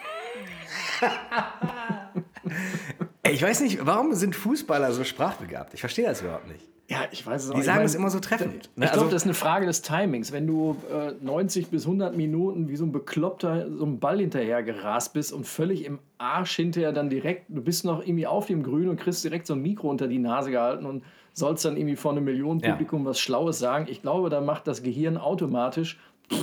ich 3.29 3.41
weiß 3.41 3.61
nicht, 3.61 3.85
warum 3.85 4.13
sind 4.13 4.35
Fußballer 4.35 4.91
so 4.93 5.03
sprachbegabt? 5.03 5.73
Ich 5.73 5.79
verstehe 5.81 6.05
das 6.05 6.21
überhaupt 6.21 6.47
nicht. 6.47 6.67
Ja, 6.91 7.05
ich 7.09 7.25
weiß 7.25 7.45
es 7.45 7.51
auch. 7.51 7.55
Die 7.55 7.61
sagen 7.61 7.85
es 7.85 7.95
immer 7.95 8.09
so 8.09 8.19
treffend. 8.19 8.69
Ne? 8.75 8.83
Ich 8.83 8.91
glaube, 8.91 9.05
also, 9.05 9.05
das 9.05 9.21
ist 9.21 9.27
eine 9.27 9.33
Frage 9.33 9.65
des 9.65 9.81
Timings. 9.81 10.33
Wenn 10.33 10.45
du 10.45 10.75
äh, 10.91 11.13
90 11.21 11.69
bis 11.69 11.85
100 11.85 12.17
Minuten 12.17 12.67
wie 12.67 12.75
so 12.75 12.83
ein 12.83 12.91
Bekloppter 12.91 13.65
so 13.71 13.85
einen 13.85 14.01
Ball 14.01 14.19
hinterher 14.19 14.61
gerast 14.61 15.13
bist 15.13 15.31
und 15.31 15.47
völlig 15.47 15.85
im 15.85 15.99
Arsch 16.17 16.57
hinterher 16.57 16.91
dann 16.91 17.09
direkt, 17.09 17.45
du 17.47 17.61
bist 17.61 17.85
noch 17.85 18.05
irgendwie 18.05 18.27
auf 18.27 18.47
dem 18.47 18.61
Grün 18.61 18.89
und 18.89 18.99
kriegst 18.99 19.23
direkt 19.23 19.47
so 19.47 19.53
ein 19.53 19.61
Mikro 19.61 19.89
unter 19.89 20.09
die 20.09 20.19
Nase 20.19 20.51
gehalten 20.51 20.85
und 20.85 21.05
sollst 21.31 21.63
dann 21.63 21.77
irgendwie 21.77 21.95
vor 21.95 22.11
einem 22.11 22.25
Millionenpublikum 22.25 23.03
ja. 23.03 23.11
was 23.11 23.21
Schlaues 23.21 23.57
sagen. 23.57 23.85
Ich 23.87 24.01
glaube, 24.01 24.29
da 24.29 24.41
macht 24.41 24.67
das 24.67 24.83
Gehirn 24.83 25.15
automatisch. 25.15 25.97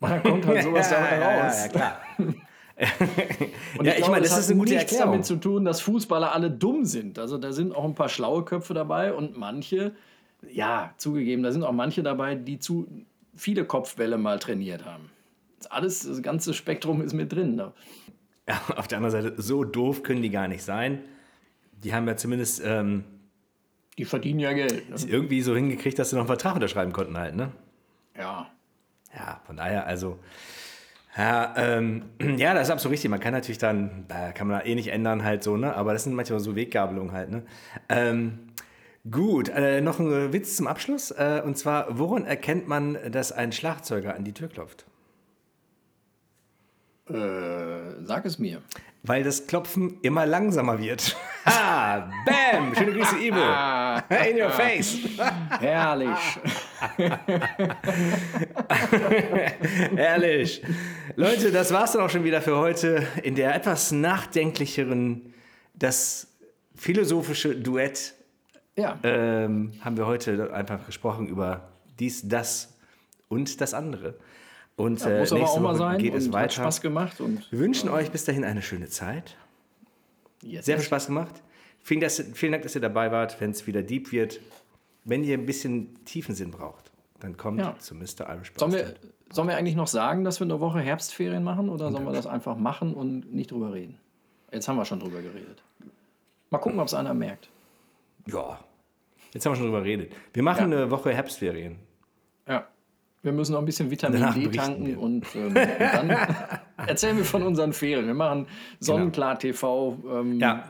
Und 0.00 0.10
dann 0.10 0.22
kommt 0.22 0.46
halt 0.46 0.62
sowas 0.62 0.90
dabei 0.90 1.18
raus. 1.18 1.54
Ja, 1.56 1.62
ja, 1.62 1.68
klar. 1.68 2.00
Und 3.78 3.86
ja, 3.86 3.92
ich, 3.92 4.00
ich 4.00 4.08
meine, 4.08 4.22
das, 4.22 4.30
das 4.30 4.40
ist 4.40 4.50
eine 4.50 4.58
gute 4.58 4.74
Erklärung. 4.74 5.12
damit 5.12 5.26
zu 5.26 5.36
tun, 5.36 5.64
dass 5.64 5.80
Fußballer 5.80 6.32
alle 6.32 6.50
dumm 6.50 6.84
sind. 6.84 7.18
Also 7.18 7.38
da 7.38 7.52
sind 7.52 7.74
auch 7.74 7.84
ein 7.84 7.94
paar 7.94 8.08
schlaue 8.08 8.44
Köpfe 8.44 8.74
dabei 8.74 9.12
und 9.12 9.36
manche, 9.36 9.92
ja, 10.50 10.92
zugegeben, 10.96 11.42
da 11.42 11.52
sind 11.52 11.62
auch 11.62 11.72
manche 11.72 12.02
dabei, 12.02 12.34
die 12.34 12.58
zu 12.58 12.88
viele 13.36 13.64
Kopfbälle 13.64 14.18
mal 14.18 14.38
trainiert 14.38 14.84
haben. 14.84 15.10
Das 15.58 15.70
alles, 15.70 16.06
das 16.06 16.22
ganze 16.22 16.52
Spektrum 16.52 17.00
ist 17.00 17.12
mit 17.12 17.32
drin. 17.32 17.54
Ne? 17.54 17.72
Ja, 18.48 18.60
auf 18.76 18.88
der 18.88 18.98
anderen 18.98 19.12
Seite, 19.12 19.40
so 19.40 19.64
doof 19.64 20.02
können 20.02 20.22
die 20.22 20.30
gar 20.30 20.48
nicht 20.48 20.62
sein. 20.62 21.00
Die 21.82 21.94
haben 21.94 22.06
ja 22.06 22.16
zumindest. 22.16 22.62
Ähm, 22.64 23.04
die 23.96 24.04
verdienen 24.04 24.40
ja 24.40 24.52
Geld. 24.52 24.90
Ne? 24.90 24.96
Irgendwie 25.06 25.40
so 25.40 25.54
hingekriegt, 25.54 25.98
dass 25.98 26.10
sie 26.10 26.16
noch 26.16 26.22
einen 26.22 26.26
Vertrag 26.26 26.56
unterschreiben 26.56 26.92
konnten 26.92 27.16
halt, 27.16 27.36
ne? 27.36 27.52
Ja. 28.16 28.50
Ja, 29.14 29.40
von 29.46 29.56
daher, 29.56 29.86
also. 29.86 30.18
Ja, 31.16 31.54
ähm, 31.56 32.02
ja, 32.38 32.54
das 32.54 32.68
ist 32.68 32.70
absolut 32.70 32.92
richtig. 32.94 33.10
Man 33.10 33.20
kann 33.20 33.32
natürlich 33.32 33.58
dann, 33.58 34.04
da 34.08 34.32
kann 34.32 34.48
man 34.48 34.62
eh 34.62 34.74
nicht 34.74 34.88
ändern 34.88 35.22
halt 35.24 35.42
so, 35.42 35.56
ne? 35.56 35.74
Aber 35.74 35.92
das 35.92 36.04
sind 36.04 36.14
manchmal 36.14 36.40
so 36.40 36.56
Weggabelungen 36.56 37.12
halt, 37.12 37.30
ne? 37.30 37.44
Ähm, 37.88 38.40
gut, 39.10 39.48
äh, 39.48 39.80
noch 39.80 40.00
ein 40.00 40.32
Witz 40.32 40.56
zum 40.56 40.66
Abschluss. 40.66 41.12
Äh, 41.12 41.42
und 41.44 41.56
zwar, 41.56 41.98
woran 41.98 42.24
erkennt 42.26 42.66
man, 42.66 42.98
dass 43.10 43.30
ein 43.32 43.52
Schlagzeuger 43.52 44.14
an 44.14 44.24
die 44.24 44.32
Tür 44.32 44.48
klopft? 44.48 44.86
Äh, 47.08 48.02
sag 48.04 48.24
es 48.24 48.38
mir. 48.38 48.62
Weil 49.06 49.22
das 49.22 49.46
Klopfen 49.46 49.98
immer 50.00 50.24
langsamer 50.24 50.78
wird. 50.78 51.14
ha! 51.44 52.10
Bam! 52.26 52.74
Schöne 52.74 52.92
Grüße, 52.92 53.18
Ivo. 53.18 53.36
In 54.30 54.42
your 54.42 54.48
face. 54.48 54.96
Herrlich. 55.60 56.08
Herrlich. 59.94 60.62
Leute, 61.16 61.52
das 61.52 61.70
war's 61.70 61.92
dann 61.92 62.00
auch 62.00 62.08
schon 62.08 62.24
wieder 62.24 62.40
für 62.40 62.56
heute 62.56 63.06
in 63.22 63.34
der 63.34 63.54
etwas 63.54 63.92
nachdenklicheren, 63.92 65.34
das 65.74 66.28
philosophische 66.74 67.54
Duett. 67.54 68.14
Ja. 68.74 68.98
Ähm, 69.02 69.74
haben 69.82 69.98
wir 69.98 70.06
heute 70.06 70.50
einfach 70.54 70.86
gesprochen 70.86 71.28
über 71.28 71.68
dies, 71.98 72.26
das 72.26 72.72
und 73.28 73.60
das 73.60 73.74
andere. 73.74 74.14
Und 74.76 75.00
ja, 75.00 75.18
muss 75.18 75.30
äh, 75.30 75.38
nächste 75.38 75.62
Woche 75.62 75.76
sein 75.76 75.98
geht 75.98 76.14
es 76.14 76.32
weiter. 76.32 76.44
Hat 76.44 76.52
Spaß 76.52 76.80
gemacht. 76.80 77.20
Und, 77.20 77.50
wir 77.50 77.58
wünschen 77.58 77.88
euch 77.88 78.10
bis 78.10 78.24
dahin 78.24 78.44
eine 78.44 78.62
schöne 78.62 78.88
Zeit. 78.88 79.36
Yes. 80.42 80.66
Sehr 80.66 80.76
viel 80.76 80.86
Spaß 80.86 81.06
gemacht. 81.06 81.42
Vielen, 81.80 82.00
dass, 82.00 82.22
vielen 82.34 82.52
Dank, 82.52 82.64
dass 82.64 82.74
ihr 82.74 82.80
dabei 82.80 83.12
wart, 83.12 83.40
wenn 83.40 83.50
es 83.50 83.66
wieder 83.66 83.82
deep 83.82 84.10
wird. 84.10 84.40
Wenn 85.04 85.22
ihr 85.22 85.36
ein 85.36 85.46
bisschen 85.46 86.02
Tiefensinn 86.04 86.50
braucht, 86.50 86.90
dann 87.20 87.36
kommt 87.36 87.60
ja. 87.60 87.78
zu 87.78 87.94
Mr. 87.94 88.28
Irish 88.28 88.52
sollen 88.56 88.72
wir, 88.72 88.94
sollen 89.30 89.48
wir 89.48 89.56
eigentlich 89.56 89.76
noch 89.76 89.86
sagen, 89.86 90.24
dass 90.24 90.40
wir 90.40 90.46
eine 90.46 90.60
Woche 90.60 90.80
Herbstferien 90.80 91.44
machen 91.44 91.68
oder 91.68 91.90
sollen 91.90 92.06
wir 92.06 92.12
das 92.12 92.26
einfach 92.26 92.56
machen 92.56 92.94
und 92.94 93.32
nicht 93.34 93.50
drüber 93.50 93.74
reden? 93.74 93.98
Jetzt 94.50 94.66
haben 94.66 94.76
wir 94.76 94.84
schon 94.84 95.00
drüber 95.00 95.20
geredet. 95.20 95.62
Mal 96.50 96.58
gucken, 96.58 96.78
ob 96.80 96.86
es 96.86 96.94
einer 96.94 97.12
merkt. 97.12 97.48
Ja, 98.26 98.60
jetzt 99.32 99.44
haben 99.44 99.52
wir 99.52 99.56
schon 99.56 99.66
drüber 99.66 99.82
geredet. 99.82 100.12
Wir 100.32 100.42
machen 100.42 100.70
ja. 100.72 100.78
eine 100.78 100.90
Woche 100.90 101.12
Herbstferien. 101.12 101.76
Ja. 102.48 102.66
Wir 103.24 103.32
müssen 103.32 103.52
noch 103.52 103.60
ein 103.60 103.64
bisschen 103.64 103.90
Vitamin 103.90 104.20
Danach 104.20 104.34
D 104.34 104.48
tanken 104.48 104.96
und, 104.98 105.26
ähm, 105.34 105.46
und, 105.46 105.54
dann 105.56 106.10
erzählen 106.86 107.16
wir 107.16 107.24
von 107.24 107.42
unseren 107.42 107.72
Ferien. 107.72 108.06
Wir 108.06 108.14
machen 108.14 108.46
Sonnenklar 108.80 109.38
TV 109.38 109.98
ähm, 110.12 110.38
ja. 110.38 110.68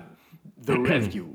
The 0.65 0.73
Review. 0.73 1.27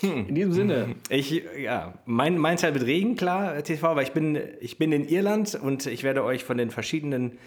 Hm. 0.00 0.28
In 0.28 0.34
diesem 0.34 0.52
Sinne. 0.52 0.96
Ich, 1.08 1.40
ja, 1.56 1.94
mein, 2.04 2.36
mein 2.36 2.56
Teil 2.56 2.74
wird 2.74 2.84
Regen, 2.84 3.14
klar, 3.14 3.62
TV, 3.62 3.94
weil 3.94 4.02
ich 4.02 4.12
bin, 4.12 4.36
ich 4.60 4.76
bin 4.76 4.90
in 4.90 5.08
Irland 5.08 5.54
und 5.54 5.86
ich 5.86 6.02
werde 6.02 6.24
euch 6.24 6.42
von 6.42 6.58
den 6.58 6.72
verschiedenen, 6.72 7.38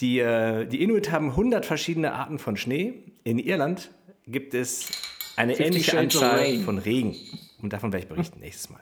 die, 0.00 0.20
äh, 0.20 0.64
die 0.64 0.82
Inuit 0.82 1.12
haben 1.12 1.28
100 1.28 1.66
verschiedene 1.66 2.14
Arten 2.14 2.38
von 2.38 2.56
Schnee. 2.56 2.94
In 3.22 3.38
Irland 3.38 3.90
gibt 4.26 4.54
es 4.54 4.88
eine 5.36 5.60
ähnliche 5.60 5.98
Anzahl 5.98 6.58
von 6.60 6.78
Regen. 6.78 7.14
Und 7.60 7.74
davon 7.74 7.92
werde 7.92 8.04
ich 8.04 8.08
berichten 8.08 8.40
nächstes 8.40 8.70
Mal. 8.70 8.80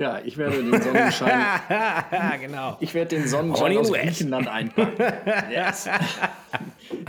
Ja, 0.00 0.18
ich 0.24 0.38
werde 0.38 0.62
den 0.62 0.80
Sonnenschein. 0.80 1.60
genau. 2.40 2.78
Ich 2.80 2.94
werde 2.94 3.16
den 3.16 3.28
Sonnenschein 3.28 3.76
aus 3.76 3.92
Griechenland 3.92 4.48
einpacken. 4.48 4.94
Yes. 5.50 5.90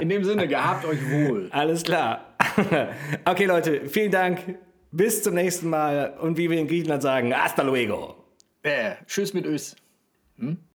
In 0.01 0.09
dem 0.09 0.25
Sinne, 0.25 0.45
gehabt 0.45 0.83
euch 0.83 0.99
wohl. 1.09 1.47
Alles 1.51 1.83
klar. 1.83 2.35
Okay, 3.23 3.45
Leute, 3.45 3.87
vielen 3.87 4.11
Dank. 4.11 4.39
Bis 4.91 5.23
zum 5.23 5.35
nächsten 5.35 5.69
Mal. 5.69 6.17
Und 6.19 6.35
wie 6.37 6.49
wir 6.49 6.59
in 6.59 6.67
Griechenland 6.67 7.01
sagen, 7.01 7.33
hasta 7.33 7.61
luego. 7.61 8.15
Äh, 8.61 8.95
tschüss 9.07 9.33
mit 9.33 9.45
Ös. 9.45 9.77
Hm? 10.37 10.57